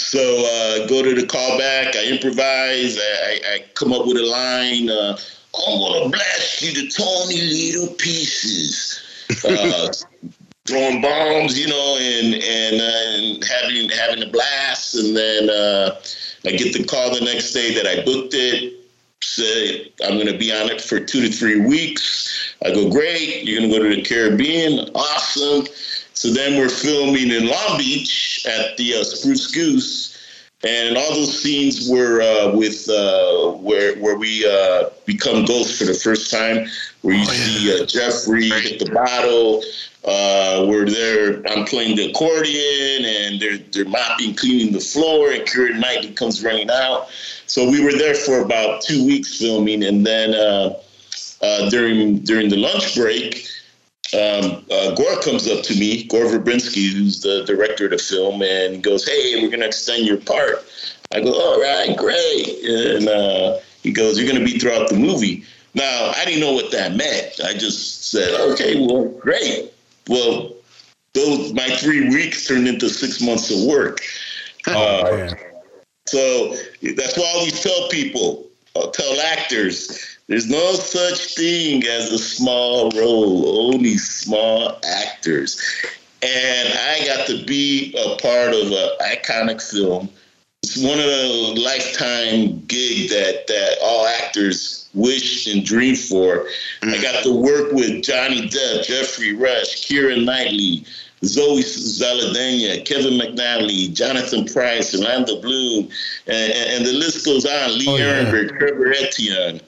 so 0.00 0.20
uh, 0.20 0.86
go 0.86 1.02
to 1.02 1.14
the 1.14 1.26
callback. 1.26 1.96
I 1.96 2.06
improvise. 2.10 2.98
I, 2.98 3.00
I, 3.00 3.54
I 3.54 3.64
come 3.74 3.92
up 3.92 4.06
with 4.06 4.16
a 4.16 4.22
line. 4.22 4.90
Uh, 4.90 5.16
I'm 5.68 5.78
gonna 5.78 6.08
blast 6.08 6.62
you 6.62 6.72
to 6.74 6.88
tiny 6.88 7.40
little 7.40 7.94
pieces. 7.96 9.06
Uh, 9.46 9.92
throwing 10.66 11.00
bombs, 11.00 11.58
you 11.58 11.68
know, 11.68 11.98
and 12.00 12.34
and, 12.34 12.80
uh, 12.80 13.34
and 13.34 13.44
having 13.44 13.88
having 13.88 14.22
a 14.22 14.30
blast, 14.30 14.94
and 14.94 15.16
then 15.16 15.48
uh, 15.48 16.00
I 16.44 16.50
get 16.50 16.72
the 16.72 16.84
call 16.84 17.14
the 17.14 17.24
next 17.24 17.52
day 17.52 17.74
that 17.74 17.86
I 17.86 18.04
booked 18.04 18.34
it. 18.34 18.74
Say 19.22 19.92
I'm 20.04 20.18
to 20.18 20.38
be 20.38 20.52
on 20.52 20.70
it 20.70 20.80
for 20.80 20.98
two 20.98 21.20
to 21.20 21.28
three 21.30 21.60
weeks. 21.60 22.54
I 22.64 22.70
go, 22.72 22.90
great. 22.90 23.44
You're 23.44 23.60
to 23.60 23.68
go 23.68 23.82
to 23.82 23.94
the 23.94 24.02
Caribbean. 24.02 24.90
Awesome. 24.94 25.66
So 26.20 26.28
then 26.28 26.58
we're 26.58 26.68
filming 26.68 27.30
in 27.30 27.46
Long 27.46 27.78
Beach 27.78 28.44
at 28.46 28.76
the 28.76 28.96
uh, 28.96 29.04
Spruce 29.04 29.46
Goose, 29.46 30.18
and 30.62 30.98
all 30.98 31.14
those 31.14 31.42
scenes 31.42 31.88
were 31.88 32.20
uh, 32.20 32.54
with 32.54 32.90
uh, 32.90 33.52
where 33.52 33.96
where 34.00 34.18
we 34.18 34.44
uh, 34.46 34.90
become 35.06 35.46
ghosts 35.46 35.78
for 35.78 35.86
the 35.86 35.94
first 35.94 36.30
time, 36.30 36.68
where 37.00 37.14
you 37.14 37.24
see 37.24 37.74
uh, 37.74 37.86
Geoffrey 37.86 38.50
hit 38.50 38.78
the 38.78 38.90
bottle. 38.92 39.62
Uh, 40.04 40.66
we're 40.68 40.84
there. 40.84 41.42
I'm 41.48 41.64
playing 41.64 41.96
the 41.96 42.10
accordion, 42.10 43.06
and 43.06 43.40
they're 43.40 43.56
they're 43.72 43.88
mopping, 43.90 44.34
cleaning 44.34 44.74
the 44.74 44.80
floor, 44.80 45.30
and 45.30 45.48
Keira 45.48 45.74
Knightley 45.80 46.12
comes 46.12 46.44
running 46.44 46.68
out. 46.68 47.08
So 47.46 47.66
we 47.70 47.82
were 47.82 47.92
there 47.92 48.14
for 48.14 48.40
about 48.40 48.82
two 48.82 49.06
weeks 49.06 49.38
filming, 49.38 49.82
and 49.84 50.04
then 50.06 50.34
uh, 50.34 50.78
uh, 51.40 51.70
during 51.70 52.18
during 52.18 52.50
the 52.50 52.58
lunch 52.58 52.94
break, 52.94 53.46
um, 54.14 54.64
uh, 54.70 54.94
Gore 54.94 55.20
comes 55.20 55.48
up 55.48 55.62
to 55.64 55.74
me, 55.78 56.04
Gore 56.04 56.24
Verbinski, 56.24 56.92
who's 56.92 57.20
the 57.20 57.44
director 57.44 57.84
of 57.84 57.92
the 57.92 57.98
film, 57.98 58.42
and 58.42 58.76
he 58.76 58.80
goes, 58.80 59.06
"Hey, 59.06 59.40
we're 59.40 59.50
gonna 59.50 59.66
extend 59.66 60.06
your 60.06 60.16
part." 60.16 60.64
I 61.12 61.20
go, 61.20 61.32
"All 61.32 61.60
right, 61.60 61.96
great." 61.96 62.64
And 62.64 63.08
uh, 63.08 63.58
he 63.82 63.92
goes, 63.92 64.18
"You're 64.18 64.30
gonna 64.30 64.44
be 64.44 64.58
throughout 64.58 64.88
the 64.88 64.96
movie." 64.96 65.44
Now, 65.74 66.12
I 66.16 66.24
didn't 66.24 66.40
know 66.40 66.52
what 66.52 66.72
that 66.72 66.96
meant. 66.96 67.40
I 67.44 67.52
just 67.52 68.10
said, 68.10 68.34
"Okay, 68.52 68.84
well, 68.84 69.04
great." 69.20 69.72
Well, 70.08 70.54
those 71.12 71.52
my 71.52 71.68
three 71.76 72.08
weeks 72.08 72.46
turned 72.46 72.66
into 72.66 72.88
six 72.88 73.20
months 73.20 73.50
of 73.50 73.64
work. 73.64 74.00
Uh, 74.66 75.02
man. 75.10 75.38
so 76.06 76.54
that's 76.94 77.16
why 77.16 77.24
I 77.24 77.32
always 77.38 77.62
tell 77.62 77.88
people, 77.88 78.46
uh, 78.76 78.90
tell 78.90 79.18
actors, 79.22 80.18
there's 80.30 80.48
no 80.48 80.74
such 80.74 81.34
thing 81.34 81.84
as 81.84 82.12
a 82.12 82.18
small 82.18 82.88
role, 82.92 83.66
only 83.66 83.98
small 83.98 84.78
actors. 84.88 85.60
And 86.22 86.68
I 86.72 87.04
got 87.04 87.26
to 87.26 87.44
be 87.46 87.92
a 87.98 88.16
part 88.22 88.54
of 88.54 88.70
an 88.70 88.88
iconic 89.00 89.60
film. 89.60 90.08
It's 90.62 90.80
one 90.80 91.00
of 91.00 91.06
the 91.06 91.60
lifetime 91.60 92.64
gig 92.66 93.10
that, 93.10 93.48
that 93.48 93.78
all 93.82 94.06
actors 94.06 94.88
wish 94.94 95.48
and 95.52 95.64
dream 95.64 95.96
for. 95.96 96.46
I 96.82 96.86
mm. 96.86 97.02
got 97.02 97.24
to 97.24 97.34
work 97.34 97.72
with 97.72 98.04
Johnny 98.04 98.48
Depp, 98.48 98.84
Geoffrey 98.84 99.32
Rush, 99.32 99.84
Keira 99.84 100.24
Knightley, 100.24 100.84
Zoe 101.24 101.62
Saldana, 101.62 102.84
Kevin 102.84 103.18
McNally, 103.18 103.92
Jonathan 103.92 104.44
Pryce, 104.44 104.94
Orlando 104.94 105.40
Bloom, 105.40 105.88
and, 106.28 106.52
and, 106.52 106.70
and 106.70 106.86
the 106.86 106.92
list 106.92 107.24
goes 107.24 107.44
on. 107.44 107.76
Lee 107.76 107.86
Oh, 107.88 107.96
yeah. 107.96 108.24
Arenberg, 108.24 108.50
Treva 108.60 108.94
Etienne. 109.02 109.60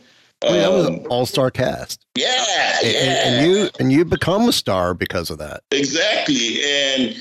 Oh, 0.44 0.52
that 0.52 0.72
was 0.72 0.86
Um, 0.86 0.94
an 0.94 1.06
all-star 1.06 1.50
cast, 1.50 2.04
yeah, 2.16 2.78
and, 2.82 2.92
yeah, 2.92 3.00
and, 3.00 3.34
and 3.36 3.46
you 3.46 3.70
and 3.78 3.92
you 3.92 4.04
become 4.04 4.48
a 4.48 4.52
star 4.52 4.92
because 4.94 5.30
of 5.30 5.38
that. 5.38 5.62
exactly. 5.70 6.62
And 6.64 7.16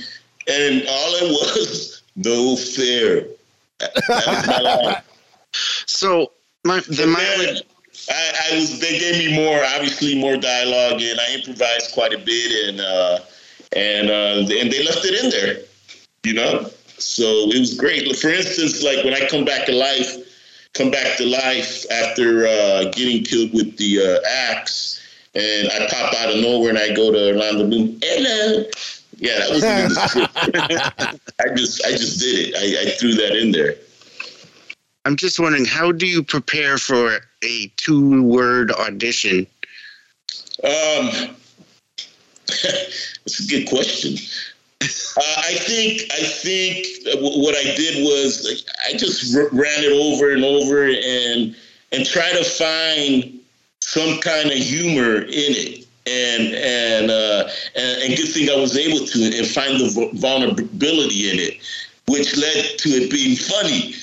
and 0.47 0.83
all 0.89 1.15
it 1.15 1.29
was 1.31 2.01
no 2.15 2.55
fair. 2.55 3.25
That 3.79 4.63
my. 4.83 5.01
So 5.85 6.31
my 6.63 6.79
the 6.81 6.95
Then 6.95 7.09
mileage. 7.09 7.61
I, 8.09 8.49
I 8.51 8.55
was. 8.55 8.79
They 8.79 8.97
gave 8.99 9.17
me 9.19 9.35
more, 9.35 9.63
obviously, 9.75 10.19
more 10.19 10.35
dialogue, 10.37 11.01
and 11.01 11.19
I 11.19 11.33
improvised 11.35 11.91
quite 11.93 12.13
a 12.13 12.17
bit, 12.17 12.69
and 12.69 12.81
uh, 12.81 13.19
and 13.75 14.09
uh, 14.09 14.55
and 14.59 14.71
they 14.71 14.83
left 14.83 15.05
it 15.05 15.23
in 15.23 15.29
there, 15.29 15.59
you 16.23 16.33
know. 16.33 16.69
So 16.97 17.23
it 17.51 17.59
was 17.59 17.75
great. 17.75 18.15
For 18.17 18.29
instance, 18.29 18.83
like 18.83 19.03
when 19.03 19.13
I 19.13 19.27
come 19.27 19.45
back 19.45 19.65
to 19.67 19.71
life, 19.73 20.15
come 20.73 20.91
back 20.91 21.17
to 21.17 21.25
life 21.25 21.89
after 21.91 22.47
uh, 22.47 22.85
getting 22.91 23.23
killed 23.23 23.53
with 23.53 23.77
the 23.77 23.99
uh, 23.99 24.51
axe, 24.51 24.99
and 25.35 25.69
I 25.69 25.87
pop 25.87 26.13
out 26.15 26.33
of 26.33 26.41
nowhere 26.41 26.69
and 26.69 26.77
I 26.77 26.93
go 26.93 27.11
to 27.11 27.33
Orlando 27.33 27.67
Bloom. 27.67 27.99
Hello. 28.01 28.65
Yeah, 29.17 29.39
that 29.39 29.49
was 29.51 29.63
in 29.63 29.89
the 29.89 30.07
script. 30.07 31.33
I 31.39 31.55
just 31.55 31.85
I 31.85 31.91
just 31.91 32.19
did 32.19 32.49
it. 32.49 32.55
I, 32.55 32.87
I 32.87 32.91
threw 32.95 33.13
that 33.13 33.35
in 33.35 33.51
there. 33.51 33.75
I'm 35.05 35.15
just 35.15 35.39
wondering, 35.39 35.65
how 35.65 35.91
do 35.91 36.05
you 36.05 36.23
prepare 36.23 36.77
for 36.77 37.19
a 37.43 37.71
two-word 37.77 38.71
audition? 38.71 39.47
Um, 40.63 41.09
that's 42.47 43.39
a 43.39 43.47
good 43.47 43.67
question. 43.67 44.17
Uh, 44.81 45.21
I 45.37 45.53
think 45.59 46.03
I 46.11 46.23
think 46.23 46.87
what 47.21 47.55
I 47.55 47.75
did 47.75 48.03
was 48.03 48.65
I 48.87 48.97
just 48.97 49.35
ran 49.35 49.83
it 49.83 49.93
over 49.93 50.31
and 50.31 50.43
over 50.43 50.85
and 50.85 51.55
and 51.91 52.05
try 52.05 52.31
to 52.31 52.43
find 52.43 53.39
some 53.81 54.19
kind 54.19 54.49
of 54.51 54.57
humor 54.57 55.17
in 55.23 55.53
it. 55.53 55.87
And 56.07 56.55
and 56.55 57.11
uh, 57.11 57.47
and, 57.75 58.01
and 58.03 58.17
good 58.17 58.29
thing 58.33 58.49
I 58.49 58.55
was 58.55 58.75
able 58.75 59.05
to 59.05 59.37
and 59.37 59.47
find 59.47 59.79
the 59.79 60.09
vulnerability 60.13 61.29
in 61.29 61.37
it, 61.37 61.61
which 62.07 62.35
led 62.37 62.79
to 62.79 62.89
it 62.89 63.11
being 63.11 63.35
funny. 63.35 63.93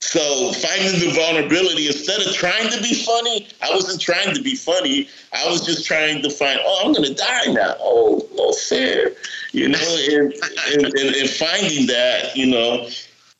So 0.00 0.52
finding 0.52 1.00
the 1.00 1.14
vulnerability 1.14 1.86
instead 1.86 2.20
of 2.26 2.34
trying 2.34 2.70
to 2.70 2.82
be 2.82 2.94
funny, 2.94 3.48
I 3.62 3.70
wasn't 3.74 4.00
trying 4.00 4.34
to 4.34 4.42
be 4.42 4.56
funny. 4.56 5.08
I 5.32 5.48
was 5.48 5.64
just 5.64 5.86
trying 5.86 6.22
to 6.22 6.30
find, 6.30 6.58
oh, 6.64 6.82
I'm 6.84 6.92
gonna 6.92 7.14
die 7.14 7.52
now. 7.52 7.76
Oh, 7.80 8.26
no 8.34 8.52
fair, 8.52 9.12
you 9.52 9.68
know, 9.68 9.78
and 10.10 10.32
and, 10.72 10.84
and, 10.86 11.16
and 11.16 11.30
finding 11.30 11.86
that, 11.86 12.36
you 12.36 12.46
know, 12.46 12.88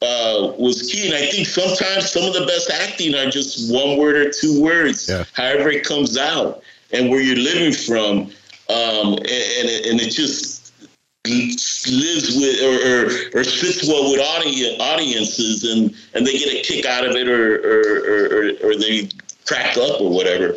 uh, 0.03 0.53
was 0.59 0.90
key. 0.90 1.07
And 1.07 1.14
I 1.14 1.27
think 1.27 1.46
sometimes 1.46 2.11
some 2.11 2.25
of 2.25 2.35
the 2.35 2.46
best 2.46 2.70
acting 2.70 3.14
are 3.14 3.31
just 3.31 3.72
one 3.72 3.98
word 3.98 4.16
or 4.16 4.31
two 4.31 4.61
words, 4.62 5.09
Yeah. 5.09 5.25
however 5.33 5.70
it 5.70 5.85
comes 5.85 6.16
out, 6.18 6.62
and 6.92 7.11
where 7.11 7.20
you're 7.20 7.37
living 7.37 7.72
from. 7.72 8.33
Um, 8.68 9.14
and, 9.14 9.20
and, 9.20 9.68
it, 9.68 9.87
and 9.87 10.01
it 10.01 10.11
just 10.11 10.72
lives 11.25 12.37
with 12.37 12.61
or, 12.62 13.38
or, 13.38 13.40
or 13.40 13.44
sits 13.44 13.87
well 13.87 14.11
with 14.11 14.20
audience, 14.20 14.81
audiences 14.81 15.64
and, 15.64 15.94
and 16.14 16.27
they 16.27 16.38
get 16.38 16.53
a 16.53 16.62
kick 16.62 16.85
out 16.85 17.07
of 17.07 17.14
it 17.14 17.29
or, 17.29 17.57
or, 17.59 17.98
or, 18.01 18.70
or 18.70 18.77
they 18.77 19.09
crack 19.46 19.77
up 19.77 20.01
or 20.01 20.11
whatever. 20.11 20.55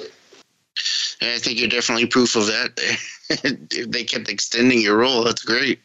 I 1.22 1.38
think 1.40 1.60
you're 1.60 1.70
definitely 1.70 2.08
proof 2.08 2.36
of 2.36 2.48
that. 2.48 2.80
if 3.30 3.90
they 3.92 4.04
kept 4.04 4.30
extending 4.30 4.82
your 4.82 4.98
role, 4.98 5.24
that's 5.24 5.44
great. 5.44 5.80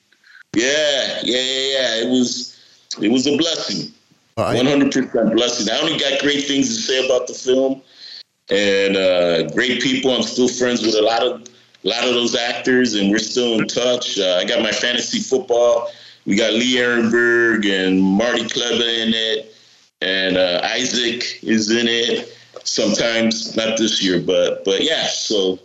Yeah, 0.54 1.20
yeah, 1.22 1.40
yeah, 1.40 1.42
yeah. 1.42 2.02
It 2.02 2.08
was 2.08 2.58
it 3.00 3.10
was 3.10 3.26
a 3.26 3.36
blessing. 3.36 3.92
One 4.34 4.66
hundred 4.66 4.92
percent 4.92 5.34
blessing. 5.34 5.72
I 5.72 5.78
only 5.80 5.98
got 5.98 6.20
great 6.20 6.46
things 6.46 6.68
to 6.68 6.80
say 6.80 7.04
about 7.04 7.26
the 7.26 7.34
film, 7.34 7.82
and 8.50 8.96
uh, 8.96 9.50
great 9.50 9.82
people. 9.82 10.14
I'm 10.14 10.22
still 10.22 10.48
friends 10.48 10.82
with 10.82 10.94
a 10.94 11.02
lot 11.02 11.22
of 11.22 11.42
a 11.84 11.88
lot 11.88 12.04
of 12.04 12.14
those 12.14 12.34
actors, 12.34 12.94
and 12.94 13.10
we're 13.10 13.18
still 13.18 13.58
in 13.58 13.68
touch. 13.68 14.18
Uh, 14.18 14.38
I 14.40 14.44
got 14.44 14.62
my 14.62 14.72
fantasy 14.72 15.20
football. 15.20 15.90
We 16.26 16.36
got 16.36 16.52
Lee 16.52 16.76
Arenberg 16.76 17.64
and 17.66 18.00
Marty 18.00 18.44
Klebba 18.44 19.06
in 19.06 19.14
it, 19.14 19.54
and 20.00 20.36
uh, 20.36 20.60
Isaac 20.64 21.42
is 21.42 21.70
in 21.70 21.86
it. 21.86 22.36
Sometimes 22.64 23.56
not 23.56 23.78
this 23.78 24.02
year, 24.02 24.20
but 24.20 24.64
but 24.64 24.82
yeah. 24.82 25.06
So 25.06 25.58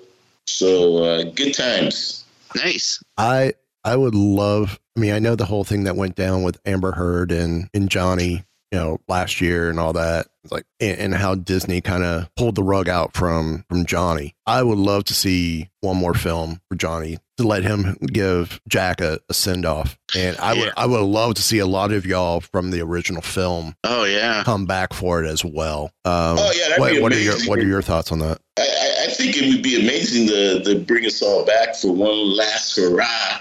so 0.46 1.04
uh, 1.04 1.24
good 1.24 1.54
times. 1.54 2.26
Nice. 2.56 3.02
I 3.18 3.54
I 3.84 3.96
would 3.96 4.16
love. 4.16 4.80
I 4.96 5.00
mean, 5.00 5.14
I 5.14 5.20
know 5.20 5.36
the 5.36 5.46
whole 5.46 5.64
thing 5.64 5.84
that 5.84 5.96
went 5.96 6.16
down 6.16 6.44
with 6.44 6.60
Amber 6.66 6.94
Heard 6.94 7.32
and 7.32 7.70
and 7.74 7.90
Johnny 7.90 8.44
you 8.76 8.82
know 8.82 9.00
last 9.08 9.40
year 9.40 9.70
and 9.70 9.80
all 9.80 9.94
that 9.94 10.28
like 10.52 10.66
and, 10.82 11.00
and 11.00 11.14
how 11.14 11.34
disney 11.34 11.80
kind 11.80 12.04
of 12.04 12.28
pulled 12.36 12.56
the 12.56 12.64
rug 12.64 12.90
out 12.90 13.16
from 13.16 13.64
from 13.70 13.86
johnny. 13.86 14.36
I 14.46 14.62
would 14.64 14.78
love 14.78 15.06
to 15.06 15.14
see 15.14 15.70
one 15.80 15.96
more 15.96 16.14
film 16.14 16.60
for 16.68 16.76
johnny 16.76 17.18
to 17.38 17.48
let 17.48 17.64
him 17.64 17.96
give 18.02 18.60
jack 18.68 19.00
a, 19.00 19.20
a 19.30 19.34
send-off. 19.34 19.98
And 20.14 20.36
i 20.40 20.54
would 20.54 20.74
i 20.76 20.86
would 20.86 21.04
love 21.04 21.36
to 21.36 21.42
see 21.42 21.60
a 21.60 21.66
lot 21.66 21.94
of 21.94 22.06
y'all 22.06 22.42
from 22.42 22.72
the 22.72 22.82
original 22.82 23.22
film 23.22 23.76
oh 23.86 24.04
yeah. 24.04 24.44
come 24.44 24.66
back 24.66 24.94
for 24.94 25.24
it 25.24 25.28
as 25.28 25.46
well. 25.46 25.86
Um, 26.04 26.38
oh 26.38 26.52
yeah 26.54 26.78
what, 26.78 27.02
what 27.02 27.14
are 27.14 27.20
your 27.20 27.38
what 27.46 27.60
are 27.60 27.66
your 27.66 27.82
thoughts 27.82 28.12
on 28.12 28.20
that? 28.20 28.42
I, 28.60 29.06
I 29.06 29.08
think 29.08 29.38
it 29.38 29.54
would 29.54 29.64
be 29.64 29.82
amazing 29.82 30.28
to, 30.28 30.64
to 30.66 30.80
bring 30.84 31.06
us 31.06 31.22
all 31.22 31.46
back 31.46 31.76
for 31.76 31.94
one 31.94 32.36
last 32.36 32.76
hurrah 32.76 33.40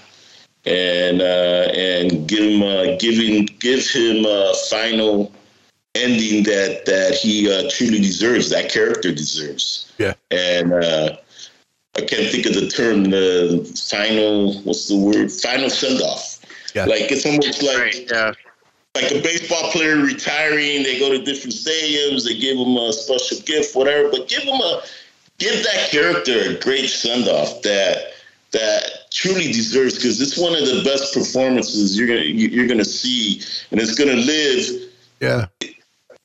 and 0.67 1.21
uh, 1.21 1.71
and 1.75 2.27
give 2.27 2.43
him 2.43 2.63
uh, 2.63 2.97
giving 2.99 3.47
give 3.59 3.87
him 3.89 4.25
a 4.25 4.55
final 4.71 5.33
ending 5.95 6.45
that 6.45 6.87
that 6.87 7.15
he 7.15 7.51
uh, 7.53 7.69
truly 7.71 7.99
deserves. 7.99 8.51
That 8.51 8.71
character 8.71 9.13
deserves. 9.13 9.93
Yeah. 9.99 10.15
And 10.31 10.73
uh, 10.73 11.17
I 11.97 12.01
can't 12.01 12.31
think 12.31 12.47
of 12.47 12.55
the 12.55 12.69
term. 12.69 13.05
The 13.05 13.65
final 13.89 14.61
what's 14.63 14.89
the 14.89 14.97
word? 14.97 15.31
Final 15.31 15.71
send 15.71 16.01
off. 16.01 16.41
Yeah. 16.75 16.87
Like 16.87 17.13
it's 17.13 17.27
almost 17.27 17.63
like. 17.63 17.79
Right, 17.79 18.11
yeah. 18.11 18.33
Like 18.97 19.11
a 19.11 19.21
baseball 19.21 19.73
player 19.73 19.97
retiring, 19.97 20.85
they 20.85 21.01
go 21.01 21.11
to 21.11 21.25
different 21.25 21.53
stadiums, 21.53 22.25
they 22.25 22.39
give 22.39 22.57
him 22.57 22.77
a 22.77 22.93
special 22.93 23.41
gift, 23.41 23.75
whatever. 23.75 24.09
But 24.09 24.29
give 24.29 24.45
him 24.45 24.55
a, 24.55 24.83
give 25.39 25.65
that 25.65 25.89
character 25.91 26.51
a 26.51 26.61
great 26.61 26.89
send 26.89 27.27
off 27.27 27.61
that 27.63 28.13
that 28.53 29.04
truly 29.15 29.53
deserves 29.53 29.95
because 29.95 30.21
it's 30.21 30.37
one 30.37 30.55
of 30.55 30.67
the 30.67 30.83
best 30.85 31.15
performances 31.15 31.97
you're 31.97 32.09
gonna 32.09 32.21
you're 32.23 32.67
gonna 32.67 32.85
see, 32.85 33.41
and 33.71 33.81
it's 33.81 33.95
gonna 33.95 34.15
live 34.17 34.91
yeah 35.21 35.47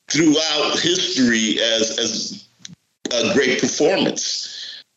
throughout 0.09 0.79
history 0.79 1.59
as 1.61 1.97
as 1.99 2.47
a 3.11 3.33
great 3.33 3.59
performance. 3.61 4.47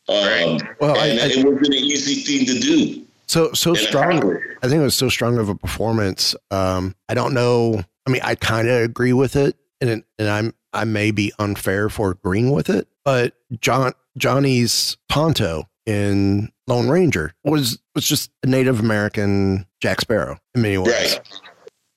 Um, 0.09 0.59
Well, 0.81 0.97
I- 0.97 1.07
and 1.07 1.19
I- 1.21 1.27
it 1.27 1.45
wasn't 1.45 1.67
an 1.67 1.73
easy 1.75 2.15
thing 2.15 2.45
to 2.47 2.59
do. 2.59 3.01
so 3.27 3.53
so 3.53 3.69
And 3.69 3.79
strong 3.79 4.37
i 4.61 4.67
think 4.67 4.81
it 4.81 4.83
was 4.83 4.95
so 4.95 5.07
strong 5.07 5.37
of 5.37 5.47
a 5.47 5.55
performance 5.55 6.35
um 6.51 6.93
i 7.07 7.13
don't 7.13 7.33
know 7.33 7.81
i 8.05 8.09
mean 8.09 8.21
i 8.21 8.35
kind 8.35 8.67
of 8.67 8.81
agree 8.83 9.13
with 9.13 9.37
it 9.37 9.55
and 9.79 10.03
and 10.19 10.29
i'm 10.29 10.53
i 10.73 10.83
may 10.83 11.09
be 11.11 11.31
unfair 11.39 11.87
for 11.89 12.11
agreeing 12.11 12.51
with 12.51 12.69
it 12.69 12.85
but 13.05 13.33
john 13.61 13.93
johnny's 14.17 14.97
Tonto 15.09 15.69
in 15.85 16.49
lone 16.67 16.87
ranger 16.89 17.33
was 17.43 17.77
was 17.95 18.05
just 18.07 18.31
a 18.43 18.47
native 18.47 18.79
american 18.79 19.65
jack 19.81 19.99
sparrow 20.01 20.37
in 20.55 20.61
many 20.61 20.77
ways 20.77 20.87
Right. 21.19 21.21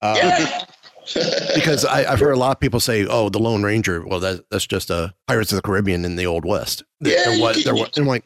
Uh, 0.03 0.14
Yeah. 0.16 0.64
because 1.55 1.85
I, 1.85 2.11
I've 2.12 2.18
heard 2.18 2.33
a 2.33 2.37
lot 2.37 2.51
of 2.57 2.59
people 2.59 2.81
say, 2.81 3.07
"Oh, 3.07 3.29
the 3.29 3.38
Lone 3.38 3.62
Ranger." 3.62 4.05
Well, 4.05 4.18
that, 4.18 4.44
that's 4.51 4.66
just 4.66 4.90
a 4.90 5.14
Pirates 5.29 5.53
of 5.53 5.57
the 5.57 5.62
Caribbean 5.62 6.05
in 6.05 6.16
the 6.16 6.27
Old 6.27 6.44
West. 6.44 6.83
Yeah, 6.99 7.12
there 7.27 7.35
you 7.37 7.42
was, 7.42 7.62
there 7.62 7.75
was, 7.77 7.96
I'm 7.96 8.07
like, 8.07 8.25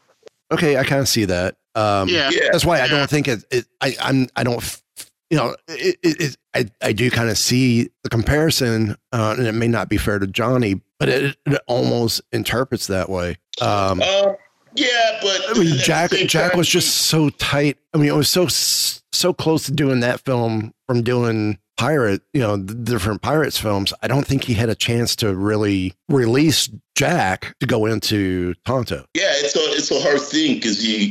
okay, 0.50 0.78
I 0.78 0.84
kind 0.84 1.02
of 1.02 1.06
see 1.06 1.26
that. 1.26 1.56
Um, 1.74 2.08
Yeah. 2.08 2.30
Yeah. 2.32 2.48
that's 2.50 2.64
why 2.64 2.80
I 2.80 2.88
don't 2.88 3.10
think 3.10 3.28
it. 3.28 3.44
it 3.50 3.66
I, 3.82 3.94
I'm. 4.00 4.28
I 4.34 4.44
don't. 4.44 4.82
You 5.28 5.36
know, 5.36 5.56
it, 5.68 5.98
it, 6.02 6.20
it, 6.22 6.36
I 6.54 6.70
I 6.88 6.92
do 6.94 7.10
kind 7.10 7.28
of 7.28 7.36
see 7.36 7.90
the 8.02 8.08
comparison, 8.08 8.96
uh, 9.12 9.34
and 9.36 9.46
it 9.46 9.52
may 9.52 9.68
not 9.68 9.90
be 9.90 9.98
fair 9.98 10.18
to 10.18 10.26
Johnny, 10.26 10.80
but 10.98 11.10
it, 11.10 11.36
it 11.44 11.60
almost 11.68 12.22
interprets 12.32 12.86
that 12.86 13.10
way. 13.10 13.36
Um, 13.60 14.00
Um, 14.00 14.36
yeah, 14.74 15.18
but 15.22 15.40
I 15.48 15.58
mean, 15.58 15.76
Jack 15.76 16.10
Jack 16.10 16.54
was 16.54 16.68
just 16.68 16.96
so 16.96 17.30
tight. 17.30 17.78
I 17.94 17.98
mean, 17.98 18.08
it 18.08 18.16
was 18.16 18.28
so 18.28 18.46
so 18.48 19.32
close 19.32 19.66
to 19.66 19.72
doing 19.72 20.00
that 20.00 20.20
film 20.20 20.72
from 20.86 21.02
doing 21.02 21.58
pirate, 21.76 22.20
you 22.34 22.40
know, 22.40 22.56
the 22.56 22.74
different 22.74 23.22
pirates 23.22 23.58
films. 23.58 23.92
I 24.02 24.08
don't 24.08 24.26
think 24.26 24.44
he 24.44 24.52
had 24.52 24.68
a 24.68 24.74
chance 24.74 25.16
to 25.16 25.34
really 25.34 25.94
release 26.10 26.68
Jack 26.94 27.54
to 27.60 27.66
go 27.66 27.86
into 27.86 28.54
Tonto. 28.66 29.06
Yeah, 29.14 29.32
it's 29.36 29.56
a 29.56 29.60
it's 29.60 29.90
a 29.90 30.00
hard 30.00 30.20
thing 30.20 30.56
because 30.56 30.80
he, 30.80 31.10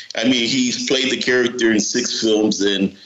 I 0.16 0.24
mean, 0.24 0.48
he's 0.48 0.88
played 0.88 1.10
the 1.10 1.16
character 1.16 1.70
in 1.70 1.80
six 1.80 2.20
films 2.20 2.60
and 2.60 2.96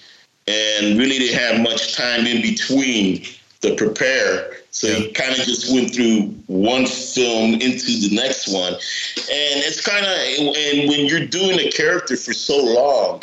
and 0.47 0.99
really 0.99 1.19
didn't 1.19 1.39
have 1.39 1.61
much 1.61 1.95
time 1.95 2.27
in 2.27 2.43
between 2.43 3.25
to 3.61 3.75
prepare. 3.77 4.51
So 4.75 4.89
he 4.89 5.13
kind 5.13 5.31
of 5.31 5.39
just 5.47 5.73
went 5.73 5.95
through 5.95 6.35
one 6.49 6.85
film 6.87 7.55
into 7.55 7.87
the 8.09 8.11
next 8.13 8.49
one, 8.53 8.73
and 8.73 9.57
it's 9.63 9.81
kind 9.81 10.05
of 10.05 10.13
and 10.13 10.89
when 10.89 11.07
you're 11.07 11.27
doing 11.27 11.61
a 11.61 11.71
character 11.71 12.17
for 12.17 12.33
so 12.33 12.57
long, 12.59 13.23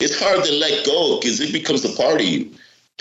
it's 0.00 0.18
hard 0.20 0.44
to 0.44 0.52
let 0.52 0.84
go 0.84 1.20
because 1.20 1.38
it 1.40 1.52
becomes 1.52 1.84
a 1.84 1.96
part 1.96 2.20
of 2.20 2.26
you. 2.26 2.50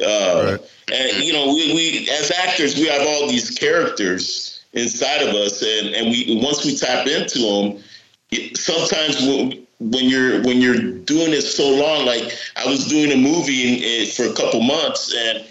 Uh, 0.06 0.58
And 0.94 1.24
you 1.24 1.34
know, 1.34 1.48
we, 1.48 1.74
we 1.74 2.10
as 2.12 2.32
actors, 2.32 2.76
we 2.76 2.88
have 2.88 3.02
all 3.02 3.28
these 3.28 3.50
characters 3.58 4.64
inside 4.74 5.24
of 5.28 5.34
us, 5.34 5.64
and 5.64 5.96
and 5.96 6.12
we 6.12 6.40
once 6.44 6.64
we 6.64 6.76
tap 6.78 7.08
into 7.08 7.40
them, 7.40 7.84
it, 8.32 8.56
sometimes 8.56 9.18
when, 9.26 9.66
when 9.80 10.06
you're 10.10 10.44
when 10.44 10.62
you're 10.62 10.82
doing 11.06 11.34
it 11.34 11.42
so 11.42 11.68
long, 11.68 12.06
like 12.06 12.38
I 12.56 12.68
was 12.68 12.88
doing 12.88 13.12
a 13.12 13.18
movie 13.18 13.62
in, 13.68 13.84
in, 13.84 14.08
for 14.12 14.26
a 14.26 14.34
couple 14.34 14.62
months, 14.62 15.12
and 15.16 15.44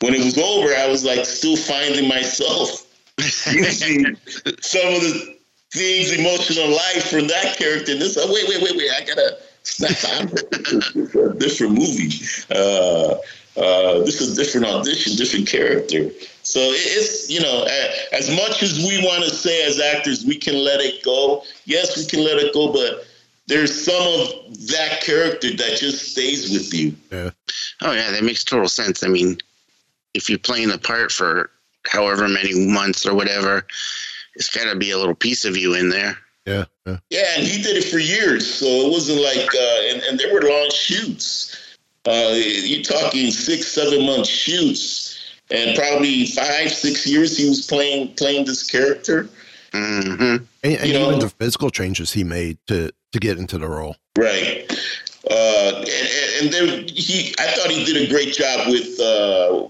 when 0.00 0.14
it 0.14 0.24
was 0.24 0.38
over, 0.38 0.74
I 0.74 0.86
was 0.88 1.04
like 1.04 1.24
still 1.24 1.56
finding 1.56 2.08
myself 2.08 2.86
using 3.52 4.16
some 4.60 4.94
of 4.94 5.00
the 5.00 5.36
things, 5.72 6.12
emotional 6.12 6.68
life 6.70 7.10
from 7.10 7.26
that 7.28 7.56
character. 7.56 7.92
And 7.92 8.00
this, 8.00 8.16
oh, 8.18 8.32
wait, 8.32 8.48
wait, 8.48 8.62
wait, 8.62 8.76
wait, 8.76 8.90
I 8.90 9.04
gotta 9.04 9.38
snap 9.62 10.04
out. 10.20 10.30
This 10.50 10.72
is 10.96 11.14
a 11.14 11.34
different 11.34 11.72
movie. 11.74 12.10
Uh, 12.50 13.16
uh, 13.56 14.04
this 14.04 14.20
is 14.20 14.36
a 14.36 14.42
different 14.42 14.66
audition, 14.66 15.16
different 15.16 15.46
character. 15.46 16.10
So 16.42 16.58
it's 16.60 17.30
you 17.30 17.40
know, 17.40 17.64
a- 17.66 18.14
as 18.14 18.28
much 18.30 18.62
as 18.62 18.78
we 18.78 19.02
want 19.04 19.24
to 19.24 19.30
say 19.30 19.64
as 19.66 19.80
actors, 19.80 20.24
we 20.26 20.36
can 20.36 20.56
let 20.56 20.80
it 20.80 21.02
go. 21.04 21.44
Yes, 21.64 21.96
we 21.96 22.04
can 22.04 22.24
let 22.24 22.38
it 22.38 22.52
go, 22.52 22.72
but 22.72 23.06
there's 23.46 23.84
some 23.84 24.02
of 24.20 24.66
that 24.68 25.00
character 25.02 25.50
that 25.50 25.78
just 25.78 26.12
stays 26.12 26.50
with 26.50 26.72
you. 26.74 26.94
Yeah. 27.12 27.30
Oh 27.82 27.92
yeah, 27.92 28.10
that 28.10 28.24
makes 28.24 28.42
total 28.44 28.68
sense. 28.68 29.02
I 29.04 29.08
mean, 29.08 29.38
if 30.14 30.28
you're 30.30 30.38
playing 30.38 30.68
the 30.68 30.78
part 30.78 31.12
for 31.12 31.50
however 31.86 32.28
many 32.28 32.66
months 32.66 33.04
or 33.06 33.14
whatever, 33.14 33.66
it's 34.36 34.48
got 34.54 34.70
to 34.70 34.76
be 34.76 34.90
a 34.90 34.98
little 34.98 35.14
piece 35.14 35.44
of 35.44 35.56
you 35.56 35.74
in 35.74 35.88
there. 35.90 36.16
Yeah. 36.46 36.64
Yeah. 36.86 36.98
Yeah, 37.10 37.24
and 37.36 37.46
he 37.46 37.62
did 37.62 37.76
it 37.76 37.84
for 37.84 37.98
years, 37.98 38.46
so 38.52 38.66
it 38.66 38.90
wasn't 38.90 39.20
like, 39.22 39.48
uh, 39.54 39.80
and, 39.90 40.02
and 40.02 40.18
there 40.18 40.32
were 40.32 40.42
long 40.42 40.70
shoots. 40.72 41.56
Uh, 42.06 42.34
you're 42.36 42.82
talking 42.82 43.30
six, 43.30 43.68
seven 43.68 44.04
month 44.04 44.26
shoots, 44.26 45.18
and 45.50 45.74
probably 45.76 46.26
five, 46.26 46.70
six 46.70 47.06
years 47.06 47.36
he 47.38 47.48
was 47.48 47.66
playing 47.66 48.12
playing 48.14 48.44
this 48.44 48.70
character. 48.70 49.28
Mm-hmm. 49.72 50.22
And, 50.22 50.46
and 50.62 50.86
You 50.86 50.92
know- 50.92 51.06
even 51.08 51.18
the 51.20 51.30
physical 51.30 51.70
changes 51.70 52.12
he 52.12 52.22
made 52.24 52.58
to 52.66 52.90
to 53.12 53.18
get 53.20 53.38
into 53.38 53.56
the 53.58 53.68
role. 53.68 53.96
Right. 54.18 54.70
Uh, 55.30 55.34
and, 55.78 55.88
and- 55.88 56.20
and 56.40 56.52
then 56.52 56.88
he, 56.88 57.32
I 57.38 57.46
thought 57.52 57.70
he 57.70 57.84
did 57.84 57.96
a 57.96 58.10
great 58.10 58.34
job 58.34 58.66
with 58.68 59.00
uh, 59.00 59.66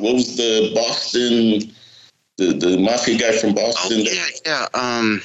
what 0.00 0.14
was 0.14 0.36
the 0.36 0.72
Boston, 0.74 1.72
the 2.36 2.52
the 2.54 2.78
mafia 2.78 3.18
guy 3.18 3.36
from 3.36 3.50
Oh 3.50 3.54
Boston, 3.54 4.00
yeah, 4.00 4.26
yeah. 4.44 4.66
Um, 4.74 5.22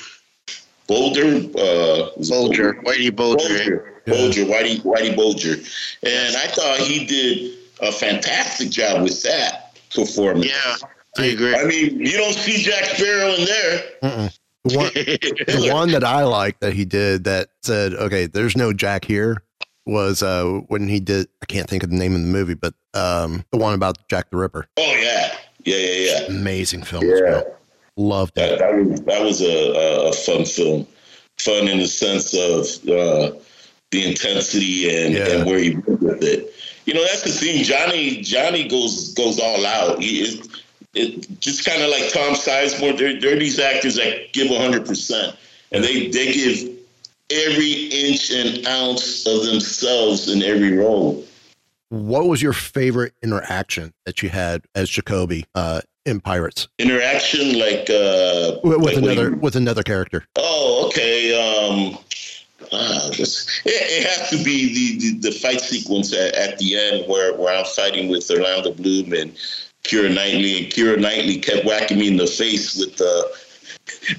Boulder, 0.88 1.38
uh, 1.58 2.12
was 2.18 2.30
Bulger, 2.30 2.76
Whitey 2.84 3.16
Bulger. 3.16 3.48
Bulger, 3.48 4.02
Bulger, 4.06 4.46
Whitey, 4.46 4.82
Whitey 4.82 5.16
Bulger, 5.16 5.54
and 6.04 6.36
I 6.36 6.48
thought 6.48 6.80
he 6.80 7.06
did 7.06 7.58
a 7.82 7.92
fantastic 7.92 8.70
job 8.70 9.02
with 9.04 9.22
that 9.24 9.78
performance. 9.94 10.48
Yeah, 10.48 10.88
I 11.18 11.26
agree. 11.28 11.56
I 11.56 11.66
mean, 11.66 12.00
you 12.00 12.18
don't 12.18 12.34
see 12.34 12.62
Jack 12.62 12.86
Sparrow 12.86 13.34
in 13.34 13.46
there. 13.46 14.32
One, 14.64 14.92
the 14.96 15.70
one 15.72 15.92
that 15.92 16.04
I 16.04 16.24
like 16.24 16.60
that 16.60 16.74
he 16.74 16.86
did 16.86 17.24
that 17.26 17.50
said, 17.62 17.94
"Okay, 17.94 18.26
there's 18.26 18.58
no 18.58 18.74
Jack 18.74 19.06
here," 19.06 19.44
was 19.86 20.24
uh, 20.24 20.62
when 20.68 20.88
he 20.88 21.00
did. 21.00 21.28
I 21.42 21.46
can't 21.46 21.70
think 21.70 21.84
of 21.84 21.90
the 21.90 21.98
name 21.98 22.16
of 22.16 22.22
the 22.22 22.28
movie, 22.28 22.56
but 22.56 22.74
um, 22.96 23.44
the 23.52 23.58
one 23.58 23.74
about 23.74 24.08
Jack 24.08 24.30
the 24.30 24.38
Ripper. 24.38 24.68
Oh 24.78 24.96
yeah, 25.02 25.36
yeah, 25.64 25.76
yeah, 25.78 26.20
yeah. 26.22 26.26
Amazing 26.28 26.84
film. 26.84 27.04
as 27.04 27.20
Yeah. 27.20 27.30
well. 27.32 27.52
Loved 27.98 28.36
That, 28.36 28.54
it. 28.54 28.60
that 28.60 28.74
was 28.76 29.02
that 29.02 29.24
was 29.24 29.42
a, 29.42 30.10
a, 30.10 30.14
fun 30.14 30.46
film. 30.46 30.86
Fun 31.38 31.68
in 31.68 31.80
the 31.80 31.88
sense 31.88 32.34
of 32.34 32.66
uh, 32.90 33.38
the 33.92 34.06
intensity 34.10 34.90
and, 34.94 35.14
Yeah. 35.14 35.28
and 35.30 35.46
where 35.46 35.60
he 35.60 35.76
went 35.76 36.02
with 36.02 36.24
it. 36.24 36.54
You 36.86 36.94
know, 36.94 37.04
that's 37.04 37.24
the 37.24 37.30
thing. 37.30 37.64
Johnny 37.64 38.22
Johnny 38.22 38.68
goes 38.68 39.14
goes 39.14 39.40
all 39.40 39.66
out. 39.66 40.02
He 40.02 40.22
is 40.22 40.62
it 40.94 41.40
just 41.40 41.66
kind 41.66 41.82
of 41.82 41.90
like 41.90 42.12
Tom 42.12 42.36
Sizemore. 42.36 42.98
They're, 42.98 43.20
they're 43.20 43.40
these 43.40 43.60
actors 43.60 43.96
that 43.96 44.34
give 44.34 44.48
hundred 44.50 44.86
percent, 44.86 45.36
and 45.72 45.84
they 45.84 46.08
they 46.08 46.32
give 46.34 46.70
every 47.32 47.72
inch 47.72 48.30
and 48.32 48.68
ounce 48.68 49.26
of 49.26 49.46
themselves 49.46 50.30
in 50.30 50.44
every 50.44 50.74
role. 50.74 51.24
What 51.90 52.28
was 52.28 52.42
your 52.42 52.54
favorite 52.54 53.14
interaction 53.22 53.94
that 54.06 54.24
you 54.24 54.30
had 54.30 54.64
as 54.74 54.90
Jacoby 54.90 55.46
uh, 55.54 55.82
in 56.06 56.20
Pirates 56.20 56.68
Interaction 56.80 57.60
like 57.60 57.90
uh, 57.90 58.60
with, 58.64 58.82
with 58.82 58.96
like 58.96 58.98
another 58.98 59.30
he- 59.32 59.36
with 59.36 59.56
another 59.56 59.84
character? 59.84 60.26
Oh, 60.38 60.88
okay. 60.88 61.34
Um, 61.36 61.98
this, 63.16 63.62
it, 63.66 63.70
it 63.70 64.08
has 64.08 64.30
to 64.32 64.44
be 64.44 64.74
the, 64.74 65.00
the, 65.00 65.30
the 65.30 65.32
fight 65.32 65.62
sequence 65.62 66.14
at, 66.14 66.34
at 66.36 66.58
the 66.58 66.78
end 66.78 67.08
where, 67.08 67.34
where 67.36 67.56
I'm 67.56 67.66
fighting 67.66 68.10
with 68.10 68.30
Orlando 68.32 68.72
Bloom 68.74 69.14
and 69.14 69.36
Keira 69.84 70.14
Knightley, 70.14 70.64
and 70.64 70.74
Keira 70.74 71.00
Knightley 71.00 71.38
kept 71.38 71.66
whacking 71.66 72.00
me 72.00 72.08
in 72.08 72.18
the 72.18 72.28
face 72.28 72.76
with 72.76 72.98
the 72.98 73.32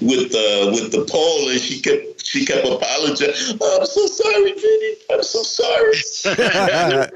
with 0.01 0.31
the 0.31 0.71
with 0.73 0.91
the 0.91 1.05
pole, 1.09 1.49
and 1.49 1.59
she 1.59 1.81
kept 1.81 2.16
she 2.27 2.45
kept 2.45 2.67
apologizing. 2.67 3.57
Oh, 3.61 3.77
I'm 3.79 3.85
so 3.85 4.05
sorry, 4.05 4.51
Vinny. 4.51 4.95
I'm 5.09 5.23
so 5.23 5.43
sorry. 5.43 5.95
yeah, 6.37 7.07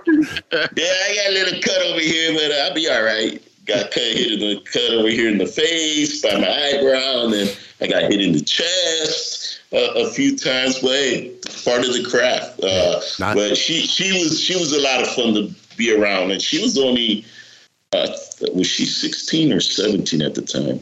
I 0.54 1.16
got 1.16 1.30
a 1.30 1.34
little 1.34 1.62
cut 1.62 1.82
over 1.88 2.00
here, 2.00 2.34
but 2.34 2.52
I'll 2.54 2.74
be 2.74 2.90
all 2.90 3.04
right. 3.04 3.44
Got 3.66 3.92
cut 3.92 4.04
hit 4.04 4.32
in 4.32 4.40
the 4.40 4.62
cut 4.72 4.94
over 4.94 5.10
here 5.10 5.30
in 5.30 5.38
the 5.38 5.48
face 5.48 6.22
by 6.22 6.40
my 6.40 6.48
eyebrow, 6.48 7.26
and 7.26 7.34
then 7.34 7.56
I 7.82 7.88
got 7.88 8.10
hit 8.10 8.22
in 8.22 8.32
the 8.32 8.40
chest 8.40 9.60
uh, 9.74 9.92
a 9.96 10.10
few 10.12 10.38
times. 10.38 10.80
But 10.80 10.92
hey, 10.92 11.36
part 11.66 11.82
of 11.86 11.94
the 11.94 12.08
craft. 12.10 12.64
Uh, 12.64 13.02
Not- 13.20 13.36
but 13.36 13.58
she 13.58 13.82
she 13.82 14.14
was 14.24 14.40
she 14.40 14.56
was 14.58 14.72
a 14.72 14.80
lot 14.80 15.02
of 15.02 15.10
fun 15.10 15.34
to 15.34 15.54
be 15.76 15.94
around, 15.94 16.32
and 16.32 16.42
she 16.42 16.62
was 16.62 16.78
only 16.78 17.26
uh, 17.92 18.08
was 18.54 18.68
she 18.68 18.86
16 18.86 19.52
or 19.52 19.60
17 19.60 20.22
at 20.22 20.36
the 20.36 20.42
time. 20.42 20.82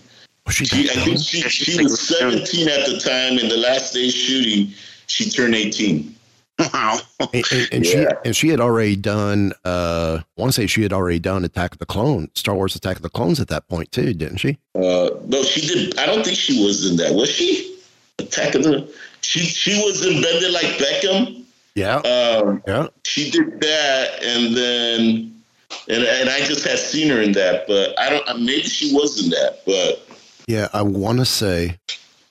Was 0.49 0.55
she 0.55 0.65
She, 0.65 0.89
I 0.89 0.93
think 0.93 1.19
she, 1.19 1.41
she 1.41 1.83
was 1.83 1.99
17 1.99 2.67
at 2.69 2.87
the 2.87 2.97
time, 2.99 3.37
and 3.37 3.51
the 3.51 3.57
last 3.57 3.93
day 3.93 4.09
shooting, 4.09 4.73
she 5.05 5.29
turned 5.29 5.53
18. 5.53 6.15
Wow. 6.73 6.97
and, 7.33 7.45
and, 7.51 7.69
and 7.71 7.85
she 7.85 8.01
Yeah. 8.01 8.13
and 8.25 8.35
she 8.35 8.49
had 8.49 8.59
already 8.59 8.95
done. 8.97 9.53
Uh, 9.63 10.17
I 10.21 10.41
want 10.41 10.51
to 10.51 10.59
say 10.59 10.65
she 10.67 10.81
had 10.81 10.91
already 10.91 11.19
done 11.19 11.45
Attack 11.45 11.71
of 11.73 11.77
the 11.77 11.85
Clone, 11.85 12.29
Star 12.33 12.53
Wars 12.55 12.75
Attack 12.75 12.97
of 12.97 13.01
the 13.03 13.09
Clones 13.09 13.39
at 13.39 13.47
that 13.49 13.67
point 13.69 13.91
too, 13.93 14.13
didn't 14.13 14.37
she? 14.39 14.57
Uh, 14.75 15.09
no, 15.27 15.41
she 15.43 15.61
did. 15.65 15.97
I 15.99 16.05
don't 16.07 16.25
think 16.25 16.35
she 16.37 16.61
was 16.65 16.89
in 16.89 16.97
that. 16.97 17.13
Was 17.13 17.29
she? 17.29 17.77
Attack 18.17 18.55
of 18.55 18.63
the. 18.63 18.93
She 19.21 19.39
she 19.41 19.81
was 19.85 20.03
in 20.05 20.21
Bend 20.21 20.43
It 20.43 20.51
Like 20.51 20.65
Beckham. 20.79 21.43
Yeah, 21.75 21.97
Um, 21.99 22.61
yeah. 22.67 22.87
she 23.05 23.29
did 23.31 23.61
that, 23.61 24.21
and 24.23 24.57
then 24.57 25.41
and 25.87 26.03
and 26.03 26.29
I 26.29 26.39
just 26.41 26.65
had 26.67 26.77
seen 26.79 27.07
her 27.09 27.21
in 27.21 27.31
that, 27.33 27.67
but 27.67 27.97
I 27.97 28.09
don't. 28.09 28.27
uh, 28.27 28.33
Maybe 28.33 28.63
she 28.63 28.93
was 28.93 29.23
in 29.23 29.29
that, 29.29 29.61
but 29.65 30.05
Yeah, 30.49 30.67
I 30.73 30.81
want 30.81 31.19
to 31.19 31.25
say. 31.25 31.77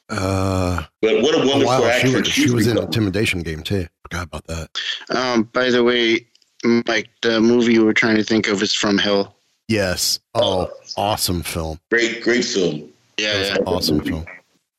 Uh, 0.08 0.82
but 1.00 1.22
what 1.22 1.34
a 1.36 1.38
wonderful 1.38 1.66
wow, 1.66 1.80
she 1.82 1.86
actress. 1.86 2.14
was, 2.14 2.28
she 2.28 2.50
was 2.50 2.66
in 2.66 2.74
become. 2.74 2.86
Intimidation 2.86 3.42
Game 3.42 3.62
too. 3.62 3.86
Forgot 4.02 4.24
about 4.26 4.46
that. 4.48 4.70
Um, 5.10 5.44
by 5.44 5.70
the 5.70 5.84
way, 5.84 6.26
Mike, 6.64 7.10
the 7.22 7.40
movie 7.40 7.74
you 7.74 7.84
were 7.84 7.92
trying 7.94 8.16
to 8.16 8.24
think 8.24 8.48
of 8.48 8.60
is 8.60 8.74
From 8.74 8.98
Hell. 8.98 9.36
Yes. 9.68 10.18
Oh, 10.34 10.68
awesome 10.96 11.42
film. 11.42 11.78
great 11.92 12.20
great 12.22 12.44
film. 12.44 12.88
Yeah, 13.18 13.40
yeah. 13.40 13.56
Awesome 13.66 14.00
film. 14.00 14.24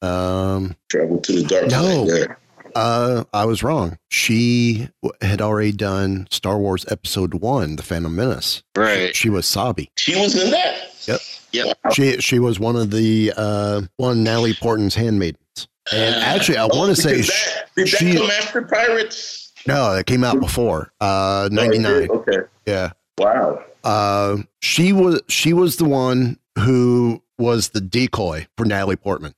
Um, 0.01 0.75
Travel 0.89 1.19
to 1.21 1.31
the 1.31 1.43
dark 1.43 1.67
No. 1.69 2.07
side. 2.07 2.09
There. 2.09 2.39
uh, 2.75 3.23
I 3.33 3.45
was 3.45 3.63
wrong. 3.63 3.97
She 4.09 4.89
had 5.21 5.41
already 5.41 5.71
done 5.71 6.27
Star 6.31 6.57
Wars 6.57 6.85
Episode 6.89 7.35
One, 7.35 7.77
The 7.77 7.83
Phantom 7.83 8.13
Menace. 8.13 8.63
Right. 8.75 9.15
She 9.15 9.29
was 9.29 9.45
Sabé. 9.45 9.87
She 9.97 10.19
was 10.19 10.35
in 10.35 10.51
that. 10.51 10.89
Yep. 11.07 11.19
Yep. 11.51 11.77
She 11.93 12.17
she 12.21 12.39
was 12.39 12.59
one 12.59 12.75
of 12.75 12.91
the 12.91 13.33
uh 13.35 13.81
one 13.97 14.11
of 14.11 14.17
Natalie 14.17 14.53
Portman's 14.53 14.95
handmaidens. 14.95 15.67
And 15.91 16.15
actually, 16.15 16.57
I 16.57 16.65
want 16.65 16.95
to 16.95 17.01
say 17.01 17.09
Oh, 17.11 17.13
because 17.15 17.25
sh- 17.27 17.53
that, 17.55 17.69
did 17.75 17.87
that 17.87 17.97
she- 17.97 18.13
come 18.15 18.29
after 18.31 18.61
Pirates? 18.61 19.51
no, 19.67 19.93
it 19.93 20.05
came 20.05 20.23
out 20.23 20.39
before 20.39 20.91
uh 21.01 21.49
No, 21.51 21.63
it 21.63 21.71
did? 21.71 21.79
ninety 21.81 22.07
nine. 22.07 22.09
Okay. 22.11 22.37
Yeah. 22.65 22.91
Wow. 23.17 23.63
Uh, 23.83 24.37
she 24.61 24.93
was 24.93 25.21
she 25.27 25.53
was 25.53 25.77
the 25.77 25.85
one 25.85 26.37
who 26.57 27.21
was 27.37 27.69
the 27.69 27.81
decoy 27.81 28.45
for 28.57 28.65
Natalie 28.65 28.95
Portman. 28.97 29.33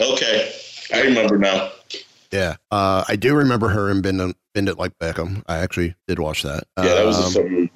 Okay. 0.00 0.52
I 0.92 1.02
remember 1.02 1.38
now. 1.38 1.70
Yeah. 2.32 2.56
Uh, 2.70 3.04
I 3.06 3.16
do 3.16 3.34
remember 3.34 3.68
her 3.68 3.90
in 3.90 4.00
Bend 4.02 4.20
It, 4.20 4.36
Bend 4.54 4.68
It 4.68 4.78
Like 4.78 4.98
Beckham. 4.98 5.42
I 5.46 5.58
actually 5.58 5.94
did 6.08 6.18
watch 6.18 6.42
that. 6.42 6.64
Yeah, 6.78 6.94
that 6.94 7.06
was 7.06 7.36
a 7.36 7.40
Um, 7.40 7.44
fun. 7.44 7.70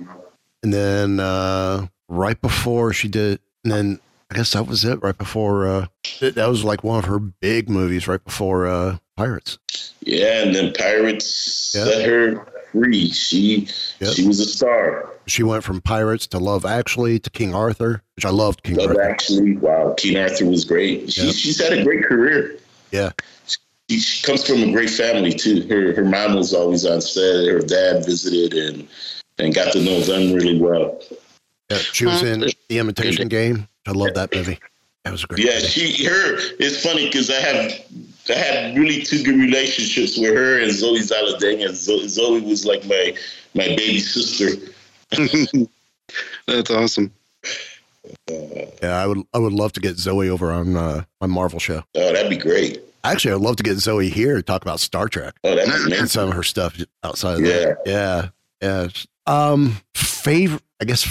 And 0.63 0.73
then 0.75 1.21
uh, 1.21 1.87
right 2.09 2.41
before 2.41 2.93
she 2.93 3.07
did, 3.09 3.39
and 3.71 3.77
then 3.89 4.01
I 4.31 4.35
guess 4.37 4.53
that 4.53 4.67
was 4.67 4.85
it. 4.85 5.03
Right 5.03 5.17
before 5.17 5.67
uh, 5.67 5.87
that 6.21 6.35
that 6.35 6.49
was 6.49 6.65
like 6.65 6.85
one 6.85 6.99
of 6.99 7.05
her 7.07 7.19
big 7.19 7.69
movies. 7.69 8.09
Right 8.09 8.23
before 8.25 8.67
uh, 8.67 8.99
Pirates. 9.17 9.59
Yeah, 10.01 10.43
and 10.43 10.55
then 10.55 10.73
Pirates 10.73 11.73
Yeah. 11.77 11.85
set 11.85 12.09
her 12.09 12.47
free. 12.73 13.11
She 13.11 13.69
Yep. 14.01 14.15
she 14.15 14.27
was 14.27 14.41
a 14.41 14.45
star. 14.45 15.11
She 15.27 15.43
went 15.43 15.63
from 15.65 15.81
Pirates 15.83 16.27
to 16.29 16.39
Love 16.39 16.65
Actually 16.65 17.19
to 17.19 17.29
King 17.31 17.55
Arthur, 17.55 18.03
which 18.17 18.25
I 18.25 18.31
loved. 18.31 18.63
King 18.63 18.77
Love 18.77 18.89
Arthur. 18.91 19.03
Actually, 19.03 19.57
wow, 19.59 19.95
King 19.99 20.17
Arthur 20.19 20.47
was 20.47 20.65
great. 20.65 21.13
She, 21.13 21.23
Yep. 21.27 21.35
She's 21.35 21.61
had 21.61 21.73
a 21.75 21.85
great 21.85 22.05
career. 22.05 22.57
Yeah. 22.91 23.11
She, 23.91 23.99
she 24.01 24.23
comes 24.27 24.47
from 24.47 24.63
a 24.63 24.73
great 24.73 24.91
family 24.91 25.33
too. 25.33 25.67
Her 25.69 25.95
her 25.95 26.05
mom 26.05 26.35
was 26.35 26.55
always 26.55 26.85
on 26.87 27.01
set. 27.01 27.47
Her 27.47 27.61
dad 27.61 28.05
visited 28.07 28.55
and 28.55 28.89
and 29.39 29.55
got 29.55 29.73
to 29.73 29.81
know 29.81 30.01
them 30.01 30.33
really 30.33 30.59
well. 30.61 31.01
Yeah, 31.71 31.77
she 31.79 32.07
was 32.07 32.23
in 32.23 32.49
The 32.69 32.79
Imitation 32.79 33.29
Game. 33.29 33.69
I 33.87 33.93
love 33.93 34.15
that 34.15 34.35
movie. 34.35 34.59
That 35.05 35.13
was 35.13 35.25
great. 35.25 35.45
Yeah, 35.45 35.55
movie. 35.55 35.67
she 35.67 36.05
her. 36.05 36.37
It's 36.59 36.83
funny 36.83 37.07
because 37.07 37.31
I 37.31 37.35
have 37.41 37.73
I 38.29 38.33
had 38.35 38.77
really 38.77 39.03
two 39.03 39.23
good 39.23 39.37
relationships 39.39 40.19
with 40.19 40.35
her 40.35 40.61
and 40.61 40.71
Zoe 40.71 41.01
Saldana. 41.01 41.73
Zoe, 41.75 42.07
Zoe 42.09 42.41
was 42.41 42.67
like 42.67 42.85
my 42.87 43.15
my 43.55 43.69
baby 43.69 44.01
sister. 44.01 44.71
That's 46.47 46.71
awesome. 46.71 47.13
Yeah, 48.29 49.03
I 49.03 49.07
would. 49.07 49.19
I 49.35 49.39
would 49.39 49.53
love 49.53 49.73
to 49.73 49.81
get 49.81 49.97
Zoe 49.99 50.29
over 50.29 50.51
on 50.53 50.77
uh, 50.77 51.05
my 51.21 51.27
Marvel 51.27 51.59
show. 51.59 51.83
Oh, 51.95 52.13
that'd 52.13 52.31
be 52.31 52.37
great. 52.37 52.81
Actually, 53.05 53.35
I'd 53.35 53.41
love 53.41 53.57
to 53.57 53.63
get 53.63 53.79
Zoe 53.79 54.09
here 54.11 54.37
to 54.37 54.43
talk 54.43 54.63
about 54.63 54.81
Star 54.81 55.09
Trek 55.09 55.35
Oh, 55.45 55.55
that'd 55.55 55.73
and 55.73 55.87
amazing. 55.87 56.07
some 56.07 56.29
of 56.29 56.35
her 56.35 56.43
stuff 56.43 56.79
outside 57.05 57.37
of 57.39 57.43
that. 57.45 57.79
Yeah, 57.87 58.29
yeah. 58.61 58.89
Um, 59.27 59.77
favorite. 59.95 60.63
I 60.81 60.85
guess 60.85 61.03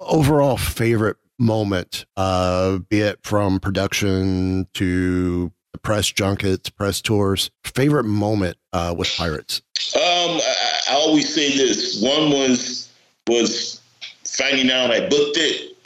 overall 0.00 0.56
favorite 0.56 1.16
moment. 1.38 2.06
Uh, 2.16 2.78
be 2.78 3.00
it 3.00 3.18
from 3.22 3.60
production 3.60 4.66
to 4.74 5.52
the 5.72 5.78
press 5.78 6.10
junkets, 6.10 6.70
press 6.70 7.00
tours. 7.00 7.50
Favorite 7.64 8.04
moment 8.04 8.56
uh, 8.72 8.94
with 8.96 9.14
Pirates. 9.16 9.62
Um, 9.94 10.02
I, 10.02 10.80
I 10.90 10.94
always 10.94 11.32
say 11.32 11.56
this. 11.56 12.02
One 12.02 12.30
was 12.30 12.92
was 13.28 13.80
finding 14.24 14.70
out 14.70 14.90
I 14.90 15.00
booked 15.00 15.36
it. 15.36 15.76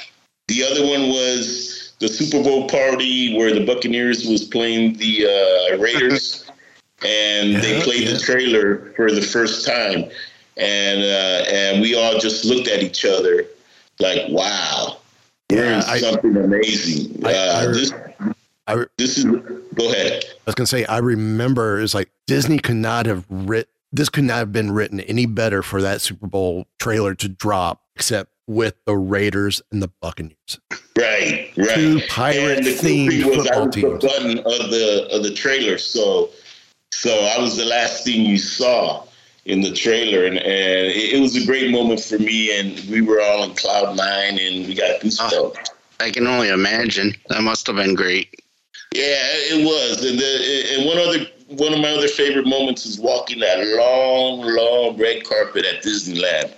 The 0.49 0.64
other 0.64 0.87
one 0.87 1.09
was 1.09 1.92
the 2.01 2.09
Super 2.09 2.42
Bowl 2.42 2.68
party 2.68 3.37
where 3.37 3.53
the 3.55 3.64
Buccaneers 3.64 4.27
was 4.27 4.44
playing 4.44 4.94
the 4.94 5.27
uh, 5.27 5.79
Raiders, 5.79 6.51
and 7.05 7.57
they 7.57 7.81
played 7.83 8.09
yeah. 8.09 8.14
the 8.14 8.18
trailer 8.18 8.92
for 8.94 9.11
the 9.11 9.23
first 9.23 9.66
time, 9.66 10.11
and 10.57 11.03
uh, 11.03 11.51
and 11.51 11.81
we 11.81 11.94
all 11.94 12.18
just 12.18 12.44
looked 12.44 12.68
at 12.68 12.83
each 12.83 13.05
other 13.05 13.46
like, 14.00 14.26
"Wow, 14.28 14.98
we're 15.50 15.64
Yeah, 15.64 15.77
in 15.79 15.83
I- 15.85 15.98
something 16.00 16.37
amazing." 16.37 17.20
I- 17.25 17.35
uh, 17.35 17.60
I- 17.62 17.66
this 17.66 17.92
I, 18.66 18.85
this 18.98 19.18
is 19.18 19.25
go 19.25 19.90
ahead. 19.92 20.25
I 20.25 20.29
was 20.46 20.54
gonna 20.54 20.66
say 20.66 20.85
I 20.85 20.98
remember 20.98 21.81
it's 21.81 21.94
like 21.94 22.10
Disney 22.27 22.58
could 22.58 22.77
not 22.77 23.06
have 23.06 23.25
writ 23.29 23.68
this 23.92 24.08
could 24.08 24.25
not 24.25 24.37
have 24.38 24.52
been 24.52 24.70
written 24.70 25.00
any 25.00 25.27
better 25.27 25.62
for 25.62 25.83
that 25.83 26.00
Super 26.00 26.29
Bowl 26.29 26.66
trailer 26.79 27.14
to 27.16 27.29
drop 27.29 27.83
except 27.96 28.31
with 28.46 28.75
the 28.87 28.96
Raiders 28.96 29.60
and 29.72 29.83
the 29.83 29.90
Buccaneers. 30.00 30.60
Right, 30.96 31.50
right. 31.56 31.75
Two 31.75 32.00
pirate 32.08 32.62
the 32.64 32.70
themed 32.75 33.22
football 33.22 33.66
was 33.66 33.75
the 33.75 33.81
teams. 33.81 34.04
button 34.04 34.38
of 34.38 34.70
the 34.70 35.08
of 35.10 35.22
the 35.25 35.33
trailer, 35.35 35.77
so 35.79 36.31
so 36.92 37.10
I 37.10 37.40
was 37.40 37.56
the 37.56 37.64
last 37.64 38.04
thing 38.04 38.25
you 38.25 38.38
saw 38.38 39.02
in 39.46 39.60
the 39.62 39.72
trailer, 39.72 40.24
and, 40.24 40.36
and 40.38 40.86
it, 40.88 41.14
it 41.14 41.20
was 41.20 41.34
a 41.36 41.44
great 41.46 41.70
moment 41.70 42.00
for 42.00 42.18
me, 42.18 42.58
and 42.58 42.78
we 42.90 43.00
were 43.00 43.20
all 43.20 43.42
on 43.42 43.54
cloud 43.54 43.96
nine, 43.96 44.38
and 44.38 44.66
we 44.66 44.74
got 44.74 45.00
goosebumps. 45.00 45.56
I 45.98 46.10
can 46.10 46.26
only 46.26 46.48
imagine. 46.48 47.14
That 47.28 47.42
must 47.42 47.66
have 47.66 47.76
been 47.76 47.94
great. 47.94 48.42
Yeah, 48.92 49.02
it 49.14 49.64
was, 49.64 50.04
and 50.04 50.18
the, 50.18 50.74
and 50.76 50.86
one 50.86 50.98
other 50.98 51.26
one 51.64 51.72
of 51.74 51.80
my 51.80 51.90
other 51.90 52.06
favorite 52.08 52.46
moments 52.46 52.86
is 52.86 52.98
walking 53.00 53.40
that 53.40 53.58
long, 53.76 54.40
long 54.42 54.96
red 54.98 55.24
carpet 55.24 55.64
at 55.66 55.82
Disneyland. 55.82 56.52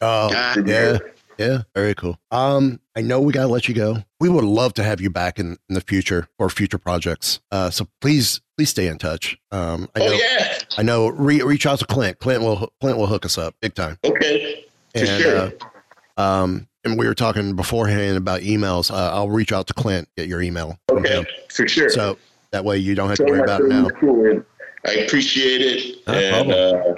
Oh, 0.00 0.30
Ah. 0.32 0.56
yeah. 0.64 0.98
Yeah, 1.38 1.62
very 1.74 1.94
cool. 1.94 2.18
Um, 2.30 2.80
I 2.94 3.00
know 3.00 3.18
we 3.20 3.32
gotta 3.32 3.48
let 3.48 3.66
you 3.66 3.74
go. 3.74 4.04
We 4.18 4.28
would 4.28 4.44
love 4.44 4.74
to 4.74 4.82
have 4.82 5.00
you 5.00 5.08
back 5.08 5.38
in, 5.38 5.56
in 5.70 5.74
the 5.74 5.80
future 5.80 6.28
or 6.38 6.50
future 6.50 6.76
projects. 6.76 7.40
Uh, 7.50 7.70
so 7.70 7.86
please, 8.02 8.42
please 8.60 8.68
stay 8.68 8.88
in 8.88 8.98
touch. 8.98 9.38
Um, 9.52 9.88
I 9.96 10.00
know, 10.00 10.06
Oh 10.08 10.12
yeah, 10.12 10.58
I 10.76 10.82
know. 10.82 11.08
Re- 11.08 11.40
reach 11.40 11.64
out 11.64 11.78
to 11.78 11.86
Clint. 11.86 12.18
Clint 12.18 12.42
will, 12.42 12.70
Clint 12.82 12.98
will 12.98 13.06
hook 13.06 13.24
us 13.24 13.38
up 13.38 13.54
big 13.62 13.74
time. 13.74 13.96
okay, 14.04 14.66
for 14.94 14.98
And 14.98 15.22
sure. 15.22 15.52
uh, 16.18 16.20
um, 16.20 16.68
and 16.84 16.98
we 16.98 17.06
were 17.06 17.14
talking 17.14 17.56
beforehand 17.56 18.18
about 18.18 18.42
emails. 18.42 18.90
Uh, 18.90 18.96
I'll 19.14 19.30
reach 19.30 19.50
out 19.50 19.66
to 19.68 19.72
Clint, 19.72 20.08
get 20.14 20.28
your 20.28 20.42
email. 20.42 20.78
okay, 20.90 21.24
for 21.48 21.66
sure. 21.66 21.88
So 21.88 22.18
that 22.50 22.62
way 22.66 22.76
you 22.76 22.94
don't 22.94 23.08
have 23.08 23.16
to 23.16 23.24
worry 23.24 23.40
about 23.40 23.62
it 23.62 23.68
now. 23.68 23.88
cool, 23.98 24.42
I 24.86 24.92
appreciate 24.92 25.62
it, 25.62 26.06
No 26.06 26.12
and 26.12 26.52
uh, 26.52 26.94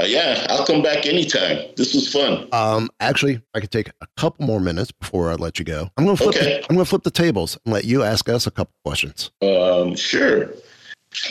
uh, 0.00 0.04
yeah, 0.06 0.46
I'll 0.50 0.64
come 0.66 0.82
back 0.82 1.04
anytime. 1.06 1.58
This 1.76 1.94
was 1.94 2.10
fun. 2.12 2.46
Um, 2.52 2.88
actually, 3.00 3.40
I 3.54 3.60
could 3.60 3.70
take 3.70 3.88
a 4.02 4.06
couple 4.18 4.46
more 4.46 4.58
minutes 4.60 4.90
before 4.92 5.30
I 5.30 5.34
let 5.34 5.58
you 5.58 5.64
go. 5.64 5.90
I'm 5.96 6.04
gonna 6.04 6.16
flip. 6.16 6.36
Okay. 6.36 6.60
The, 6.60 6.66
I'm 6.70 6.76
gonna 6.76 6.84
flip 6.86 7.02
the 7.04 7.10
tables 7.10 7.58
and 7.64 7.72
let 7.74 7.84
you 7.84 8.02
ask 8.02 8.28
us 8.30 8.46
a 8.46 8.50
couple 8.50 8.72
questions. 8.84 9.30
Um, 9.42 9.94
sure. 9.96 10.50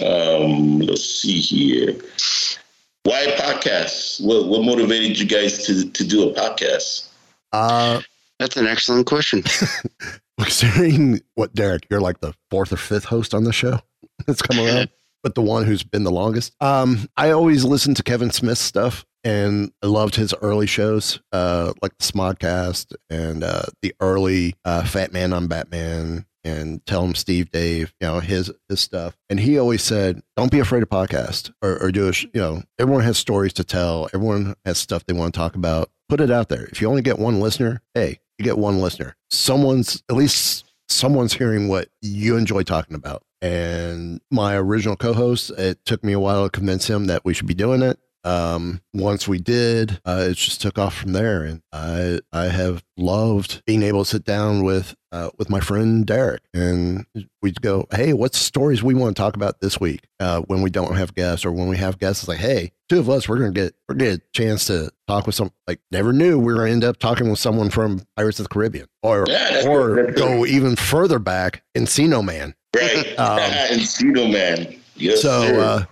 Um, 0.05 0.79
let's 0.79 1.05
see 1.05 1.39
here. 1.39 1.95
Why 3.03 3.27
podcasts? 3.37 4.23
What 4.23 4.47
what 4.47 4.63
motivated 4.63 5.19
you 5.19 5.25
guys 5.25 5.65
to 5.65 5.89
to 5.89 6.03
do 6.03 6.29
a 6.29 6.33
podcast? 6.33 7.07
Uh, 7.51 8.01
That's 8.39 8.57
an 8.57 8.67
excellent 8.67 9.07
question. 9.07 9.43
considering 10.39 11.21
what 11.35 11.53
Derek, 11.53 11.85
you're 11.89 12.01
like 12.01 12.21
the 12.21 12.33
fourth 12.49 12.71
or 12.71 12.77
fifth 12.77 13.05
host 13.05 13.33
on 13.33 13.43
the 13.43 13.53
show 13.53 13.79
that's 14.27 14.41
come 14.41 14.59
around, 14.59 14.89
but 15.23 15.35
the 15.35 15.41
one 15.41 15.65
who's 15.65 15.83
been 15.83 16.03
the 16.03 16.11
longest. 16.11 16.53
Um, 16.61 17.07
I 17.17 17.31
always 17.31 17.63
listened 17.63 17.97
to 17.97 18.03
Kevin 18.03 18.31
Smith's 18.31 18.61
stuff 18.61 19.05
and 19.23 19.71
I 19.83 19.87
loved 19.87 20.15
his 20.15 20.33
early 20.41 20.67
shows, 20.67 21.19
uh, 21.31 21.73
like 21.81 21.97
the 21.97 22.05
Smodcast 22.05 22.95
and 23.09 23.43
uh, 23.43 23.63
the 23.81 23.93
early 23.99 24.55
uh, 24.63 24.83
Fat 24.85 25.11
Man 25.11 25.33
on 25.33 25.47
Batman 25.47 26.25
and 26.43 26.85
Tell 26.85 27.03
Him 27.03 27.15
Steve 27.15 27.51
Dave, 27.51 27.93
you 27.99 28.07
know, 28.07 28.19
his 28.19 28.51
his 28.67 28.79
stuff. 28.79 29.17
And 29.29 29.39
he 29.39 29.57
always 29.57 29.83
said, 29.83 30.21
"Don't 30.37 30.51
be 30.51 30.59
afraid 30.59 30.83
of 30.83 30.89
podcast 30.89 31.51
or, 31.61 31.81
or 31.81 31.91
do 31.91 32.07
a, 32.07 32.13
sh- 32.13 32.27
you 32.33 32.41
know, 32.41 32.63
everyone 32.77 33.03
has 33.03 33.17
stories 33.17 33.53
to 33.53 33.63
tell. 33.63 34.09
Everyone 34.13 34.55
has 34.65 34.77
stuff 34.77 35.05
they 35.05 35.13
want 35.13 35.33
to 35.33 35.37
talk 35.37 35.55
about. 35.55 35.89
Put 36.07 36.21
it 36.21 36.31
out 36.31 36.49
there. 36.49 36.65
If 36.65 36.81
you 36.81 36.89
only 36.89 37.01
get 37.01 37.19
one 37.19 37.39
listener, 37.39 37.81
hey, 37.93 38.19
you 38.37 38.45
get 38.45 38.57
one 38.57 38.79
listener. 38.79 39.15
Someone's 39.29 40.03
at 40.09 40.15
least 40.15 40.65
someone's 40.87 41.33
hearing 41.33 41.67
what 41.67 41.89
you 42.01 42.35
enjoy 42.37 42.63
talking 42.63 42.95
about. 42.95 43.23
And 43.41 44.19
my 44.31 44.55
original 44.55 44.95
co-host, 44.95 45.51
it 45.51 45.85
took 45.85 46.03
me 46.03 46.13
a 46.13 46.19
while 46.19 46.43
to 46.43 46.49
convince 46.49 46.89
him 46.89 47.05
that 47.05 47.23
we 47.23 47.33
should 47.33 47.47
be 47.47 47.53
doing 47.53 47.81
it. 47.81 47.99
Um, 48.23 48.81
once 48.93 49.27
we 49.27 49.39
did, 49.39 49.99
uh, 50.05 50.27
it 50.29 50.35
just 50.35 50.61
took 50.61 50.77
off 50.77 50.95
from 50.95 51.13
there, 51.13 51.43
and 51.43 51.61
I 51.71 52.19
I 52.31 52.45
have 52.45 52.83
loved 52.97 53.63
being 53.65 53.83
able 53.83 54.03
to 54.03 54.09
sit 54.09 54.25
down 54.25 54.63
with 54.63 54.95
uh, 55.11 55.29
with 55.37 55.49
my 55.49 55.59
friend 55.59 56.05
Derek, 56.05 56.41
and 56.53 57.05
we'd 57.41 57.61
go, 57.61 57.85
"Hey, 57.91 58.13
what's 58.13 58.37
stories 58.37 58.83
we 58.83 58.93
want 58.93 59.15
to 59.15 59.21
talk 59.21 59.35
about 59.35 59.61
this 59.61 59.79
week?" 59.79 60.01
Uh, 60.19 60.41
when 60.41 60.61
we 60.61 60.69
don't 60.69 60.95
have 60.97 61.15
guests, 61.15 61.45
or 61.45 61.51
when 61.51 61.69
we 61.69 61.77
have 61.77 61.97
guests, 61.97 62.23
it's 62.23 62.27
like, 62.27 62.39
"Hey, 62.39 62.73
two 62.89 62.99
of 62.99 63.09
us, 63.09 63.29
we're 63.29 63.37
gonna 63.39 63.51
get 63.51 63.73
we're 63.87 63.95
gonna 63.95 64.11
get 64.11 64.19
a 64.21 64.31
chance 64.33 64.65
to 64.65 64.91
talk 65.07 65.25
with 65.25 65.35
some 65.35 65.51
like 65.67 65.79
never 65.91 66.11
knew 66.11 66.37
we 66.37 66.45
were 66.53 66.59
gonna 66.59 66.71
end 66.71 66.83
up 66.83 66.97
talking 66.97 67.29
with 67.29 67.39
someone 67.39 67.69
from 67.69 68.01
Pirates 68.17 68.39
of 68.39 68.45
the 68.45 68.53
Caribbean, 68.53 68.87
or 69.01 69.25
Yeah, 69.29 69.63
or 69.67 69.95
good, 70.07 70.15
go 70.15 70.45
even 70.45 70.75
further 70.75 71.19
back, 71.19 71.63
Encino 71.75 72.23
Man." 72.23 72.53
Right. 72.75 73.17
Um, 73.17 73.39
Encino 73.71 74.31
Man. 74.31 74.75
Yes, 74.95 75.21
so, 75.21 75.41
sir. 75.43 75.59
uh, 75.59 75.85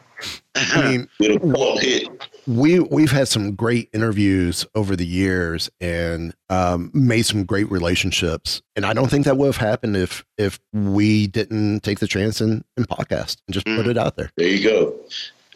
I 0.56 0.90
mean, 0.90 1.08
with 1.20 1.32
a 1.36 1.40
cult 1.54 1.82
hit. 1.84 2.08
we 2.48 2.80
we've 2.80 3.12
had 3.12 3.28
some 3.28 3.54
great 3.56 3.90
interviews 3.94 4.66
over 4.74 4.96
the 4.96 5.06
years 5.06 5.70
and 5.80 6.34
um, 6.50 6.90
made 6.94 7.24
some 7.24 7.44
great 7.46 7.70
relationships 7.70 8.62
and 8.76 8.86
i 8.86 8.94
don't 8.94 9.10
think 9.10 9.26
that 9.26 9.38
would 9.38 9.46
have 9.48 9.58
happened 9.58 9.96
if 9.96 10.26
if 10.38 10.60
we 10.74 11.28
didn't 11.28 11.82
take 11.82 12.00
the 12.00 12.08
chance 12.08 12.42
and, 12.42 12.64
and 12.78 12.88
podcast 12.90 13.38
and 13.48 13.54
just 13.54 13.66
put 13.68 13.86
Mm. 13.86 13.90
it 13.92 13.98
out 13.98 14.16
there 14.16 14.32
There 14.38 14.48
you 14.48 14.64
go. 14.64 14.96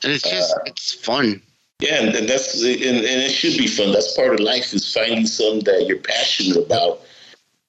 and 0.03 0.11
it's 0.13 0.29
just 0.29 0.53
it's 0.65 0.93
fun. 0.93 1.41
Yeah, 1.79 2.03
and, 2.03 2.15
and 2.15 2.29
that's 2.29 2.61
and, 2.61 2.75
and 2.81 3.21
it 3.27 3.31
should 3.31 3.57
be 3.57 3.65
fun. 3.65 3.91
That's 3.91 4.15
part 4.15 4.35
of 4.35 4.39
life 4.39 4.71
is 4.73 4.93
finding 4.93 5.25
something 5.25 5.63
that 5.63 5.87
you're 5.87 5.97
passionate 5.97 6.57
about 6.57 7.01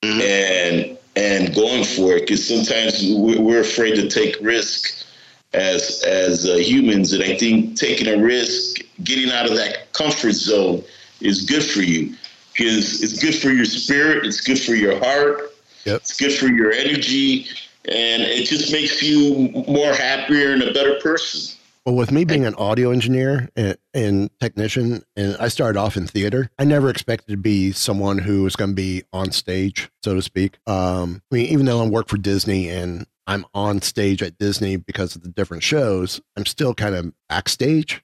Mhm. 0.04 0.20
and 0.20 0.98
and 1.16 1.54
going 1.54 1.84
for 1.84 2.12
it. 2.16 2.20
Because 2.22 2.46
sometimes 2.46 3.02
we're, 3.14 3.40
we're 3.40 3.60
afraid 3.60 3.94
to 3.96 4.08
take 4.08 4.36
risk 4.42 5.06
as 5.54 6.02
as 6.06 6.48
uh, 6.48 6.56
humans, 6.56 7.12
and 7.12 7.22
I 7.22 7.36
think 7.36 7.76
taking 7.76 8.08
a 8.08 8.22
risk, 8.22 8.80
getting 9.04 9.30
out 9.30 9.46
of 9.48 9.56
that 9.56 9.92
comfort 9.92 10.32
zone, 10.32 10.82
is 11.20 11.42
good 11.42 11.64
for 11.64 11.80
you. 11.82 12.14
Because 12.52 13.02
it's 13.02 13.18
good 13.22 13.34
for 13.34 13.50
your 13.50 13.64
spirit, 13.64 14.26
it's 14.26 14.40
good 14.42 14.60
for 14.60 14.74
your 14.74 14.98
heart, 14.98 15.54
Yep. 15.86 15.96
it's 15.96 16.16
good 16.20 16.32
for 16.34 16.46
your 16.48 16.70
energy, 16.70 17.46
and 17.86 18.22
it 18.22 18.46
just 18.46 18.70
makes 18.70 19.02
you 19.02 19.48
more 19.66 19.92
happier 19.94 20.52
and 20.52 20.62
a 20.62 20.72
better 20.72 20.98
person. 21.00 21.56
well 21.86 21.96
with 21.96 22.12
me 22.12 22.24
being 22.24 22.44
an 22.44 22.54
audio 22.56 22.90
engineer 22.92 23.48
and, 23.56 23.76
and 23.92 24.30
technician 24.38 25.02
and 25.16 25.36
i 25.40 25.48
started 25.48 25.76
off 25.78 25.96
in 25.96 26.06
theater 26.06 26.48
i 26.60 26.62
never 26.64 26.88
expected 26.88 27.32
to 27.32 27.36
be 27.36 27.72
someone 27.72 28.18
who 28.18 28.44
was 28.44 28.54
going 28.54 28.70
to 28.70 28.76
be 28.76 29.02
on 29.12 29.32
stage 29.32 29.90
so 30.04 30.14
to 30.14 30.22
speak 30.22 30.58
um, 30.68 31.20
i 31.32 31.34
mean 31.34 31.46
even 31.46 31.66
though 31.66 31.82
i 31.82 31.88
work 31.88 32.06
for 32.06 32.18
disney 32.18 32.68
and 32.68 33.04
i'm 33.26 33.44
on 33.54 33.80
stage 33.82 34.22
at 34.22 34.38
disney 34.38 34.76
because 34.76 35.14
of 35.16 35.22
the 35.22 35.28
different 35.28 35.62
shows 35.62 36.20
i'm 36.36 36.46
still 36.46 36.74
kind 36.74 36.94
of 36.94 37.12
backstage 37.28 38.02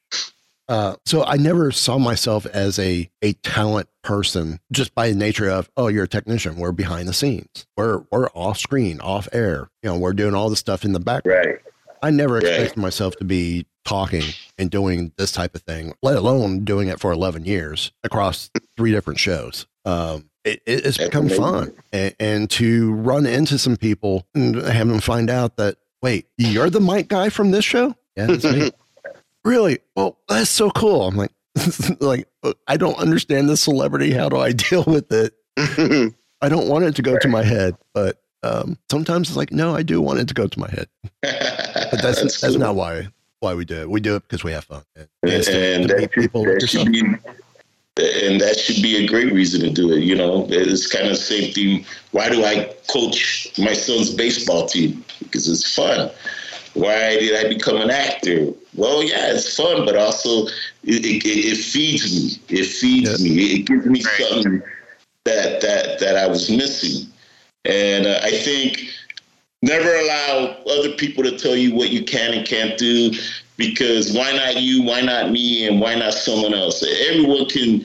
Uh, 0.71 0.97
so 1.07 1.25
I 1.25 1.39
never 1.39 1.73
saw 1.73 1.97
myself 1.97 2.45
as 2.45 2.79
a 2.79 3.09
a 3.23 3.33
talent 3.43 3.89
person 4.03 4.61
just 4.71 4.95
by 4.95 5.09
the 5.09 5.17
nature 5.17 5.49
of 5.49 5.71
oh 5.79 5.89
you're 5.89 6.05
a 6.05 6.09
technician 6.09 6.57
we're 6.57 6.73
behind 6.73 7.09
the 7.09 7.15
scenes 7.15 7.67
we're 7.75 8.03
we're 8.13 8.29
off 8.35 8.59
screen 8.59 9.01
off 9.01 9.29
air 9.33 9.71
you 9.83 9.89
know 9.89 9.97
we're 9.99 10.13
doing 10.13 10.35
all 10.35 10.51
the 10.51 10.57
stuff 10.57 10.85
in 10.85 10.93
the 10.93 11.01
background. 11.01 11.47
Right. 11.47 11.59
I 12.03 12.11
never 12.11 12.35
Right. 12.35 12.45
expected 12.45 12.77
myself 12.81 13.17
to 13.17 13.25
be 13.25 13.65
talking 13.87 14.23
and 14.59 14.71
doing 14.71 15.11
this 15.17 15.33
type 15.33 15.55
of 15.55 15.63
thing, 15.63 15.95
let 16.03 16.17
alone 16.17 16.65
doing 16.67 16.89
it 16.89 17.01
for 17.01 17.11
11 17.13 17.47
years 17.47 17.91
across 18.05 18.51
three 18.77 18.93
different 18.93 19.19
shows. 19.19 19.67
Um, 19.87 20.28
it, 20.45 20.63
it- 20.67 20.87
it's 20.87 20.97
That's 20.97 21.09
become 21.09 21.27
amazing. 21.27 21.43
fun. 21.43 21.73
And, 21.93 22.15
and 22.21 22.51
to 22.51 22.93
run 22.93 23.27
into 23.27 23.59
some 23.59 23.77
people 23.77 24.27
and 24.35 24.57
have 24.57 24.89
them 24.89 25.01
find 25.01 25.31
out 25.31 25.57
that, 25.57 25.77
wait, 26.03 26.27
you're 26.37 26.71
the 26.71 26.81
mic 26.81 27.09
guy 27.09 27.29
from 27.29 27.51
this 27.51 27.65
show? 27.65 27.95
Yeah, 28.17 28.27
that's 28.27 28.45
me. 28.45 28.71
really? 29.45 29.79
Well, 29.97 30.19
that's 30.29 30.51
so 30.51 30.71
cool. 30.71 31.07
I'm 31.09 31.17
like, 31.17 31.33
like, 32.01 32.29
I 32.67 32.77
don't 32.77 32.97
understand 32.99 33.49
this 33.49 33.61
celebrity. 33.63 34.13
How 34.13 34.29
do 34.29 34.37
I 34.39 34.53
deal 34.71 34.85
with 34.85 35.11
it? 35.13 35.35
I 36.41 36.49
don't 36.49 36.69
want 36.69 36.85
it 36.85 36.95
to 36.97 37.03
go 37.03 37.19
to 37.19 37.29
my 37.29 37.43
head, 37.43 37.77
but 37.93 38.23
um, 38.45 38.79
sometimes 38.91 39.29
it's 39.29 39.37
like, 39.37 39.51
no, 39.51 39.75
I 39.75 39.83
do 39.83 40.01
want 40.01 40.21
it 40.21 40.29
to 40.29 40.35
go 40.35 40.47
to 40.47 40.59
my 40.61 40.71
head. 40.71 40.89
But 41.23 42.01
that's 42.03 42.21
that's, 42.23 42.41
cool. 42.41 42.59
not 42.59 42.77
why 42.77 43.09
why 43.41 43.55
we 43.55 43.65
do 43.65 43.81
it. 43.81 43.91
We 43.91 44.01
do 44.01 44.15
it 44.17 44.23
because 44.23 44.45
we 44.45 44.53
have 44.53 44.65
fun. 44.65 44.83
And, 44.95 45.09
and, 45.23 45.33
it's 45.33 45.47
to- 45.49 45.53
to 45.83 45.87
that, 45.89 45.99
meet 45.99 46.13
should, 46.13 46.23
people 46.23 46.45
that 46.45 46.61
yourself. 46.61 46.85
should 46.85 46.93
be 46.93 47.03
and 47.99 48.41
that 48.41 48.59
should 48.59 48.83
be 48.83 48.97
a 49.05 49.07
great 49.07 49.33
reason 49.33 49.61
to 49.63 49.71
do 49.71 49.93
it. 49.93 50.03
You 50.03 50.15
know, 50.15 50.47
it's 50.49 50.87
kind 50.87 51.05
of 51.07 51.13
the 51.13 51.17
same 51.17 51.53
thing. 51.53 51.85
Why 52.13 52.29
do 52.29 52.45
I 52.45 52.73
coach 52.89 53.53
my 53.59 53.73
son's 53.73 54.15
baseball 54.15 54.67
team? 54.67 55.05
Because 55.21 55.49
it's 55.49 55.75
fun. 55.75 56.11
Why 56.75 57.19
did 57.19 57.45
I 57.45 57.49
become 57.49 57.77
an 57.79 57.91
actor? 57.91 58.53
Well, 58.77 59.03
yeah, 59.03 59.33
it's 59.33 59.57
fun, 59.57 59.85
but 59.85 59.97
also 59.97 60.47
it, 60.85 61.05
it, 61.05 61.23
it 61.27 61.57
feeds 61.57 62.15
me. 62.15 62.57
It 62.59 62.67
feeds 62.67 63.25
Yeah. 63.25 63.35
me. 63.35 63.43
It 63.55 63.67
gives 63.67 63.87
me 63.87 64.01
something 64.01 64.63
that 65.25 65.61
that 65.61 65.99
that 65.99 66.17
I 66.17 66.27
was 66.27 66.51
missing. 66.51 67.11
And 67.65 68.07
uh, 68.07 68.21
I 68.23 68.31
think 68.31 68.89
never 69.63 69.93
allow 69.93 70.57
other 70.71 70.93
people 70.93 71.25
to 71.25 71.37
tell 71.37 71.57
you 71.57 71.75
what 71.75 71.91
you 71.91 72.05
can 72.05 72.33
and 72.35 72.47
can't 72.47 72.79
do 72.79 73.11
because 73.59 74.13
why 74.13 74.33
not 74.33 74.63
you 74.63 74.83
why 74.83 75.03
not 75.03 75.31
me 75.31 75.67
and 75.67 75.79
why 75.81 75.95
not 75.95 76.15
someone 76.15 76.55
else? 76.55 76.83
Everyone 77.11 77.45
can 77.47 77.85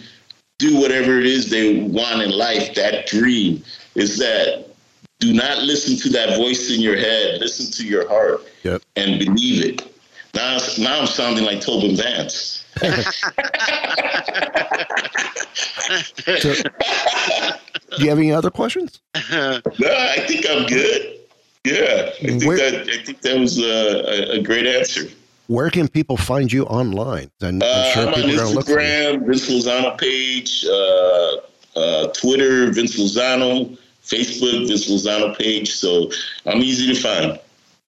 do 0.59 0.79
whatever 0.79 1.19
it 1.19 1.25
is 1.25 1.49
they 1.49 1.79
want 1.81 2.21
in 2.21 2.31
life. 2.31 2.73
That 2.75 3.07
dream 3.07 3.61
is 3.95 4.17
that 4.19 4.67
do 5.19 5.33
not 5.33 5.63
listen 5.63 5.97
to 5.97 6.09
that 6.17 6.37
voice 6.37 6.71
in 6.73 6.79
your 6.79 6.95
head. 6.95 7.41
Listen 7.41 7.69
to 7.73 7.85
your 7.85 8.07
heart 8.07 8.41
Yep. 8.63 8.81
and 8.95 9.19
believe 9.19 9.65
it. 9.65 9.81
Now, 10.35 10.57
now 10.79 11.01
i'm 11.01 11.07
sounding 11.07 11.43
like 11.43 11.59
tobin 11.61 11.95
vance. 11.95 12.63
So, 16.39 16.53
do 16.53 18.03
you 18.03 18.09
have 18.09 18.17
any 18.17 18.31
other 18.31 18.49
questions? 18.49 18.99
no 19.31 19.61
i 19.81 20.23
think 20.27 20.45
i'm 20.49 20.65
good. 20.65 21.19
Yeah 21.65 22.09
i 22.09 22.25
think 22.27 22.43
Where- 22.45 22.57
that 22.57 22.89
i 22.89 23.03
think 23.03 23.21
that 23.21 23.37
was 23.39 23.59
a, 23.59 24.33
a, 24.33 24.39
a 24.39 24.41
great 24.41 24.65
answer 24.65 25.03
Where 25.47 25.69
can 25.69 25.87
people 25.87 26.17
find 26.17 26.51
you 26.51 26.63
online? 26.65 27.29
And 27.41 27.61
I'm 27.63 27.69
Uh, 27.69 27.91
sure 27.93 28.01
I'm 28.03 28.07
on 28.09 28.13
people 28.15 28.31
are 28.31 28.43
going 28.53 28.55
to. 28.55 28.71
Instagram, 28.71 29.25
Vince 29.27 29.49
Lozano 29.49 29.97
page, 29.97 30.65
uh, 30.65 31.79
uh, 31.79 32.07
Twitter, 32.13 32.71
Vince 32.71 32.97
Lozano, 32.97 33.77
Facebook, 34.03 34.67
Vince 34.67 34.89
Lozano 34.89 35.37
page. 35.37 35.71
So 35.73 36.11
I'm 36.45 36.61
easy 36.61 36.93
to 36.93 36.99
find. 36.99 37.39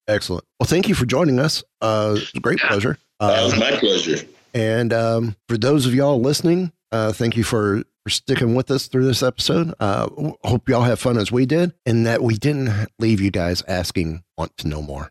Excellent. 0.08 0.44
Well, 0.60 0.66
thank 0.68 0.88
you 0.88 0.94
for 0.94 1.06
joining 1.06 1.38
us. 1.38 1.64
Uh, 1.80 2.08
it 2.16 2.20
was 2.20 2.32
a 2.36 2.40
great 2.40 2.58
pleasure. 2.60 2.98
That 3.20 3.42
was 3.42 3.54
Uh, 3.54 3.56
my 3.58 3.70
pleasure. 3.72 4.18
and 4.54 4.92
um, 4.92 5.36
for 5.48 5.56
those 5.56 5.86
of 5.86 5.94
y'all 5.94 6.20
listening, 6.20 6.72
uh, 6.92 7.12
thank 7.12 7.36
you 7.36 7.42
for, 7.44 7.82
for 8.04 8.10
sticking 8.10 8.54
with 8.54 8.70
us 8.70 8.86
through 8.86 9.06
this 9.06 9.22
episode. 9.22 9.74
Uh, 9.80 10.08
hope 10.44 10.68
y'all 10.68 10.82
have 10.82 11.00
fun 11.00 11.16
as 11.18 11.32
we 11.32 11.44
did, 11.46 11.72
and 11.86 12.06
that 12.06 12.22
we 12.22 12.34
didn't 12.36 12.70
leave 12.98 13.20
you 13.20 13.30
guys 13.30 13.62
asking, 13.66 14.22
want 14.38 14.56
to 14.58 14.68
know 14.68 14.82
more. 14.82 15.10